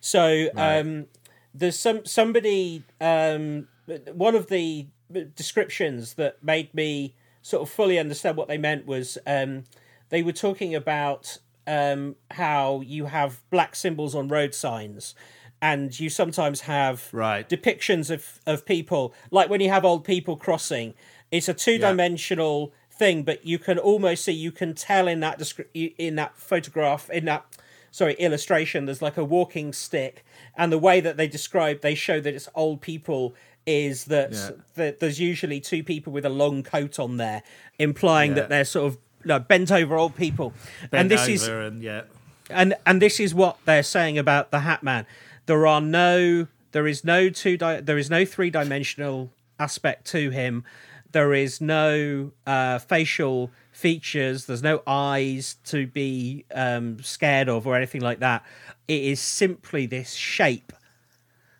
So 0.00 0.48
um, 0.56 1.06
there's 1.54 1.78
some 1.78 2.04
somebody 2.04 2.84
um, 3.00 3.68
one 4.12 4.34
of 4.34 4.48
the 4.48 4.86
descriptions 5.34 6.14
that 6.14 6.42
made 6.42 6.72
me 6.74 7.14
sort 7.42 7.62
of 7.62 7.70
fully 7.70 7.98
understand 7.98 8.36
what 8.36 8.48
they 8.48 8.58
meant 8.58 8.86
was 8.86 9.18
um, 9.26 9.64
they 10.10 10.22
were 10.22 10.32
talking 10.32 10.74
about 10.74 11.38
um, 11.66 12.16
how 12.32 12.80
you 12.80 13.06
have 13.06 13.40
black 13.50 13.74
symbols 13.74 14.14
on 14.14 14.28
road 14.28 14.54
signs. 14.54 15.14
And 15.62 15.98
you 16.00 16.08
sometimes 16.08 16.62
have 16.62 17.10
Right. 17.12 17.46
depictions 17.46 18.10
of, 18.10 18.40
of 18.46 18.64
people, 18.64 19.12
like 19.30 19.50
when 19.50 19.60
you 19.60 19.68
have 19.68 19.84
old 19.84 20.04
people 20.04 20.36
crossing, 20.36 20.94
it's 21.30 21.50
a 21.50 21.54
two 21.54 21.76
dimensional 21.76 22.72
thing, 23.00 23.22
but 23.24 23.38
you 23.50 23.58
can 23.58 23.78
almost 23.78 24.24
see, 24.24 24.32
you 24.32 24.52
can 24.52 24.74
tell 24.74 25.08
in 25.08 25.20
that 25.20 25.38
descri- 25.38 25.94
in 25.98 26.14
that 26.16 26.36
photograph, 26.36 27.08
in 27.10 27.24
that 27.24 27.42
sorry 27.90 28.14
illustration, 28.26 28.84
there's 28.86 29.02
like 29.08 29.16
a 29.16 29.24
walking 29.24 29.72
stick, 29.72 30.24
and 30.56 30.70
the 30.70 30.78
way 30.88 31.00
that 31.00 31.16
they 31.16 31.26
describe, 31.26 31.80
they 31.80 31.94
show 31.96 32.20
that 32.20 32.32
it's 32.34 32.48
old 32.54 32.80
people 32.80 33.34
is 33.66 34.04
that, 34.14 34.30
Yeah. 34.32 34.50
that 34.80 35.00
there's 35.00 35.18
usually 35.18 35.60
two 35.60 35.82
people 35.82 36.12
with 36.12 36.24
a 36.24 36.34
long 36.42 36.62
coat 36.62 36.98
on 36.98 37.16
there, 37.16 37.42
implying 37.78 38.30
Yeah. 38.32 38.36
that 38.40 38.48
they're 38.50 38.64
sort 38.76 38.86
of 38.94 39.48
bent 39.48 39.70
over 39.72 39.96
old 39.96 40.14
people, 40.16 40.52
Bent 40.90 41.00
and 41.00 41.10
this 41.10 41.26
is 41.28 41.48
and 41.48 41.82
yeah. 41.82 42.02
and 42.50 42.74
and 42.86 43.00
this 43.02 43.18
is 43.18 43.34
what 43.34 43.56
they're 43.64 43.82
saying 43.96 44.18
about 44.18 44.50
the 44.50 44.60
Hat 44.60 44.82
Man. 44.82 45.04
There 45.46 45.66
are 45.66 45.80
no, 45.80 46.46
there 46.72 46.86
is 46.86 47.02
no 47.04 47.28
two, 47.42 47.56
di- 47.56 47.80
there 47.80 47.98
is 47.98 48.08
no 48.10 48.24
three 48.24 48.50
dimensional 48.50 49.30
aspect 49.58 50.06
to 50.14 50.30
him. 50.30 50.64
There 51.12 51.34
is 51.34 51.60
no 51.60 52.32
uh, 52.46 52.78
facial 52.78 53.50
features. 53.72 54.46
There's 54.46 54.62
no 54.62 54.82
eyes 54.86 55.56
to 55.66 55.86
be 55.86 56.44
um, 56.54 57.02
scared 57.02 57.48
of 57.48 57.66
or 57.66 57.76
anything 57.76 58.00
like 58.00 58.20
that. 58.20 58.44
It 58.86 59.02
is 59.02 59.20
simply 59.20 59.86
this 59.86 60.14
shape. 60.14 60.72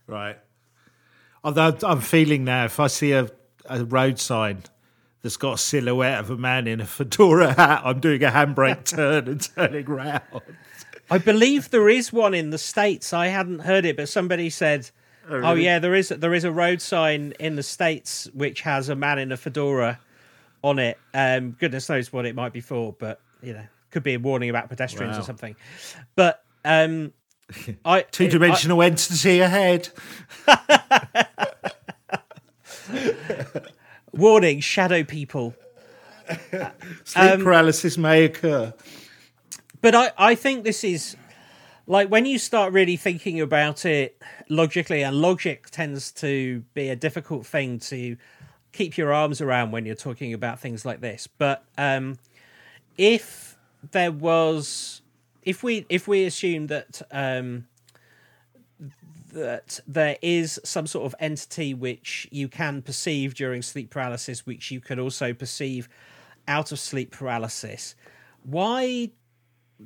Right. 0.07 0.39
Although 1.43 1.77
I'm 1.83 2.01
feeling 2.01 2.45
now, 2.45 2.67
if 2.67 2.79
I 2.79 2.89
see 2.89 3.13
a, 3.13 3.31
a 3.67 3.85
road 3.85 4.19
sign 4.19 4.65
that's 5.23 5.37
got 5.37 5.55
a 5.55 5.59
silhouette 5.59 6.19
of 6.19 6.31
a 6.31 6.37
man 6.37 6.67
in 6.67 6.81
a 6.81 6.87
fedora 6.87 7.55
hat, 7.55 7.83
I'm 7.85 8.01
doing 8.01 8.23
a 8.23 8.31
handbrake 8.31 8.85
turn 8.97 9.29
and 9.29 9.41
turning 9.41 9.87
round. 9.87 10.23
I 11.11 11.19
believe 11.19 11.71
there 11.71 11.89
is 11.89 12.13
one 12.13 12.35
in 12.35 12.51
the 12.51 12.59
states. 12.59 13.13
I 13.13 13.29
hadn't 13.29 13.61
heard 13.61 13.85
it, 13.85 13.97
but 13.97 14.09
somebody 14.09 14.49
said, 14.51 14.91
"Oh, 15.37 15.51
really? 15.53 15.65
yeah, 15.65 15.79
there 15.79 15.95
is 15.95 16.09
there 16.11 16.35
is 16.35 16.45
a 16.45 16.53
road 16.53 16.81
sign 16.83 17.35
in 17.41 17.57
the 17.57 17.63
states 17.63 18.29
which 18.35 18.61
has 18.63 18.89
a 18.89 18.95
man 18.97 19.19
in 19.19 19.33
a 19.33 19.37
fedora 19.37 19.99
on 20.63 20.79
it. 20.79 20.99
Um, 21.15 21.53
goodness 21.59 21.89
knows 21.89 22.13
what 22.13 22.27
it 22.27 22.35
might 22.35 22.53
be 22.53 22.61
for, 22.61 22.95
but 22.99 23.21
you 23.43 23.53
know, 23.55 23.65
could 23.91 24.03
be 24.03 24.15
a 24.15 24.19
warning 24.19 24.51
about 24.51 24.69
pedestrians 24.69 25.15
Wow. 25.17 25.21
or 25.23 25.25
something. 25.25 25.57
But 26.17 26.43
um, 26.65 27.13
I 27.85 28.03
Two 28.03 28.29
dimensional 28.29 28.83
entity 28.83 29.41
ahead. 29.41 29.89
Warning: 34.13 34.61
shadow 34.61 35.05
people. 35.05 35.55
Sleep 37.05 37.33
Um, 37.33 37.43
paralysis 37.43 37.97
may 37.99 38.25
occur. 38.25 38.73
but 39.81 39.95
I, 39.95 40.11
I 40.19 40.35
think 40.35 40.65
this 40.65 40.85
is 40.85 41.17
like 41.91 42.09
when 42.09 42.25
you 42.25 42.39
start 42.39 42.73
really 42.73 42.97
thinking 42.97 43.41
about 43.41 43.85
it 43.85 44.17
logically, 44.49 45.03
and 45.03 45.17
logic 45.17 45.71
tends 45.71 46.13
to 46.13 46.61
be 46.73 46.89
a 46.89 46.95
difficult 46.95 47.45
thing 47.45 47.81
to 47.81 48.17
keep 48.71 48.97
your 48.97 49.13
arms 49.13 49.41
around 49.41 49.73
when 49.73 49.85
you're 49.85 49.97
talking 49.97 50.33
about 50.33 50.61
things 50.61 50.85
like 50.85 51.01
this. 51.01 51.27
But 51.27 51.65
um, 51.77 52.19
if 52.97 53.59
there 53.91 54.13
was, 54.13 55.03
if 55.43 55.65
we 55.65 55.85
if 55.89 56.07
we 56.07 56.27
assume 56.27 56.69
that 56.69 57.03
um, 57.11 57.67
that 59.33 59.81
there 59.89 60.17
is 60.23 60.61
some 60.63 60.87
sort 60.87 61.07
of 61.07 61.17
entity 61.19 61.75
which 61.75 62.29
you 62.31 62.47
can 62.47 62.83
perceive 62.83 63.35
during 63.35 63.63
sleep 63.63 63.91
paralysis, 63.91 64.47
which 64.47 64.71
you 64.71 64.81
can 64.81 65.01
also 65.01 65.35
perceive 65.35 65.89
out 66.47 66.71
of 66.71 66.79
sleep 66.79 67.11
paralysis, 67.11 67.97
why 68.45 69.11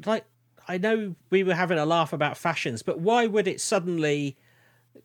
like 0.05 0.27
I 0.69 0.79
know 0.79 1.15
we 1.31 1.43
were 1.45 1.55
having 1.55 1.79
a 1.79 1.87
laugh 1.87 2.12
about 2.12 2.37
fashions, 2.37 2.83
but 2.83 2.99
why 3.01 3.27
would 3.27 3.47
it 3.49 3.61
suddenly 3.61 4.37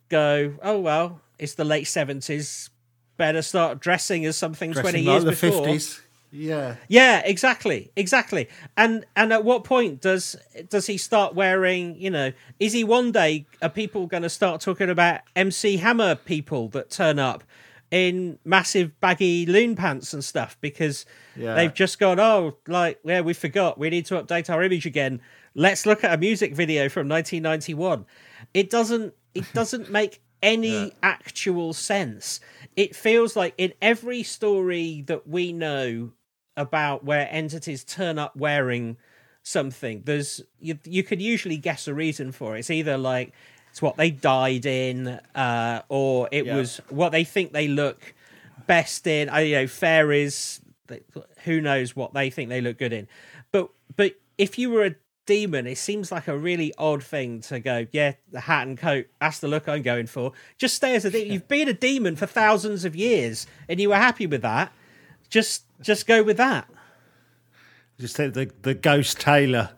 go? 0.09 0.55
Oh 0.61 0.79
well, 0.79 1.21
it's 1.37 1.53
the 1.55 1.65
late 1.65 1.85
seventies. 1.87 2.69
Better 3.17 3.41
start 3.41 3.79
dressing 3.79 4.25
as 4.25 4.37
something 4.37 4.73
twenty 4.73 5.01
years 5.01 5.25
like 5.25 5.35
the 5.39 5.47
before. 5.47 5.65
50s. 5.65 6.01
Yeah. 6.31 6.75
Yeah, 6.87 7.21
exactly, 7.25 7.91
exactly. 7.95 8.47
And 8.77 9.05
and 9.15 9.33
at 9.33 9.43
what 9.43 9.63
point 9.63 9.99
does 9.99 10.35
does 10.69 10.87
he 10.87 10.97
start 10.97 11.33
wearing? 11.35 11.95
You 11.99 12.11
know, 12.11 12.31
is 12.59 12.71
he 12.73 12.83
one 12.83 13.11
day 13.11 13.45
are 13.61 13.69
people 13.69 14.05
going 14.05 14.23
to 14.23 14.29
start 14.29 14.61
talking 14.61 14.89
about 14.89 15.21
MC 15.35 15.77
Hammer 15.77 16.15
people 16.15 16.69
that 16.69 16.89
turn 16.91 17.17
up 17.19 17.43
in 17.91 18.37
massive 18.45 18.97
baggy 19.01 19.47
loon 19.47 19.75
pants 19.75 20.13
and 20.13 20.23
stuff 20.23 20.55
because 20.61 21.07
Yeah. 21.35 21.55
they've 21.55 21.73
just 21.73 21.97
gone, 21.97 22.19
oh, 22.19 22.55
like 22.67 22.99
yeah, 23.03 23.21
we 23.21 23.33
forgot, 23.33 23.79
we 23.79 23.89
need 23.89 24.05
to 24.05 24.21
update 24.21 24.49
our 24.51 24.61
image 24.61 24.85
again. 24.85 25.19
Let's 25.55 25.85
look 25.85 26.03
at 26.03 26.13
a 26.13 26.17
music 26.17 26.53
video 26.53 26.89
from 26.89 27.07
1991. 27.09 28.05
It 28.53 28.69
doesn't 28.69 29.13
it 29.33 29.45
doesn't 29.53 29.89
make 29.99 30.21
any 30.41 30.93
actual 31.03 31.73
sense. 31.73 32.39
It 32.75 32.95
feels 32.95 33.35
like 33.35 33.53
in 33.57 33.73
every 33.81 34.23
story 34.23 35.03
that 35.07 35.27
we 35.27 35.51
know 35.53 36.11
about 36.55 37.03
where 37.03 37.27
entities 37.31 37.83
turn 37.83 38.17
up 38.19 38.35
wearing 38.35 38.97
something, 39.43 40.03
there's 40.05 40.41
you 40.59 40.77
you 40.85 41.03
could 41.03 41.21
usually 41.21 41.57
guess 41.57 41.87
a 41.87 41.93
reason 41.93 42.31
for 42.31 42.55
it. 42.55 42.59
It's 42.59 42.69
either 42.69 42.97
like 42.97 43.33
it's 43.71 43.81
what 43.81 43.97
they 43.97 44.11
died 44.11 44.65
in, 44.65 45.07
uh, 45.35 45.81
or 45.89 46.27
it 46.31 46.45
Yeah. 46.45 46.55
was 46.57 46.81
what 46.89 47.11
they 47.11 47.23
think 47.23 47.51
they 47.53 47.67
look 47.67 48.13
best 48.67 49.07
in. 49.07 49.29
I 49.29 49.41
you 49.41 49.55
know 49.55 49.67
fairies. 49.67 50.61
they- 50.87 51.01
Who 51.45 51.61
knows 51.61 51.95
what 51.95 52.13
they 52.13 52.29
think 52.29 52.49
they 52.49 52.61
look 52.61 52.77
good 52.77 52.93
in, 52.93 53.07
but 53.51 53.69
but 53.95 54.15
if 54.37 54.57
you 54.57 54.69
were 54.71 54.85
a 54.85 54.95
demon, 55.29 55.67
it 55.67 55.77
seems 55.77 56.11
like 56.11 56.27
a 56.27 56.35
really 56.35 56.73
odd 56.79 57.03
thing 57.03 57.39
to 57.41 57.59
go. 57.59 57.85
Yeah, 57.91 58.13
the 58.31 58.39
hat 58.39 58.65
and 58.65 58.75
coat. 58.75 59.05
That's 59.21 59.37
the 59.37 59.47
look 59.47 59.69
I'm 59.69 59.83
going 59.83 60.07
for. 60.07 60.31
Just 60.57 60.75
stay 60.75 60.95
as 60.95 61.05
a 61.05 61.11
demon. 61.11 61.31
You've 61.31 61.47
been 61.47 61.67
a 61.67 61.73
demon 61.73 62.15
for 62.15 62.25
thousands 62.25 62.83
of 62.83 62.95
years, 62.95 63.45
and 63.69 63.79
you 63.79 63.89
were 63.89 63.95
happy 63.95 64.25
with 64.25 64.41
that. 64.41 64.73
Just 65.29 65.65
just 65.81 66.07
go 66.07 66.23
with 66.23 66.37
that. 66.37 66.67
Just 67.99 68.15
take 68.15 68.33
the, 68.33 68.51
the 68.63 68.73
ghost 68.73 69.19
tailor. 69.19 69.69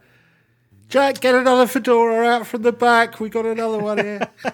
Jack, 0.88 1.20
get 1.20 1.36
another 1.36 1.68
fedora 1.68 2.28
out 2.28 2.47
from 2.47 2.62
the 2.62 2.72
back. 2.72 3.20
We 3.20 3.30
got 3.30 3.45
another 3.45 3.80
one 3.80 3.97
here. 3.97 4.28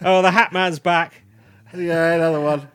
Oh, 0.00 0.22
the 0.22 0.30
Hat 0.30 0.54
Man's 0.54 0.78
back. 0.78 1.22
yeah, 1.76 2.14
another 2.14 2.40
one. 2.40 2.66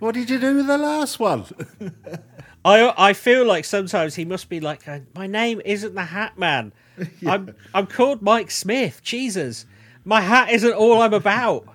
What 0.00 0.16
did 0.16 0.28
you 0.28 0.40
do 0.40 0.56
with 0.56 0.66
the 0.66 0.78
last 0.78 1.20
one? 1.20 1.44
I 2.64 2.92
I 2.96 3.12
feel 3.12 3.44
like 3.44 3.64
sometimes 3.64 4.14
he 4.14 4.24
must 4.24 4.48
be 4.48 4.60
like, 4.60 4.86
uh, 4.86 5.00
my 5.14 5.26
name 5.26 5.60
isn't 5.64 5.94
the 5.94 6.04
Hat 6.04 6.38
Man. 6.38 6.72
I'm 7.26 7.54
I'm 7.74 7.86
called 7.86 8.22
Mike 8.22 8.50
Smith. 8.50 9.02
Jesus, 9.02 9.66
my 10.04 10.20
hat 10.20 10.50
isn't 10.50 10.72
all 10.72 11.02
I'm 11.02 11.14
about. 11.14 11.66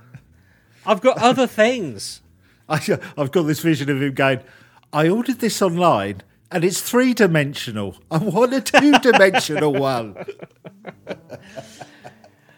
I've 0.85 1.01
got 1.01 1.17
other 1.17 1.47
things. 1.47 2.21
I, 2.69 2.79
I've 3.17 3.31
got 3.31 3.43
this 3.43 3.59
vision 3.59 3.89
of 3.89 4.01
him 4.01 4.13
going, 4.13 4.39
I 4.91 5.07
ordered 5.07 5.39
this 5.39 5.61
online 5.61 6.21
and 6.51 6.63
it's 6.63 6.81
three 6.81 7.13
dimensional. 7.13 7.97
I 8.09 8.17
want 8.17 8.53
a 8.53 8.61
two 8.61 8.97
dimensional 8.99 9.73
one. 9.73 10.25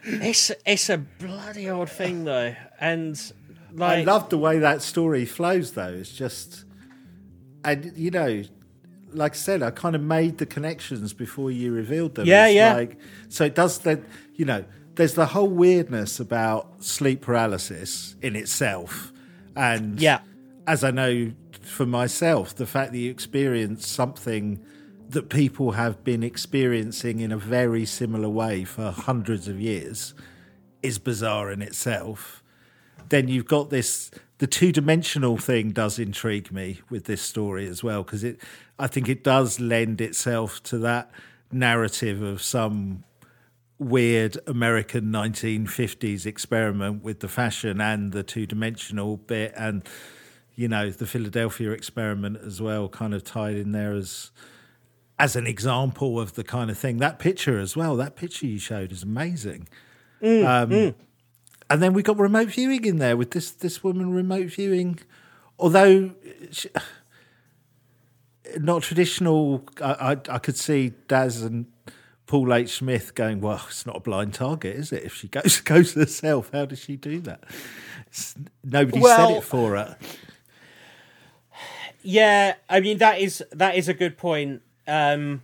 It's 0.04 0.52
it's 0.66 0.90
a 0.90 0.98
bloody 0.98 1.70
odd 1.70 1.90
thing 1.90 2.24
though, 2.24 2.56
and 2.80 3.20
I 3.80 4.04
love 4.04 4.30
the 4.30 4.38
way 4.38 4.60
that 4.60 4.82
story 4.82 5.26
flows, 5.26 5.74
though. 5.74 5.94
It's 5.94 6.12
just, 6.12 6.64
and 7.72 7.92
you 7.98 8.12
know, 8.12 8.44
like 9.14 9.34
I 9.34 9.36
said, 9.36 9.62
I 9.64 9.72
kind 9.72 9.96
of 9.96 10.02
made 10.02 10.38
the 10.38 10.46
connections 10.46 11.14
before 11.14 11.52
you 11.52 11.72
revealed 11.72 12.16
them. 12.16 12.28
Yeah, 12.28 12.48
It's 12.48 12.56
yeah. 12.56 12.74
Like, 12.74 12.98
so 13.30 13.46
it 13.46 13.56
does 13.56 13.80
that. 13.80 14.00
You 14.36 14.46
know, 14.46 14.66
there's 14.96 15.14
the 15.14 15.28
whole 15.28 15.48
weirdness 15.50 16.20
about 16.20 16.84
sleep 16.84 17.22
paralysis 17.22 18.16
in 18.22 18.36
itself, 18.36 19.12
and 19.56 20.00
Yeah. 20.02 20.20
as 20.66 20.84
I 20.84 20.92
know 20.92 21.32
for 21.62 21.86
myself, 21.86 22.56
the 22.56 22.66
fact 22.66 22.92
that 22.94 22.98
you 23.00 23.12
experience 23.12 23.88
something 23.88 24.60
that 25.10 25.30
people 25.30 25.72
have 25.72 26.04
been 26.04 26.22
experiencing 26.24 27.20
in 27.20 27.32
a 27.32 27.38
very 27.38 27.86
similar 27.86 28.30
way 28.30 28.64
for 28.66 28.92
hundreds 28.92 29.48
of 29.48 29.60
years 29.60 30.14
is 30.84 30.98
bizarre 31.00 31.52
in 31.52 31.62
itself. 31.62 32.37
Then 33.10 33.28
you've 33.28 33.48
got 33.48 33.70
this 33.70 34.12
the 34.40 34.48
two 34.48 34.72
dimensional 34.72 35.38
thing 35.38 35.72
does 35.72 35.98
intrigue 35.98 36.52
me 36.52 36.82
with 36.90 37.06
this 37.06 37.22
story 37.22 37.68
as 37.68 37.84
well 37.84 38.04
because 38.04 38.24
it 38.24 38.42
I 38.78 38.88
think 38.88 39.10
it 39.10 39.24
does 39.24 39.60
lend 39.60 40.00
itself 40.02 40.62
to 40.64 40.78
that 40.80 41.10
narrative 41.52 42.22
of 42.22 42.42
some 42.42 43.04
weird 43.80 44.38
American 44.48 45.06
1950s 45.06 46.26
experiment 46.26 47.04
with 47.04 47.20
the 47.20 47.28
fashion 47.28 47.80
and 47.80 48.12
the 48.12 48.24
two 48.24 48.46
dimensional 48.46 49.18
bit 49.18 49.54
and 49.56 49.88
you 50.56 50.68
know 50.68 50.90
the 50.90 51.06
Philadelphia 51.06 51.72
experiment 51.72 52.38
as 52.44 52.62
well 52.62 52.90
kind 52.90 53.14
of 53.14 53.24
tied 53.24 53.56
in 53.56 53.72
there 53.72 53.94
as 53.94 54.32
as 55.20 55.36
an 55.36 55.48
example 55.48 56.20
of 56.20 56.36
the 56.36 56.44
kind 56.44 56.70
of 56.70 56.78
thing. 56.78 56.98
That 56.98 57.18
picture 57.18 57.60
as 57.60 57.76
well 57.76 57.96
that 57.96 58.16
picture 58.16 58.46
you 58.46 58.60
showed 58.60 58.92
is 58.92 59.02
amazing. 59.02 59.68
Um, 60.46 60.96
and 61.70 61.82
then 61.82 61.94
we 61.94 62.04
got 62.04 62.18
remote 62.18 62.50
viewing 62.50 62.86
in 62.86 62.98
there 62.98 63.18
with 63.18 63.32
this 63.32 63.52
this 63.52 63.84
woman 63.84 64.12
remote 64.12 64.48
viewing 64.48 65.00
although 65.60 66.12
she, 66.52 66.70
not 68.60 68.84
traditional 68.84 69.64
I, 69.82 69.92
I 69.94 70.12
I 70.36 70.40
could 70.40 70.58
see 70.58 70.94
Daz 71.08 71.42
and 71.42 71.66
Paul 72.28 72.54
H. 72.54 72.78
Smith 72.78 73.16
going, 73.16 73.40
well, 73.40 73.64
it's 73.70 73.86
not 73.86 73.96
a 73.96 74.00
blind 74.02 74.34
target, 74.34 74.76
is 74.76 74.92
it? 74.92 75.04
If 75.04 75.16
she 75.16 75.30
goes 75.30 75.62
goes 75.62 75.94
herself, 75.94 76.50
how 76.54 76.66
does 76.66 76.80
she 76.80 76.98
do 76.98 77.22
that? 77.22 77.44
It's, 78.08 78.36
nobody 78.64 79.02
said 79.02 79.32
it 79.32 79.44
for 79.44 79.78
her. 79.78 79.98
Yeah, 82.04 82.56
I 82.70 82.80
mean 82.82 83.00
that 83.00 83.20
is 83.20 83.44
that 83.52 83.76
is 83.76 83.88
a 83.88 83.94
good 83.94 84.18
point. 84.18 84.62
Um 84.88 85.42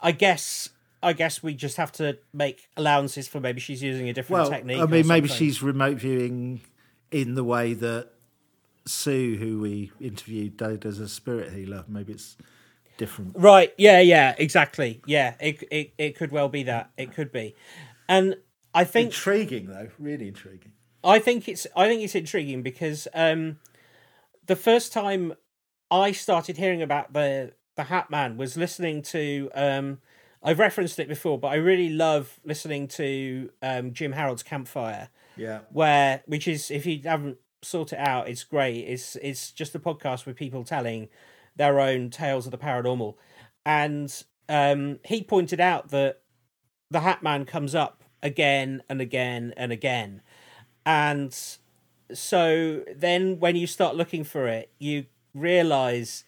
I 0.00 0.12
guess 0.12 0.68
I 1.04 1.12
guess 1.12 1.42
we 1.42 1.54
just 1.54 1.76
have 1.76 1.92
to 1.92 2.18
make 2.32 2.68
allowances 2.76 3.28
for 3.28 3.38
maybe 3.38 3.60
she's 3.60 3.82
using 3.82 4.08
a 4.08 4.12
different 4.12 4.42
Well, 4.42 4.50
technique. 4.50 4.80
I 4.80 4.86
mean, 4.86 5.06
maybe 5.06 5.28
she's 5.28 5.62
remote 5.62 5.98
viewing 5.98 6.62
in 7.10 7.34
the 7.34 7.44
way 7.44 7.74
that 7.74 8.08
Sue, 8.86 9.36
who 9.36 9.60
we 9.60 9.92
interviewed, 10.00 10.56
did 10.56 10.86
as 10.86 10.98
a 10.98 11.08
spirit 11.08 11.52
healer. 11.52 11.84
Maybe 11.88 12.14
it's 12.14 12.36
different. 12.96 13.32
Right, 13.36 13.72
yeah, 13.76 14.00
yeah, 14.00 14.34
exactly. 14.38 15.02
Yeah, 15.06 15.34
it 15.40 15.62
it 15.70 15.92
it 15.98 16.16
could 16.16 16.32
well 16.32 16.48
be 16.48 16.62
that. 16.64 16.90
It 16.96 17.12
could 17.12 17.30
be. 17.30 17.54
And 18.08 18.36
I 18.74 18.84
think 18.84 19.06
Intriguing, 19.06 19.66
though. 19.66 19.88
Really 19.98 20.28
intriguing. 20.28 20.72
I 21.04 21.18
think 21.18 21.48
it's 21.48 21.66
I 21.76 21.86
think 21.86 22.02
it's 22.02 22.14
intriguing 22.14 22.62
because 22.62 23.06
um, 23.14 23.58
the 24.46 24.56
first 24.56 24.92
time 24.92 25.34
I 25.90 26.12
started 26.12 26.56
hearing 26.56 26.82
about 26.82 27.12
the 27.12 27.52
the 27.76 27.84
Hat 27.84 28.10
Man 28.10 28.36
was 28.36 28.56
listening 28.56 29.02
to 29.02 29.50
um, 29.54 29.98
I've 30.44 30.58
referenced 30.58 30.98
it 31.00 31.08
before, 31.08 31.38
but 31.38 31.48
I 31.48 31.54
really 31.56 31.88
love 31.88 32.38
listening 32.44 32.86
to 32.88 33.50
um, 33.62 33.92
Jim 33.94 34.12
Harold's 34.12 34.42
Campfire, 34.42 35.08
Yeah. 35.36 35.60
where 35.72 36.22
which 36.26 36.46
is 36.46 36.70
if 36.70 36.84
you 36.86 37.00
haven't 37.04 37.38
sought 37.62 37.92
it 37.94 37.98
out, 37.98 38.28
it's 38.28 38.44
great. 38.44 38.80
It's 38.80 39.16
it's 39.16 39.50
just 39.50 39.74
a 39.74 39.78
podcast 39.78 40.26
with 40.26 40.36
people 40.36 40.62
telling 40.64 41.08
their 41.56 41.80
own 41.80 42.10
tales 42.10 42.44
of 42.46 42.52
the 42.52 42.58
paranormal, 42.58 43.14
and 43.64 44.22
um, 44.48 44.98
he 45.04 45.22
pointed 45.22 45.60
out 45.60 45.88
that 45.88 46.20
the 46.90 47.00
Hat 47.00 47.22
Man 47.22 47.46
comes 47.46 47.74
up 47.74 48.04
again 48.22 48.82
and 48.88 49.00
again 49.00 49.52
and 49.56 49.70
again 49.72 50.22
and 50.86 51.36
so 52.12 52.82
then 52.94 53.38
when 53.38 53.54
you 53.56 53.66
start 53.66 53.96
looking 53.96 54.24
for 54.24 54.46
it 54.48 54.70
you 54.78 55.04
realize 55.34 56.24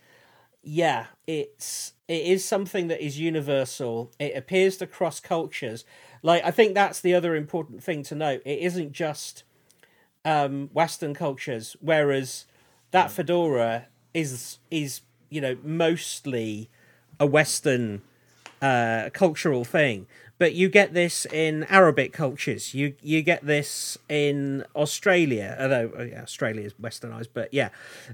yeah 0.67 1.07
it's 1.29 1.93
it 2.09 2.23
is 2.27 2.45
something 2.45 2.89
that 2.89 3.05
is 3.05 3.19
universal. 3.19 4.11
It 4.19 4.37
appears 4.37 4.77
to 4.79 4.87
cross 4.87 5.21
cultures. 5.21 5.85
Like 6.23 6.45
i 6.45 6.51
think 6.51 6.75
that's 6.75 7.01
the 7.01 7.15
other 7.15 7.37
important 7.37 7.83
thing 7.83 8.03
to 8.05 8.15
note. 8.17 8.43
It 8.45 8.59
isn't 8.59 8.93
just 8.93 9.45
um 10.25 10.69
western 10.73 11.15
cultures 11.15 11.77
whereas 11.81 12.47
that 12.91 13.11
fedora 13.13 13.87
is 14.13 14.59
is 14.71 15.03
you 15.31 15.41
know 15.41 15.57
mostly 15.63 16.69
a 17.21 17.27
western 17.27 18.03
uh, 18.63 19.11
cultural 19.13 19.65
thing. 19.65 20.07
But 20.39 20.55
you 20.55 20.69
get 20.69 20.93
this 20.93 21.25
in 21.27 21.65
Arabic 21.65 22.13
cultures. 22.13 22.75
You 22.75 22.95
you 23.03 23.23
get 23.23 23.47
this 23.47 23.97
in 24.09 24.65
Australia, 24.75 25.57
although 25.59 25.91
uh, 25.99 26.03
yeah, 26.03 26.23
Australia 26.23 26.63
is 26.63 26.75
westernized. 26.75 27.29
But 27.33 27.55
yeah, 27.55 27.71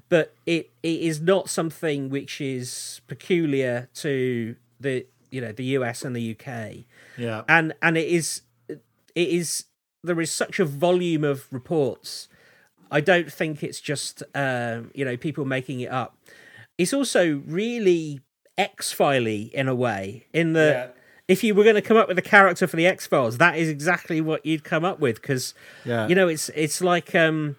but 0.08 0.32
it 0.46 0.70
it 0.82 1.00
is 1.00 1.20
not 1.20 1.50
something 1.50 2.10
which 2.10 2.40
is 2.40 3.00
peculiar 3.08 3.88
to 3.94 4.54
the 4.78 5.06
you 5.32 5.40
know 5.40 5.50
the 5.52 5.64
US 5.78 6.04
and 6.04 6.14
the 6.14 6.36
UK, 6.36 6.84
Yeah. 7.18 7.42
and 7.48 7.72
and 7.82 7.96
it 7.96 8.06
is 8.06 8.42
it 8.70 8.80
is 9.28 9.64
there 10.04 10.20
is 10.20 10.30
such 10.30 10.60
a 10.60 10.64
volume 10.64 11.24
of 11.24 11.46
reports. 11.52 12.28
I 12.90 13.00
don't 13.00 13.32
think 13.32 13.62
it's 13.64 13.80
just 13.80 14.22
um, 14.34 14.90
you 14.94 15.04
know 15.04 15.16
people 15.16 15.44
making 15.44 15.80
it 15.80 15.90
up. 15.90 16.16
It's 16.78 16.92
also 16.92 17.42
really 17.46 18.20
X 18.56 18.92
Filey 18.92 19.50
in 19.54 19.66
a 19.66 19.74
way. 19.74 20.26
In 20.32 20.52
the 20.52 20.92
Yeah. 20.94 21.01
If 21.32 21.42
you 21.44 21.54
were 21.54 21.64
going 21.64 21.74
to 21.76 21.82
come 21.82 21.96
up 21.96 22.08
with 22.08 22.18
a 22.18 22.22
character 22.22 22.66
for 22.66 22.76
the 22.76 22.86
X 22.86 23.06
Files, 23.06 23.38
that 23.38 23.56
is 23.56 23.68
exactly 23.68 24.20
what 24.20 24.44
you'd 24.44 24.64
come 24.64 24.84
up 24.84 24.98
with 25.00 25.16
because 25.22 25.54
Yeah. 25.84 26.06
you 26.08 26.14
know 26.14 26.28
it's 26.28 26.48
it's 26.50 26.80
like 26.80 27.14
um 27.14 27.56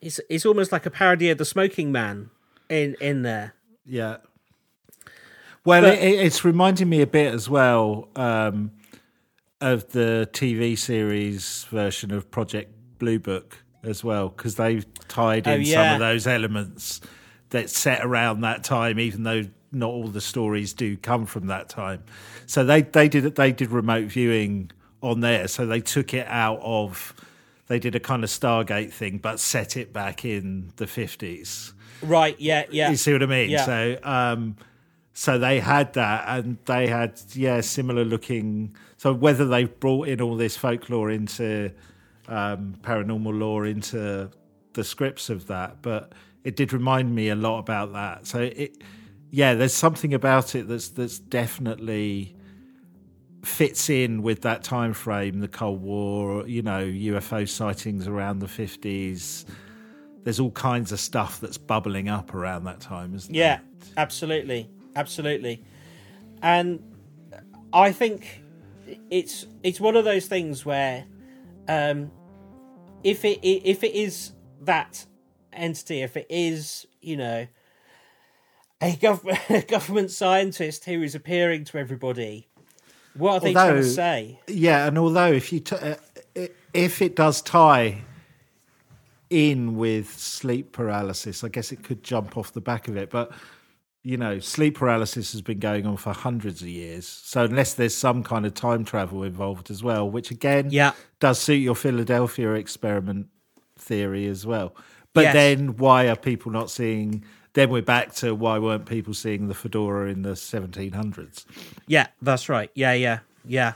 it's 0.00 0.20
it's 0.28 0.46
almost 0.46 0.70
like 0.72 0.86
a 0.86 0.90
parody 0.90 1.30
of 1.30 1.38
the 1.38 1.44
Smoking 1.44 1.90
Man 1.92 2.30
in 2.68 2.96
in 3.00 3.22
there. 3.22 3.54
Yeah. 3.84 4.16
Well, 5.64 5.82
But- 5.82 5.94
it, 5.94 6.02
it- 6.02 6.20
it's 6.26 6.44
reminding 6.44 6.88
me 6.88 7.00
a 7.02 7.06
bit 7.06 7.34
as 7.34 7.48
well 7.48 8.08
um, 8.16 8.70
of 9.60 9.90
the 9.92 10.28
TV 10.32 10.76
series 10.78 11.64
version 11.70 12.12
of 12.12 12.30
Project 12.30 12.72
Blue 12.98 13.18
Book 13.18 13.58
as 13.82 14.02
well, 14.04 14.28
because 14.28 14.54
they've 14.56 14.84
tied 15.08 15.46
Oh, 15.48 15.52
in 15.54 15.64
some 15.64 15.94
of 15.94 15.98
those 16.00 16.26
elements 16.26 17.00
that 17.50 17.70
set 17.70 18.04
around 18.04 18.40
that 18.42 18.64
time, 18.64 18.98
even 18.98 19.22
though 19.22 19.44
not 19.72 19.90
all 19.90 20.08
the 20.08 20.20
stories 20.20 20.72
do 20.72 20.96
come 20.96 21.26
from 21.26 21.46
that 21.48 21.68
time. 21.68 22.04
So 22.46 22.64
they 22.64 22.82
they 22.82 23.08
did 23.08 23.34
they 23.34 23.52
did 23.52 23.70
remote 23.70 24.06
viewing 24.06 24.70
on 25.02 25.20
there, 25.20 25.48
so 25.48 25.66
they 25.66 25.80
took 25.80 26.14
it 26.14 26.26
out 26.28 26.60
of. 26.62 27.14
They 27.68 27.80
did 27.80 27.96
a 27.96 28.00
kind 28.00 28.22
of 28.22 28.30
Stargate 28.30 28.92
thing, 28.92 29.18
but 29.18 29.40
set 29.40 29.76
it 29.76 29.92
back 29.92 30.24
in 30.24 30.72
the 30.76 30.86
fifties. 30.86 31.72
Right? 32.00 32.38
Yeah, 32.38 32.64
yeah. 32.70 32.90
You 32.90 32.96
see 32.96 33.12
what 33.12 33.24
I 33.24 33.26
mean? 33.26 33.50
Yeah. 33.50 33.64
So, 33.64 33.98
um, 34.04 34.56
so 35.12 35.36
they 35.38 35.58
had 35.58 35.94
that, 35.94 36.24
and 36.28 36.58
they 36.66 36.86
had 36.86 37.20
yeah 37.32 37.60
similar 37.62 38.04
looking. 38.04 38.76
So 38.98 39.12
whether 39.12 39.46
they've 39.46 39.80
brought 39.80 40.08
in 40.08 40.20
all 40.20 40.36
this 40.36 40.56
folklore 40.56 41.10
into 41.10 41.72
um, 42.28 42.76
paranormal 42.82 43.38
lore 43.38 43.66
into 43.66 44.30
the 44.74 44.84
scripts 44.84 45.30
of 45.30 45.46
that, 45.48 45.82
but 45.82 46.12
it 46.44 46.54
did 46.54 46.72
remind 46.72 47.14
me 47.14 47.30
a 47.30 47.34
lot 47.34 47.58
about 47.58 47.92
that. 47.94 48.26
So 48.26 48.40
it, 48.40 48.76
yeah, 49.30 49.54
there's 49.54 49.74
something 49.74 50.14
about 50.14 50.54
it 50.54 50.68
that's 50.68 50.88
that's 50.88 51.18
definitely 51.18 52.34
fits 53.44 53.88
in 53.88 54.22
with 54.22 54.42
that 54.42 54.64
time 54.64 54.92
frame, 54.92 55.40
the 55.40 55.48
Cold 55.48 55.80
War, 55.80 56.46
you 56.46 56.62
know, 56.62 56.84
UFO 56.84 57.48
sightings 57.48 58.06
around 58.08 58.40
the 58.40 58.48
fifties. 58.48 59.46
There's 60.24 60.40
all 60.40 60.50
kinds 60.50 60.90
of 60.90 60.98
stuff 60.98 61.38
that's 61.40 61.56
bubbling 61.58 62.08
up 62.08 62.34
around 62.34 62.64
that 62.64 62.80
time, 62.80 63.14
isn't 63.14 63.32
Yeah, 63.32 63.56
there? 63.58 63.64
Yeah, 63.86 63.92
absolutely, 63.96 64.68
absolutely. 64.96 65.62
And 66.42 66.82
I 67.72 67.92
think 67.92 68.42
it's 69.10 69.46
it's 69.62 69.80
one 69.80 69.96
of 69.96 70.04
those 70.04 70.26
things 70.26 70.64
where, 70.64 71.04
um, 71.68 72.10
if 73.04 73.24
it 73.24 73.38
if 73.44 73.84
it 73.84 73.94
is 73.94 74.32
that 74.62 75.06
entity, 75.52 76.02
if 76.02 76.16
it 76.16 76.26
is 76.28 76.86
you 77.00 77.16
know 77.16 77.46
a 78.80 78.92
gov- 78.96 79.68
government 79.68 80.10
scientist 80.10 80.84
who 80.84 81.02
is 81.02 81.14
appearing 81.14 81.64
to 81.64 81.78
everybody, 81.78 82.48
what 83.14 83.34
are 83.34 83.40
they 83.40 83.52
trying 83.52 83.74
to 83.76 83.84
say? 83.84 84.40
Yeah, 84.46 84.86
and 84.86 84.98
although 84.98 85.32
if 85.32 85.52
you 85.52 85.60
t- 85.60 85.76
uh, 85.76 85.96
if 86.74 87.00
it 87.00 87.16
does 87.16 87.40
tie 87.40 88.02
in 89.30 89.76
with 89.76 90.16
sleep 90.18 90.72
paralysis, 90.72 91.42
I 91.42 91.48
guess 91.48 91.72
it 91.72 91.82
could 91.82 92.02
jump 92.04 92.36
off 92.36 92.52
the 92.52 92.60
back 92.60 92.88
of 92.88 92.96
it. 92.96 93.10
But 93.10 93.32
you 94.02 94.16
know, 94.16 94.38
sleep 94.38 94.78
paralysis 94.78 95.32
has 95.32 95.42
been 95.42 95.58
going 95.58 95.84
on 95.84 95.96
for 95.96 96.12
hundreds 96.12 96.62
of 96.62 96.68
years. 96.68 97.08
So 97.08 97.42
unless 97.42 97.74
there's 97.74 97.96
some 97.96 98.22
kind 98.22 98.46
of 98.46 98.54
time 98.54 98.84
travel 98.84 99.24
involved 99.24 99.68
as 99.68 99.82
well, 99.82 100.08
which 100.08 100.30
again, 100.30 100.68
Yeah. 100.70 100.92
does 101.18 101.40
suit 101.40 101.54
your 101.56 101.74
Philadelphia 101.74 102.52
experiment 102.52 103.26
theory 103.76 104.26
as 104.28 104.46
well. 104.46 104.76
But 105.12 105.22
Yes. 105.24 105.34
then, 105.34 105.76
why 105.78 106.06
are 106.08 106.14
people 106.14 106.52
not 106.52 106.70
seeing? 106.70 107.24
Then 107.56 107.70
we're 107.70 107.80
back 107.80 108.14
to 108.16 108.34
why 108.34 108.58
weren't 108.58 108.84
people 108.84 109.14
seeing 109.14 109.48
the 109.48 109.54
fedora 109.54 110.10
in 110.10 110.20
the 110.20 110.32
1700s? 110.32 111.46
Yeah, 111.86 112.06
that's 112.20 112.50
right. 112.50 112.70
Yeah, 112.74 112.92
yeah, 112.92 113.20
yeah. 113.46 113.72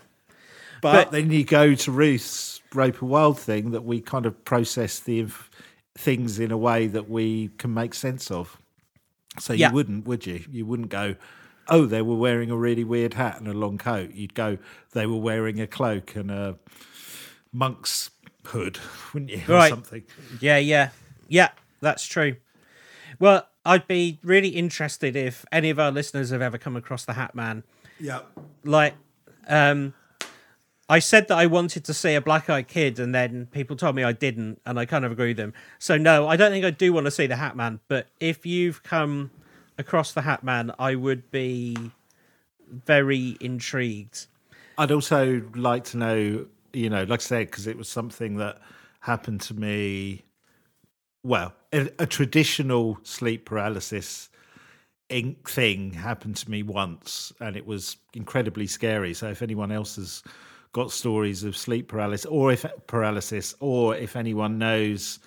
But, 0.82 0.92
But- 1.06 1.12
then 1.12 1.30
you 1.30 1.44
go 1.44 1.74
to 1.74 1.90
Ruth's 1.90 2.60
rope 2.74 2.96
Roper 2.96 3.06
Wild 3.06 3.38
thing 3.40 3.70
that 3.70 3.82
we 3.84 4.02
kind 4.02 4.26
of 4.26 4.44
process 4.44 5.00
the 5.00 5.20
inf- 5.20 5.50
things 5.96 6.38
in 6.38 6.50
a 6.50 6.58
way 6.58 6.88
that 6.88 7.08
we 7.08 7.48
can 7.56 7.72
make 7.72 7.94
sense 7.94 8.30
of. 8.30 8.58
So 9.38 9.54
Yeah. 9.54 9.68
you 9.70 9.74
wouldn't, 9.76 10.06
would 10.06 10.26
you? 10.26 10.44
You 10.52 10.66
wouldn't 10.66 10.90
go, 10.90 11.14
oh, 11.68 11.86
they 11.86 12.02
were 12.02 12.16
wearing 12.16 12.50
a 12.50 12.56
really 12.56 12.84
weird 12.84 13.14
hat 13.14 13.38
and 13.38 13.48
a 13.48 13.54
long 13.54 13.78
coat. 13.78 14.10
You'd 14.12 14.34
go, 14.34 14.58
they 14.92 15.06
were 15.06 15.16
wearing 15.16 15.58
a 15.58 15.66
cloak 15.66 16.16
and 16.16 16.30
a 16.30 16.58
monk's 17.50 18.10
hood, 18.44 18.78
wouldn't 19.14 19.30
you? 19.30 19.42
Or 19.48 19.54
Right. 19.54 19.70
something. 19.70 20.02
Yeah, 20.38 20.58
yeah, 20.58 20.90
yeah. 21.28 21.48
That's 21.80 22.04
true. 22.06 22.36
Well, 23.18 23.46
I'd 23.64 23.86
be 23.86 24.18
really 24.22 24.48
interested 24.48 25.16
if 25.16 25.44
any 25.52 25.70
of 25.70 25.78
our 25.78 25.90
listeners 25.90 26.30
have 26.30 26.42
ever 26.42 26.58
come 26.58 26.76
across 26.76 27.04
the 27.04 27.12
Hat 27.12 27.34
Man. 27.34 27.62
Yeah. 27.98 28.20
Like, 28.64 28.94
um, 29.48 29.94
I 30.88 30.98
said 30.98 31.28
that 31.28 31.38
I 31.38 31.46
wanted 31.46 31.84
to 31.84 31.94
see 31.94 32.14
a 32.14 32.20
black-eyed 32.20 32.66
kid, 32.66 32.98
and 32.98 33.14
then 33.14 33.46
people 33.52 33.76
told 33.76 33.94
me 33.94 34.02
I 34.02 34.12
didn't, 34.12 34.60
and 34.66 34.78
I 34.78 34.86
kind 34.86 35.04
of 35.04 35.12
agree 35.12 35.28
with 35.28 35.36
them. 35.36 35.52
So 35.78 35.96
no, 35.96 36.26
I 36.26 36.36
don't 36.36 36.50
think 36.50 36.64
I 36.64 36.70
do 36.70 36.92
want 36.92 37.04
to 37.06 37.10
see 37.10 37.26
the 37.26 37.36
Hat 37.36 37.54
Man. 37.54 37.80
But 37.86 38.08
if 38.18 38.44
you've 38.44 38.82
come 38.82 39.30
across 39.78 40.12
the 40.12 40.22
Hat 40.22 40.42
Man, 40.42 40.72
I 40.78 40.94
would 40.94 41.30
be 41.30 41.76
very 42.68 43.36
intrigued. 43.40 44.26
I'd 44.78 44.90
also 44.90 45.42
like 45.54 45.84
to 45.84 45.98
know, 45.98 46.46
you 46.72 46.88
know, 46.88 47.04
like 47.04 47.20
I 47.20 47.22
said, 47.22 47.46
because 47.46 47.66
it 47.66 47.76
was 47.76 47.88
something 47.88 48.36
that 48.38 48.58
happened 49.00 49.42
to 49.42 49.54
me. 49.54 50.24
Well, 51.22 51.52
a, 51.72 51.90
a 51.98 52.06
traditional 52.06 52.98
sleep 53.02 53.44
paralysis 53.44 54.30
ink 55.08 55.50
thing 55.50 55.92
happened 55.92 56.36
to 56.36 56.50
me 56.50 56.62
once, 56.62 57.32
and 57.40 57.56
it 57.56 57.66
was 57.66 57.96
incredibly 58.14 58.66
scary. 58.66 59.12
So, 59.12 59.28
if 59.28 59.42
anyone 59.42 59.70
else 59.72 59.96
has 59.96 60.22
got 60.72 60.92
stories 60.92 61.44
of 61.44 61.56
sleep 61.56 61.88
paralysis, 61.88 62.26
or 62.26 62.52
if 62.52 62.64
paralysis, 62.86 63.54
or 63.60 63.96
if 63.96 64.16
anyone 64.16 64.58
knows 64.58 65.18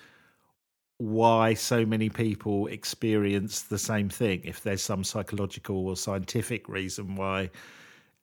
why 0.98 1.54
so 1.54 1.84
many 1.84 2.08
people 2.08 2.66
experience 2.68 3.62
the 3.62 3.78
same 3.78 4.08
thing, 4.08 4.40
if 4.44 4.62
there's 4.62 4.82
some 4.82 5.04
psychological 5.04 5.86
or 5.86 5.96
scientific 5.96 6.68
reason 6.68 7.16
why 7.16 7.50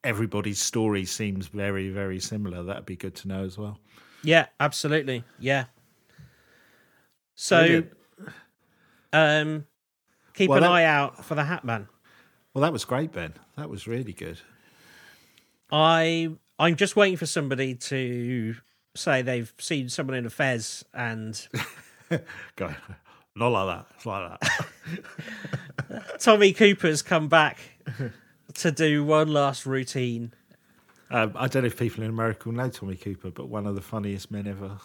everybody's 0.04 0.60
story 0.60 1.06
seems 1.06 1.48
very, 1.48 1.90
very 1.90 2.20
similar. 2.20 2.64
That'd 2.64 2.86
be 2.86 2.96
good 2.96 3.16
to 3.16 3.28
know 3.28 3.44
as 3.44 3.58
well. 3.58 3.78
Yeah, 4.24 4.48
absolutely. 4.60 5.24
Yeah. 5.40 5.66
So, 7.44 7.82
um, 9.12 9.66
keep 10.36 10.48
Well, 10.48 10.58
an 10.58 10.64
that- 10.64 10.70
eye 10.72 10.84
out 10.86 11.26
for 11.26 11.34
the 11.34 11.44
Hat 11.46 11.66
Man. 11.66 11.88
Well, 12.54 12.62
that 12.62 12.72
was 12.72 12.86
great, 12.86 13.12
Ben. 13.12 13.34
That 13.58 13.68
was 13.68 13.88
really 13.88 14.14
good. 14.14 14.40
I 15.72 16.30
I'm 16.60 16.76
just 16.76 16.96
waiting 16.96 17.18
for 17.18 17.26
somebody 17.26 17.74
to 17.74 18.56
say 18.96 19.24
they've 19.24 19.52
seen 19.58 19.90
someone 19.90 20.18
in 20.18 20.28
a 20.28 20.30
fez 20.30 20.86
and 20.94 21.48
Go, 22.58 22.76
not 23.36 23.48
like 23.48 23.68
that. 23.78 23.86
It's 23.96 24.06
like 24.06 24.40
that. 24.40 26.20
Tommy 26.20 26.54
Cooper's 26.54 27.02
come 27.02 27.28
back 27.28 27.58
to 28.54 28.72
do 28.72 29.04
one 29.04 29.30
last 29.30 29.66
routine. 29.66 30.32
um, 31.10 31.32
I 31.36 31.48
don't 31.48 31.64
know 31.64 31.68
if 31.68 31.80
people 31.80 32.04
in 32.04 32.12
America 32.12 32.50
will 32.50 32.56
know 32.56 32.70
Tommy 32.70 32.98
Cooper, 32.98 33.32
but 33.32 33.48
one 33.48 33.66
of 33.66 33.74
the 33.74 33.82
funniest 33.82 34.30
men 34.30 34.46
ever, 34.46 34.78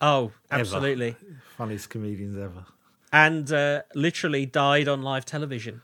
Oh, 0.00 0.32
Ever. 0.50 0.60
absolutely. 0.60 1.16
funniest 1.56 1.90
comedians 1.90 2.36
ever. 2.38 2.64
And 3.12 3.50
uh, 3.52 3.82
literally 3.94 4.46
died 4.46 4.86
on 4.88 5.02
live 5.02 5.24
television. 5.24 5.80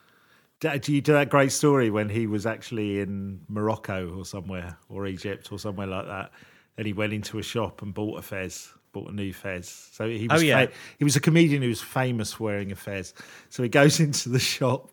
Do 0.61 0.79
do 0.79 0.93
you 0.95 1.01
do 1.01 1.13
that 1.15 1.31
great 1.31 1.53
story 1.53 1.91
when 1.91 2.09
he 2.09 2.27
was 2.27 2.47
actually 2.47 3.01
in 3.01 3.41
Morocco 3.49 4.15
or 4.17 4.25
somewhere, 4.25 4.77
or 4.89 5.07
Egypt 5.07 5.51
or 5.51 5.59
somewhere 5.59 5.87
like 5.87 6.07
that, 6.07 6.31
and 6.79 6.87
he 6.87 6.93
went 6.93 7.13
into 7.13 7.39
a 7.39 7.43
shop 7.43 7.83
and 7.83 7.93
bought 7.93 8.19
a 8.19 8.23
fez, 8.23 8.73
bought 8.93 9.11
a 9.11 9.15
new 9.15 9.33
fez. 9.33 9.69
So 9.69 10.09
he 10.09 10.29
was 10.29 10.41
Oh, 10.43 10.45
yeah. 10.45 10.67
fa- 10.67 10.73
he 10.99 11.05
was 11.05 11.17
a 11.17 11.21
comedian 11.21 11.63
who 11.63 11.69
was 11.69 11.81
famous 11.83 12.33
for 12.35 12.45
wearing 12.45 12.71
a 12.73 12.77
fez. 12.77 13.15
So 13.51 13.63
he 13.63 13.69
goes 13.69 13.99
into 14.07 14.29
the 14.29 14.39
shop 14.39 14.91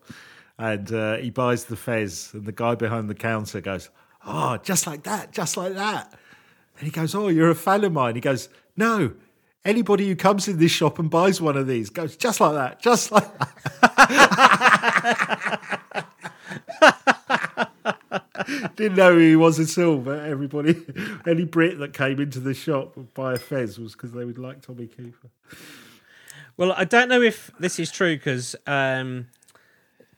and 0.58 0.92
uh, 0.92 1.16
he 1.18 1.30
buys 1.30 1.64
the 1.66 1.76
fez, 1.76 2.30
and 2.34 2.44
the 2.44 2.52
guy 2.52 2.74
behind 2.74 3.08
the 3.08 3.14
counter 3.14 3.60
goes, 3.60 3.88
"Oh, 4.26 4.56
just 4.58 4.86
like 4.86 5.04
that, 5.04 5.32
just 5.32 5.56
like 5.56 5.74
that." 5.74 6.12
And 6.78 6.86
he 6.86 6.90
goes, 6.90 7.14
"Oh, 7.14 7.28
you're 7.28 7.50
a 7.50 7.54
fan 7.54 7.84
of 7.84 7.92
mine." 7.92 8.14
He 8.16 8.20
goes, 8.20 8.48
"No." 8.82 9.14
Anybody 9.64 10.08
who 10.08 10.16
comes 10.16 10.48
in 10.48 10.58
this 10.58 10.72
shop 10.72 10.98
and 10.98 11.08
buys 11.08 11.40
one 11.40 11.56
of 11.56 11.68
these 11.68 11.88
goes 11.88 12.16
just 12.16 12.40
like 12.40 12.54
that, 12.54 12.82
just 12.82 13.12
like 13.12 13.38
that. 13.38 13.52
Didn't 18.76 18.96
know 18.96 19.12
who 19.12 19.20
he 19.20 19.36
was 19.36 19.60
at 19.60 19.80
all, 19.80 19.98
but 19.98 20.18
everybody, 20.20 20.84
any 21.26 21.44
Brit 21.44 21.78
that 21.78 21.92
came 21.92 22.18
into 22.20 22.40
the 22.40 22.54
shop 22.54 22.96
would 22.96 23.14
buy 23.14 23.34
a 23.34 23.38
fez 23.38 23.78
was 23.78 23.92
because 23.92 24.10
they 24.10 24.24
would 24.24 24.38
like 24.38 24.62
Tommy 24.62 24.88
Cooper. 24.88 25.28
Well, 26.56 26.72
I 26.76 26.84
don't 26.84 27.08
know 27.08 27.22
if 27.22 27.52
this 27.60 27.78
is 27.78 27.92
true 27.92 28.16
because 28.16 28.56
um, 28.66 29.28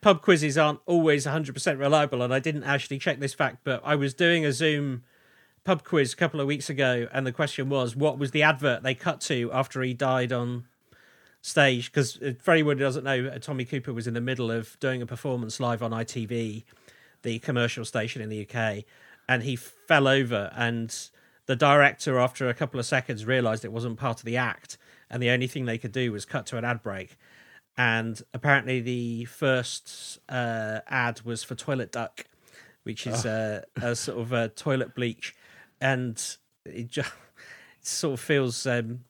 pub 0.00 0.22
quizzes 0.22 0.56
aren't 0.56 0.80
always 0.86 1.26
100% 1.26 1.78
reliable, 1.78 2.22
and 2.22 2.32
I 2.32 2.38
didn't 2.38 2.64
actually 2.64 2.98
check 2.98 3.20
this 3.20 3.34
fact, 3.34 3.58
but 3.64 3.82
I 3.84 3.94
was 3.94 4.14
doing 4.14 4.46
a 4.46 4.52
Zoom 4.52 5.04
pub 5.64 5.82
quiz 5.82 6.12
a 6.12 6.16
couple 6.16 6.40
of 6.40 6.46
weeks 6.46 6.68
ago, 6.68 7.08
and 7.12 7.26
the 7.26 7.32
question 7.32 7.68
was, 7.68 7.96
what 7.96 8.18
was 8.18 8.30
the 8.30 8.42
advert 8.42 8.82
they 8.82 8.94
cut 8.94 9.20
to 9.22 9.50
after 9.52 9.82
he 9.82 9.94
died 9.94 10.32
on 10.32 10.64
stage? 11.40 11.90
Because 11.90 12.18
for 12.40 12.52
anyone 12.52 12.76
who 12.76 12.84
doesn't 12.84 13.04
know, 13.04 13.26
uh, 13.26 13.38
Tommy 13.38 13.64
Cooper 13.64 13.92
was 13.92 14.06
in 14.06 14.14
the 14.14 14.20
middle 14.20 14.50
of 14.50 14.78
doing 14.80 15.00
a 15.02 15.06
performance 15.06 15.58
live 15.60 15.82
on 15.82 15.90
ITV, 15.90 16.64
the 17.22 17.38
commercial 17.40 17.84
station 17.84 18.20
in 18.20 18.28
the 18.28 18.46
UK, 18.46 18.84
and 19.28 19.42
he 19.42 19.56
fell 19.56 20.06
over, 20.06 20.52
and 20.54 21.08
the 21.46 21.56
director, 21.56 22.18
after 22.18 22.48
a 22.48 22.54
couple 22.54 22.78
of 22.78 22.86
seconds, 22.86 23.24
realised 23.24 23.64
it 23.64 23.72
wasn't 23.72 23.98
part 23.98 24.18
of 24.18 24.24
the 24.24 24.36
act, 24.36 24.76
and 25.10 25.22
the 25.22 25.30
only 25.30 25.46
thing 25.46 25.64
they 25.64 25.78
could 25.78 25.92
do 25.92 26.12
was 26.12 26.24
cut 26.24 26.46
to 26.46 26.58
an 26.58 26.64
ad 26.64 26.82
break. 26.82 27.16
and 27.76 28.22
apparently 28.32 28.80
the 28.80 29.24
first 29.24 30.18
uh, 30.28 30.80
ad 30.88 31.20
was 31.22 31.42
for 31.42 31.54
Toilet 31.54 31.90
Duck, 31.90 32.26
which 32.84 33.06
is 33.06 33.26
uh, 33.26 33.62
a 33.76 33.94
sort 33.96 34.18
of 34.20 34.32
a 34.32 34.48
toilet 34.50 34.94
bleach, 34.94 35.34
and 35.84 36.36
it 36.64 36.88
just 36.88 37.10
it 37.80 37.86
sort 37.86 38.14
of 38.14 38.20
feels, 38.20 38.66
um, 38.66 39.00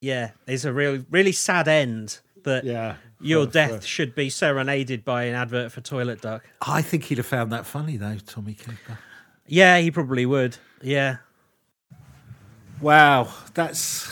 yeah, 0.00 0.30
it's 0.46 0.64
a 0.64 0.72
real 0.72 1.04
really 1.10 1.32
sad 1.32 1.68
end 1.68 2.18
that 2.44 2.64
Yeah. 2.64 2.96
your 3.20 3.44
For- 3.46 3.52
death 3.52 3.80
for- 3.82 3.86
should 3.86 4.14
be 4.14 4.30
serenaded 4.30 5.04
by 5.04 5.24
an 5.24 5.34
advert 5.34 5.70
for 5.72 5.80
Toilet 5.82 6.22
Duck. 6.22 6.44
I 6.62 6.80
think 6.82 7.04
he'd 7.04 7.18
have 7.18 7.26
found 7.26 7.52
that 7.52 7.66
funny 7.66 7.96
though, 7.96 8.16
Tommy 8.24 8.54
Cooper. 8.54 8.98
Yeah, 9.46 9.78
he 9.78 9.90
probably 9.90 10.24
would. 10.26 10.56
Yeah. 10.82 11.18
Wow, 12.80 13.28
that's 13.54 14.08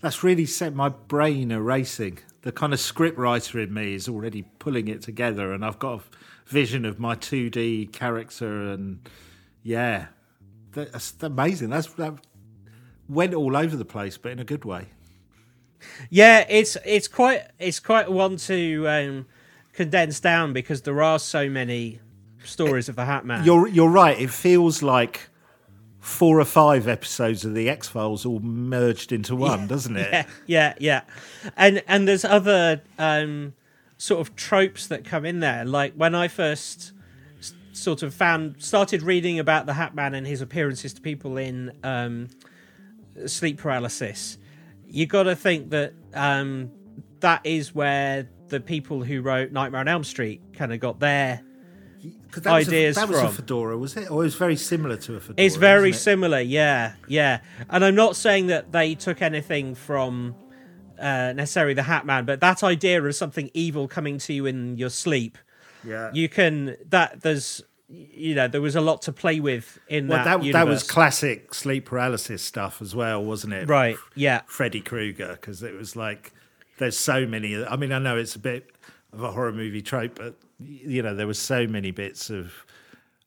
that's 0.00 0.22
really 0.24 0.46
set 0.46 0.74
my 0.74 0.88
brain 0.88 1.52
a 1.52 1.60
racing. 1.60 2.18
The 2.42 2.52
kind 2.52 2.72
of 2.72 2.80
script 2.80 3.18
writer 3.18 3.58
in 3.60 3.74
me 3.74 3.94
is 3.94 4.08
already 4.08 4.42
pulling 4.58 4.88
it 4.88 5.02
together, 5.02 5.52
and 5.52 5.64
I've 5.64 5.78
got 5.78 6.00
a 6.00 6.02
vision 6.50 6.84
of 6.84 6.98
my 6.98 7.14
two 7.14 7.50
D 7.50 7.86
character, 7.86 8.62
and 8.72 9.00
yeah, 9.62 10.06
that's 10.84 11.14
amazing. 11.22 11.70
That's 11.70 11.92
that 11.94 12.14
went 13.08 13.34
all 13.34 13.56
over 13.56 13.76
the 13.76 13.84
place, 13.84 14.18
but 14.18 14.32
in 14.32 14.38
a 14.38 14.44
good 14.44 14.64
way. 14.64 14.86
Yeah, 16.10 16.44
it's 16.48 16.76
it's 16.84 17.08
quite 17.08 17.42
it's 17.58 17.80
quite 17.80 18.10
one 18.10 18.36
to 18.38 18.88
um, 18.88 19.26
condense 19.72 20.20
down 20.20 20.52
because 20.52 20.82
there 20.82 21.02
are 21.02 21.18
so 21.18 21.48
many 21.48 22.00
stories 22.44 22.88
of 22.88 22.96
the 22.96 23.04
Hat 23.04 23.24
Man. 23.24 23.44
You're 23.44 23.68
you're 23.68 23.90
right. 23.90 24.18
It 24.18 24.30
feels 24.30 24.82
like 24.82 25.28
four 26.00 26.38
or 26.38 26.44
five 26.44 26.86
episodes 26.86 27.44
of 27.44 27.54
the 27.54 27.68
X 27.68 27.88
Files 27.88 28.24
all 28.24 28.40
merged 28.40 29.12
into 29.12 29.34
one, 29.34 29.66
doesn't 29.66 29.96
it? 29.96 30.08
yeah, 30.12 30.26
yeah, 30.46 30.74
yeah, 30.78 31.00
and 31.56 31.82
and 31.86 32.08
there's 32.08 32.24
other 32.24 32.82
um, 32.98 33.54
sort 33.98 34.20
of 34.20 34.36
tropes 34.36 34.86
that 34.88 35.04
come 35.04 35.24
in 35.24 35.40
there. 35.40 35.64
Like 35.64 35.94
when 35.94 36.14
I 36.14 36.28
first 36.28 36.92
sort 37.76 38.02
of 38.02 38.14
found 38.14 38.62
started 38.62 39.02
reading 39.02 39.38
about 39.38 39.66
the 39.66 39.74
Hat 39.74 39.94
Man 39.94 40.14
and 40.14 40.26
his 40.26 40.40
appearances 40.40 40.94
to 40.94 41.00
people 41.00 41.36
in 41.36 41.72
um, 41.84 42.28
sleep 43.26 43.58
paralysis, 43.58 44.38
you 44.86 45.06
got 45.06 45.24
to 45.24 45.36
think 45.36 45.70
that 45.70 45.92
um, 46.14 46.70
that 47.20 47.40
is 47.44 47.74
where 47.74 48.28
the 48.48 48.60
people 48.60 49.02
who 49.02 49.20
wrote 49.20 49.52
Nightmare 49.52 49.80
on 49.80 49.88
Elm 49.88 50.04
Street 50.04 50.40
kind 50.54 50.72
of 50.72 50.80
got 50.80 51.00
their 51.00 51.42
that 52.34 52.54
was 52.54 52.68
a- 52.68 52.70
Ideas 52.70 52.96
that 52.96 53.08
was 53.08 53.18
a 53.18 53.26
from- 53.26 53.32
fedora, 53.34 53.78
was 53.78 53.96
it? 53.96 54.10
Or 54.10 54.22
it 54.22 54.26
was 54.26 54.34
very 54.36 54.56
similar 54.56 54.96
to 54.98 55.16
a 55.16 55.20
fedora. 55.20 55.44
It's 55.44 55.56
very 55.56 55.90
it? 55.90 55.94
similar, 55.94 56.40
yeah, 56.40 56.94
yeah. 57.08 57.40
And 57.70 57.84
I'm 57.84 57.94
not 57.94 58.14
saying 58.16 58.48
that 58.48 58.72
they 58.72 58.94
took 58.94 59.22
anything 59.22 59.74
from 59.74 60.34
uh, 60.98 61.32
necessarily 61.34 61.74
the 61.74 61.82
Hat 61.82 62.06
Man, 62.06 62.24
but 62.24 62.40
that 62.40 62.62
idea 62.62 63.02
of 63.02 63.14
something 63.14 63.50
evil 63.54 63.88
coming 63.88 64.18
to 64.18 64.32
you 64.32 64.46
in 64.46 64.76
your 64.78 64.90
sleep, 64.90 65.36
Yeah. 65.84 66.10
you 66.12 66.28
can 66.28 66.76
that 66.90 67.22
there's 67.22 67.62
you 67.88 68.34
know 68.34 68.48
there 68.48 68.60
was 68.60 68.74
a 68.74 68.80
lot 68.80 69.02
to 69.02 69.12
play 69.12 69.38
with 69.40 69.78
in 69.88 70.08
well, 70.08 70.24
that. 70.24 70.42
that, 70.42 70.52
that 70.52 70.66
was 70.66 70.82
classic 70.82 71.54
sleep 71.54 71.84
paralysis 71.86 72.42
stuff 72.42 72.82
as 72.82 72.94
well, 72.94 73.22
wasn't 73.24 73.52
it? 73.52 73.68
right, 73.68 73.96
yeah, 74.14 74.40
Freddy 74.46 74.80
Krueger, 74.80 75.38
because 75.40 75.62
it 75.62 75.74
was 75.74 75.94
like 75.94 76.32
there's 76.78 76.98
so 76.98 77.26
many. 77.26 77.64
I 77.64 77.76
mean, 77.76 77.92
I 77.92 77.98
know 77.98 78.16
it's 78.16 78.34
a 78.34 78.40
bit 78.40 78.70
of 79.12 79.22
a 79.22 79.30
horror 79.30 79.52
movie 79.52 79.82
trope, 79.82 80.16
but 80.16 80.34
you 80.58 81.02
know 81.02 81.14
there 81.14 81.26
was 81.28 81.38
so 81.38 81.66
many 81.66 81.90
bits 81.92 82.28
of 82.30 82.52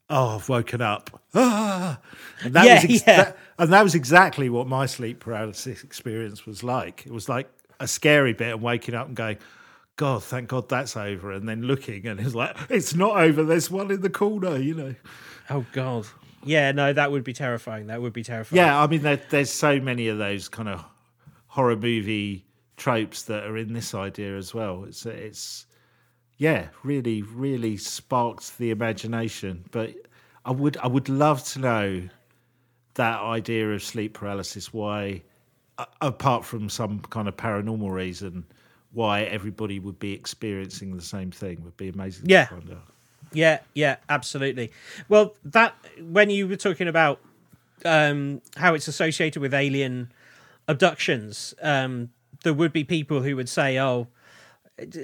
oh, 0.09 0.35
I've 0.37 0.49
woken 0.49 0.81
up, 0.81 1.21
ah, 1.35 1.99
and 2.43 2.53
that 2.53 2.65
Yeah, 2.65 2.75
was 2.75 2.83
ex- 2.83 3.03
yeah. 3.07 3.23
that- 3.23 3.37
and 3.59 3.71
that 3.73 3.83
was 3.83 3.93
exactly 3.95 4.49
what 4.49 4.67
my 4.67 4.85
sleep 4.87 5.19
paralysis 5.19 5.83
experience 5.83 6.45
was 6.45 6.63
like. 6.63 7.03
It 7.05 7.11
was 7.13 7.29
like 7.29 7.49
a 7.79 7.87
scary 7.87 8.33
bit 8.33 8.53
and 8.53 8.61
waking 8.61 8.95
up 8.95 9.07
and 9.07 9.15
going. 9.15 9.37
God, 9.99 10.23
thank 10.23 10.47
God 10.47 10.69
that's 10.69 10.95
over. 10.95 11.33
And 11.33 11.47
then 11.47 11.63
looking, 11.63 12.07
and 12.07 12.21
it's 12.21 12.33
like, 12.33 12.55
it's 12.69 12.95
not 12.95 13.17
over. 13.17 13.43
There's 13.43 13.69
one 13.69 13.91
in 13.91 13.99
the 13.99 14.09
corner, 14.09 14.55
you 14.55 14.73
know. 14.73 14.95
oh 15.49 15.65
god, 15.73 16.07
yeah, 16.45 16.71
no, 16.71 16.93
that 16.93 17.11
would 17.11 17.25
be 17.25 17.33
terrifying. 17.33 17.87
That 17.87 18.01
would 18.01 18.13
be 18.13 18.23
terrifying. 18.23 18.61
Yeah, 18.61 18.81
I 18.81 18.87
mean, 18.87 19.01
there, 19.01 19.19
there's 19.29 19.49
so 19.49 19.81
many 19.81 20.07
of 20.07 20.17
those 20.17 20.47
kind 20.47 20.69
of 20.69 20.85
horror 21.47 21.75
movie 21.75 22.45
tropes 22.77 23.23
that 23.23 23.43
are 23.43 23.57
in 23.57 23.73
this 23.73 23.93
idea 23.93 24.37
as 24.37 24.53
well. 24.53 24.85
It's 24.85 25.05
it's 25.05 25.65
yeah, 26.37 26.69
really, 26.81 27.21
really 27.21 27.75
sparked 27.75 28.57
the 28.57 28.71
imagination. 28.71 29.65
But 29.69 29.95
I 30.45 30.51
would 30.51 30.77
I 30.77 30.87
would 30.87 31.09
love 31.09 31.43
to 31.49 31.59
know 31.59 32.09
that 32.93 33.19
idea 33.19 33.69
of 33.73 33.83
sleep 33.83 34.13
paralysis. 34.13 34.71
Why, 34.71 35.23
apart 35.99 36.45
from 36.45 36.69
some 36.69 37.01
kind 37.01 37.27
of 37.27 37.35
paranormal 37.35 37.91
reason, 37.91 38.45
why 38.91 39.21
everybody 39.23 39.79
would 39.79 39.99
be 39.99 40.13
experiencing 40.13 40.95
the 40.95 41.01
same 41.01 41.31
thing 41.31 41.63
would 41.63 41.77
be 41.77 41.89
amazing. 41.89 42.25
Yeah. 42.27 42.45
to 42.45 42.55
find 42.55 42.71
out. 42.71 42.83
Yeah, 43.31 43.59
yeah, 43.73 43.97
absolutely. 44.09 44.71
Well, 45.07 45.35
that 45.45 45.75
when 46.01 46.29
you 46.29 46.47
were 46.47 46.55
talking 46.55 46.87
about 46.87 47.19
um, 47.85 48.41
how 48.57 48.73
it's 48.73 48.87
associated 48.87 49.39
with 49.39 49.53
alien 49.53 50.11
abductions, 50.67 51.53
um, 51.61 52.09
there 52.43 52.53
would 52.53 52.73
be 52.73 52.83
people 52.83 53.21
who 53.21 53.35
would 53.35 53.49
say, 53.49 53.79
"Oh, 53.79 54.07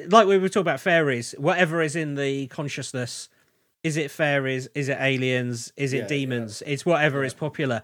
like 0.07 0.25
we 0.27 0.37
were 0.39 0.49
talking 0.49 0.61
about 0.61 0.79
fairies. 0.79 1.35
Whatever 1.37 1.81
is 1.81 1.95
in 1.95 2.15
the 2.15 2.47
consciousness, 2.47 3.29
is 3.83 3.95
it 3.97 4.09
fairies? 4.09 4.67
Is 4.73 4.89
it 4.89 4.97
aliens? 4.99 5.71
Is 5.77 5.93
it 5.93 5.97
Yeah, 5.97 6.07
demons? 6.07 6.63
It's 6.65 6.85
whatever 6.85 7.23
is 7.23 7.33
popular." 7.35 7.83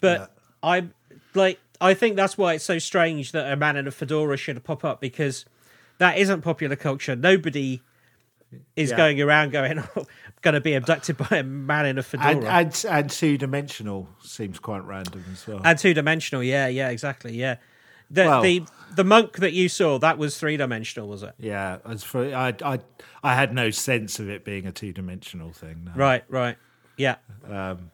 But 0.00 0.30
I 0.62 0.86
like. 1.34 1.58
I 1.80 1.94
think 1.94 2.16
that's 2.16 2.36
why 2.36 2.54
it's 2.54 2.64
so 2.64 2.78
strange 2.78 3.32
that 3.32 3.50
a 3.52 3.56
man 3.56 3.76
in 3.76 3.86
a 3.86 3.90
fedora 3.90 4.36
should 4.36 4.62
pop 4.64 4.84
up 4.84 5.00
because 5.00 5.44
that 5.98 6.18
isn't 6.18 6.42
popular 6.42 6.76
culture. 6.76 7.16
Nobody 7.16 7.82
is 8.76 8.90
Yeah. 8.90 8.96
going 8.96 9.20
around 9.20 9.52
going, 9.52 9.78
oh, 9.96 10.06
going 10.42 10.54
to 10.54 10.60
be 10.60 10.74
abducted 10.74 11.16
by 11.16 11.38
a 11.38 11.42
man 11.42 11.86
in 11.86 11.98
a 11.98 12.02
fedora. 12.02 12.30
And, 12.30 12.46
and 12.46 12.84
and 12.88 13.10
two 13.10 13.38
dimensional 13.38 14.08
seems 14.22 14.58
quite 14.58 14.84
random 14.84 15.24
as 15.32 15.46
well. 15.46 15.60
And 15.64 15.78
two 15.78 15.94
dimensional, 15.94 16.42
yeah, 16.42 16.66
yeah, 16.66 16.88
exactly, 16.90 17.32
yeah. 17.34 17.56
The 18.10 18.24
Well- 18.24 18.42
the 18.42 18.62
the 18.96 19.04
monk 19.04 19.36
that 19.36 19.52
you 19.52 19.68
saw 19.68 19.98
that 20.00 20.18
was 20.18 20.36
three 20.36 20.56
dimensional, 20.56 21.06
was 21.08 21.22
it? 21.22 21.32
Yeah, 21.38 21.78
as 21.88 22.02
for 22.02 22.34
I, 22.34 22.52
I, 22.64 22.80
I 23.22 23.34
had 23.36 23.54
no 23.54 23.70
sense 23.70 24.18
of 24.18 24.28
it 24.28 24.44
being 24.44 24.66
a 24.66 24.72
two-dimensional 24.72 25.52
thing. 25.52 25.84
no. 25.84 25.92
Right, 25.94 26.24
right, 26.28 26.56
yeah. 26.96 27.16
Um, 27.48 27.92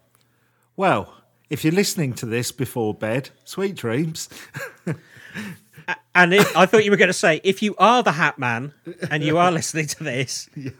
well, 0.74 1.12
if 1.50 1.64
you're 1.64 1.72
listening 1.72 2.12
to 2.14 2.26
this 2.26 2.52
before 2.52 2.94
bed, 2.94 3.30
sweet 3.44 3.76
dreams. 3.76 4.28
And 6.16 6.34
it, 6.34 6.44
I 6.56 6.66
thought 6.66 6.84
you 6.84 6.90
were 6.90 6.96
going 6.96 7.08
to 7.08 7.12
say, 7.12 7.40
if 7.44 7.62
you 7.62 7.76
are 7.78 8.02
the 8.02 8.10
Hat 8.10 8.38
Man 8.38 8.72
and 9.10 9.22
you 9.22 9.38
are 9.38 9.52
listening 9.52 9.86
to 9.88 10.02
this, 10.02 10.48
yeah. 10.56 10.70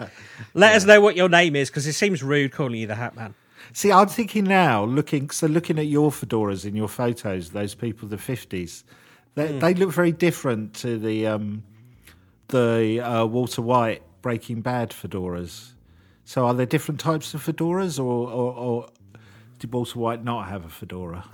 let 0.55 0.75
us 0.75 0.85
know 0.85 1.01
what 1.01 1.15
your 1.15 1.29
name 1.29 1.55
is 1.55 1.69
because 1.71 1.87
it 1.87 1.93
seems 1.93 2.23
rude 2.23 2.53
calling 2.53 2.81
you 2.81 2.87
the 2.87 2.97
Hat 2.97 3.15
Man. 3.15 3.35
See, 3.73 3.93
I'm 3.93 4.09
thinking 4.09 4.45
now, 4.45 4.85
looking 4.85 5.31
so 5.31 5.47
looking 5.47 5.79
at 5.79 5.87
your 5.87 6.11
fedoras 6.11 6.65
in 6.65 6.75
your 6.75 6.89
photos, 6.89 7.51
those 7.51 7.75
people 7.75 8.09
the 8.09 8.19
fifties, 8.19 8.83
they, 9.35 9.53
Hmm. 9.53 9.59
they 9.59 9.75
look 9.75 9.93
very 9.93 10.13
different 10.13 10.75
to 10.77 10.99
the 10.99 11.27
um, 11.27 11.63
the 12.49 13.01
uh, 13.01 13.27
Walter 13.27 13.63
White 13.63 14.03
Breaking 14.23 14.61
Bad 14.61 14.91
fedoras. 14.91 15.73
So, 16.25 16.47
are 16.47 16.55
there 16.55 16.67
different 16.67 16.99
types 16.99 17.35
of 17.35 17.45
fedoras, 17.45 17.99
or, 18.01 18.29
or, 18.29 18.53
or 18.55 18.89
did 19.59 19.73
Walter 19.73 19.99
White 19.99 20.23
not 20.25 20.49
have 20.49 20.65
a 20.65 20.69
fedora? 20.69 21.25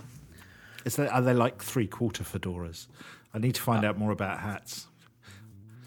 Is 0.85 0.95
there, 0.95 1.11
are 1.11 1.21
they 1.21 1.33
like 1.33 1.61
three 1.61 1.87
quarter 1.87 2.23
fedoras? 2.23 2.87
I 3.33 3.39
need 3.39 3.55
to 3.55 3.61
Uh, 3.61 3.65
find 3.65 3.85
out 3.85 3.97
more 3.97 4.11
about 4.11 4.39
hats. 4.39 4.87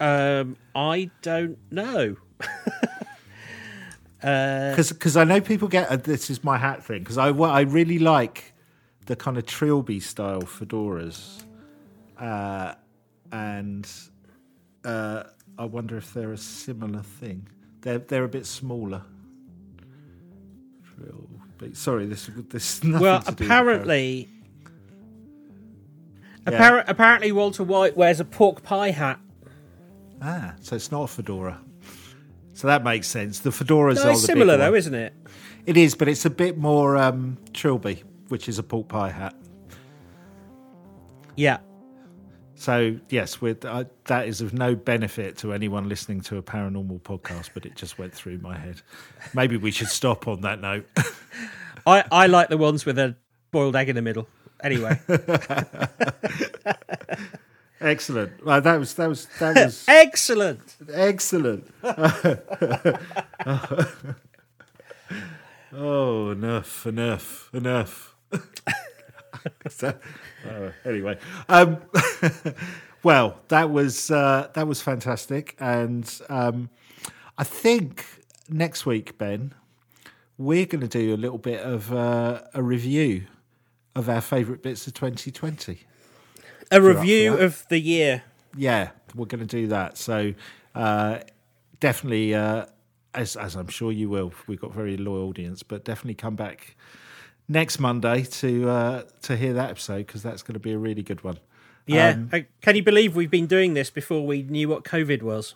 Um, 0.01 0.57
I 0.75 1.11
don't 1.23 1.59
know. 1.71 2.17
because 4.21 5.17
I 5.17 5.25
know 5.25 5.41
people 5.41 5.69
get 5.69 5.89
uh, 5.89 5.97
this 5.97 6.31
is 6.31 6.43
my 6.43 6.57
hat 6.59 6.85
thing 6.85 7.01
because 7.01 7.19
I 7.19 7.29
I 7.29 7.61
really 7.61 7.99
like 7.99 8.53
the 9.07 9.15
kind 9.17 9.39
of 9.39 9.47
trilby 9.47 10.01
style 10.01 10.43
fedoras, 10.43 11.45
uh, 12.19 12.75
and 13.31 13.89
uh, 14.85 15.25
I 15.59 15.65
wonder 15.65 15.97
if 15.97 16.13
they're 16.13 16.33
a 16.33 16.39
similar 16.39 17.03
thing. 17.03 17.49
They're 17.83 17.99
they're 17.99 18.25
a 18.25 18.29
bit 18.29 18.47
smaller. 18.47 19.03
Trilby. 20.97 21.36
Sorry, 21.73 22.07
this 22.07 22.29
this 22.51 22.85
nothing 22.85 23.01
Well, 23.03 23.21
to 23.21 23.25
do 23.27 23.31
with 23.33 23.41
apparently, 23.51 24.29
Yeah. 26.49 26.53
appar- 26.71 26.85
apparently 26.87 27.33
Walter 27.33 27.65
White 27.65 27.97
wears 27.97 28.21
a 28.21 28.25
pork 28.25 28.63
pie 28.63 28.91
hat. 28.91 29.19
ah, 30.23 30.55
so 30.61 30.77
it's 30.77 30.91
not 30.93 31.03
a 31.05 31.07
fedora. 31.09 31.61
So 32.53 32.67
that 32.69 32.83
makes 32.85 33.07
sense. 33.07 33.41
The 33.41 33.51
fedoras 33.51 33.97
No, 33.97 34.11
are 34.11 34.15
similar 34.15 34.57
though, 34.57 34.71
one. 34.71 34.79
isn't 34.79 34.95
it? 34.95 35.15
It 35.67 35.77
is, 35.77 35.95
but 35.95 36.09
it's 36.09 36.25
a 36.25 36.31
bit 36.31 36.57
more 36.57 36.97
um, 36.97 37.37
trilby, 37.53 38.03
which 38.29 38.49
is 38.49 38.59
a 38.59 38.63
pork 38.63 38.89
pie 38.89 39.11
hat. 39.11 39.35
Yeah. 41.37 41.59
So 42.59 42.97
yes, 43.11 43.41
with 43.41 43.65
uh, 43.65 43.85
that 44.07 44.27
is 44.27 44.41
of 44.41 44.55
no 44.55 44.75
benefit 44.75 45.37
to 45.39 45.53
anyone 45.53 45.89
listening 45.89 46.23
to 46.23 46.39
a 46.39 46.43
paranormal 46.43 47.03
podcast, 47.03 47.51
but 47.55 47.67
it 47.67 47.77
just 47.77 47.99
went 47.99 48.15
through 48.15 48.39
my 48.39 48.57
head. 48.57 48.81
Maybe 49.35 49.57
we 49.59 49.71
should 49.71 49.89
stop 49.89 50.27
on 50.27 50.41
that 50.41 50.61
note. 50.61 50.87
I, 51.87 52.03
I 52.11 52.27
like 52.27 52.49
the 52.49 52.57
ones 52.57 52.87
with 52.87 52.99
a 52.99 53.15
boiled 53.53 53.77
egg 53.77 53.89
in 53.91 53.95
the 53.95 54.03
middle. 54.03 54.27
Anyway, 54.63 54.99
Excellent. 57.81 58.43
Well, 58.45 58.61
that 58.63 58.79
was 58.79 58.95
that 58.95 59.07
was 59.09 59.27
that 59.39 59.55
was 59.67 59.85
Excellent. 59.87 60.77
excellent. 60.93 61.71
oh, 65.75 66.31
enough, 66.31 66.87
enough, 66.87 67.51
enough. 67.53 68.15
Uh, 70.49 70.73
anyway, 70.85 71.19
um, 71.49 71.79
well, 73.03 73.41
that 73.49 73.71
was 73.71 74.11
uh, 74.11 74.49
that 74.55 74.67
was 74.67 74.81
fantastic, 74.83 75.57
and 75.59 76.21
um, 76.29 76.71
I 77.39 77.45
think 77.45 78.05
next 78.49 78.87
week, 78.87 79.19
Ben, 79.19 79.55
we're 80.39 80.67
going 80.67 80.87
to 80.87 80.89
do 80.89 81.15
a 81.15 81.17
little 81.17 81.39
bit 81.39 81.61
of 81.61 81.93
uh, 81.93 82.43
a 82.55 82.63
review 82.63 83.25
of 83.95 84.09
our 84.09 84.21
favourite 84.21 84.63
bits 84.63 84.87
of 84.87 84.95
2020. 84.95 85.81
A 86.71 86.83
review 86.83 87.35
of 87.35 87.67
the 87.69 87.79
year. 87.79 88.23
Yeah, 88.57 88.91
we're 89.15 89.27
going 89.27 89.47
to 89.47 89.47
do 89.47 89.69
that. 89.69 89.97
So 89.97 90.35
uh, 90.75 91.21
definitely, 91.81 92.35
uh, 92.35 92.67
as 93.15 93.37
as 93.37 93.55
I'm 93.55 93.69
sure 93.69 93.93
you 93.93 94.09
will, 94.09 94.33
we've 94.47 94.61
got 94.61 94.71
a 94.71 94.75
very 94.75 94.97
loyal 94.97 95.29
audience, 95.29 95.63
but 95.63 95.85
definitely 95.85 96.15
come 96.15 96.37
back 96.37 96.77
next 97.49 97.79
Monday 97.79 98.23
to 98.25 98.69
uh, 98.69 99.03
to 99.23 99.37
hear 99.37 99.53
that 99.55 99.71
episode 99.71 100.07
because 100.07 100.23
that's 100.23 100.43
going 100.43 100.55
to 100.55 100.61
be 100.61 100.73
a 100.73 100.79
really 100.79 101.03
good 101.03 101.25
one. 101.25 101.39
Yeah. 101.87 102.11
Um, 102.11 102.47
Can 102.63 102.77
you 102.77 102.83
believe 102.83 103.15
we've 103.15 103.31
been 103.31 103.47
doing 103.47 103.75
this 103.75 103.91
before 103.91 104.27
we 104.27 104.43
knew 104.43 104.69
what 104.69 104.85
COVID 104.85 105.23
was? 105.23 105.55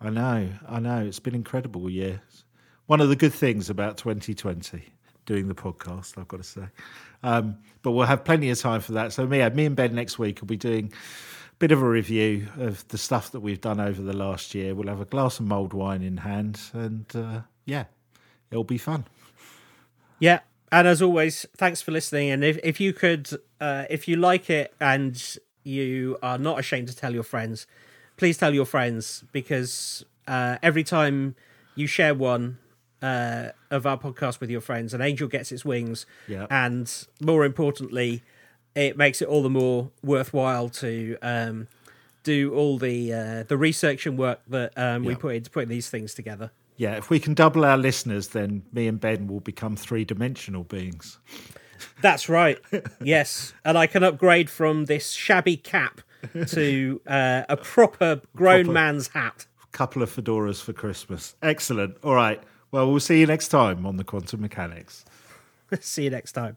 I 0.00 0.10
know, 0.10 0.48
I 0.68 0.80
know. 0.80 1.00
It's 1.00 1.20
been 1.20 1.34
incredible 1.34 1.88
year. 1.90 2.22
One 2.86 3.00
of 3.00 3.08
the 3.08 3.16
good 3.16 3.32
things 3.32 3.68
about 3.68 3.96
2020, 3.96 4.84
doing 5.24 5.48
the 5.48 5.54
podcast, 5.54 6.16
I've 6.18 6.28
got 6.28 6.38
to 6.38 6.44
say. 6.44 6.66
Um, 7.22 7.58
but 7.82 7.92
we'll 7.92 8.06
have 8.06 8.24
plenty 8.24 8.50
of 8.50 8.58
time 8.58 8.80
for 8.80 8.92
that. 8.92 9.12
So 9.12 9.26
me, 9.26 9.46
me 9.50 9.66
and 9.66 9.76
Ben 9.76 9.94
next 9.94 10.18
week 10.18 10.40
will 10.40 10.46
be 10.46 10.56
doing 10.56 10.92
a 10.92 11.56
bit 11.58 11.72
of 11.72 11.82
a 11.82 11.88
review 11.88 12.48
of 12.58 12.86
the 12.88 12.98
stuff 12.98 13.32
that 13.32 13.40
we've 13.40 13.60
done 13.60 13.80
over 13.80 14.00
the 14.00 14.14
last 14.14 14.54
year. 14.54 14.74
We'll 14.74 14.88
have 14.88 15.00
a 15.00 15.06
glass 15.06 15.40
of 15.40 15.46
mulled 15.46 15.72
wine 15.72 16.02
in 16.02 16.18
hand, 16.18 16.60
and 16.72 17.04
uh, 17.14 17.40
yeah, 17.64 17.84
it'll 18.50 18.64
be 18.64 18.78
fun. 18.78 19.04
Yeah. 20.20 20.40
And 20.72 20.88
as 20.88 21.00
always, 21.00 21.46
thanks 21.56 21.80
for 21.80 21.92
listening. 21.92 22.30
And 22.30 22.42
if, 22.44 22.58
if 22.62 22.80
you 22.80 22.92
could, 22.92 23.28
uh, 23.60 23.84
if 23.88 24.08
you 24.08 24.16
like 24.16 24.50
it 24.50 24.74
and 24.80 25.38
you 25.62 26.18
are 26.22 26.38
not 26.38 26.58
ashamed 26.58 26.88
to 26.88 26.96
tell 26.96 27.14
your 27.14 27.22
friends, 27.22 27.66
please 28.16 28.36
tell 28.36 28.52
your 28.54 28.64
friends 28.66 29.24
because 29.32 30.04
uh, 30.26 30.56
every 30.62 30.82
time 30.84 31.34
you 31.74 31.86
share 31.86 32.14
one 32.14 32.58
uh, 33.02 33.50
of 33.70 33.86
our 33.86 33.98
podcast 33.98 34.40
with 34.40 34.50
your 34.50 34.60
friends, 34.60 34.92
an 34.92 35.00
angel 35.00 35.28
gets 35.28 35.52
its 35.52 35.64
wings. 35.64 36.04
Yeah. 36.26 36.46
And 36.50 36.92
more 37.20 37.44
importantly, 37.44 38.22
it 38.74 38.96
makes 38.96 39.22
it 39.22 39.28
all 39.28 39.42
the 39.42 39.50
more 39.50 39.90
worthwhile 40.02 40.68
to 40.70 41.16
um, 41.22 41.68
do 42.24 42.52
all 42.54 42.76
the 42.78 43.12
uh, 43.12 43.42
the 43.44 43.56
research 43.56 44.04
and 44.06 44.18
work 44.18 44.40
that 44.48 44.72
um, 44.76 45.04
we 45.04 45.12
Yeah. 45.12 45.18
put 45.18 45.34
into 45.36 45.50
putting 45.50 45.68
these 45.68 45.88
things 45.88 46.12
together. 46.12 46.50
Yeah, 46.76 46.96
if 46.96 47.08
we 47.10 47.18
can 47.18 47.34
double 47.34 47.64
our 47.64 47.78
listeners, 47.78 48.28
then 48.28 48.62
me 48.72 48.86
and 48.86 49.00
Ben 49.00 49.26
will 49.26 49.40
become 49.40 49.76
three 49.76 50.04
dimensional 50.04 50.64
beings. 50.64 51.18
That's 52.02 52.28
right. 52.28 52.58
yes, 53.02 53.54
and 53.64 53.78
I 53.78 53.86
can 53.86 54.02
upgrade 54.02 54.50
from 54.50 54.84
this 54.84 55.12
shabby 55.12 55.56
cap 55.56 56.00
to 56.48 57.00
uh, 57.06 57.42
a 57.48 57.56
proper 57.56 58.20
grown 58.34 58.64
Proper- 58.64 58.74
man's 58.74 59.08
hat. 59.08 59.46
Couple 59.72 60.02
of 60.02 60.10
fedoras 60.14 60.62
for 60.62 60.72
Christmas. 60.72 61.36
Excellent. 61.42 61.96
All 62.02 62.14
right. 62.14 62.42
Well, 62.70 62.90
we'll 62.90 63.00
see 63.00 63.20
you 63.20 63.26
next 63.26 63.48
time 63.48 63.86
on 63.86 63.96
the 63.96 64.04
Quantum 64.04 64.40
Mechanics. 64.40 65.04
See 65.80 66.04
you 66.04 66.10
next 66.10 66.32
time. 66.32 66.56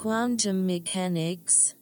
Quantum 0.00 0.64
mechanics? 0.64 1.74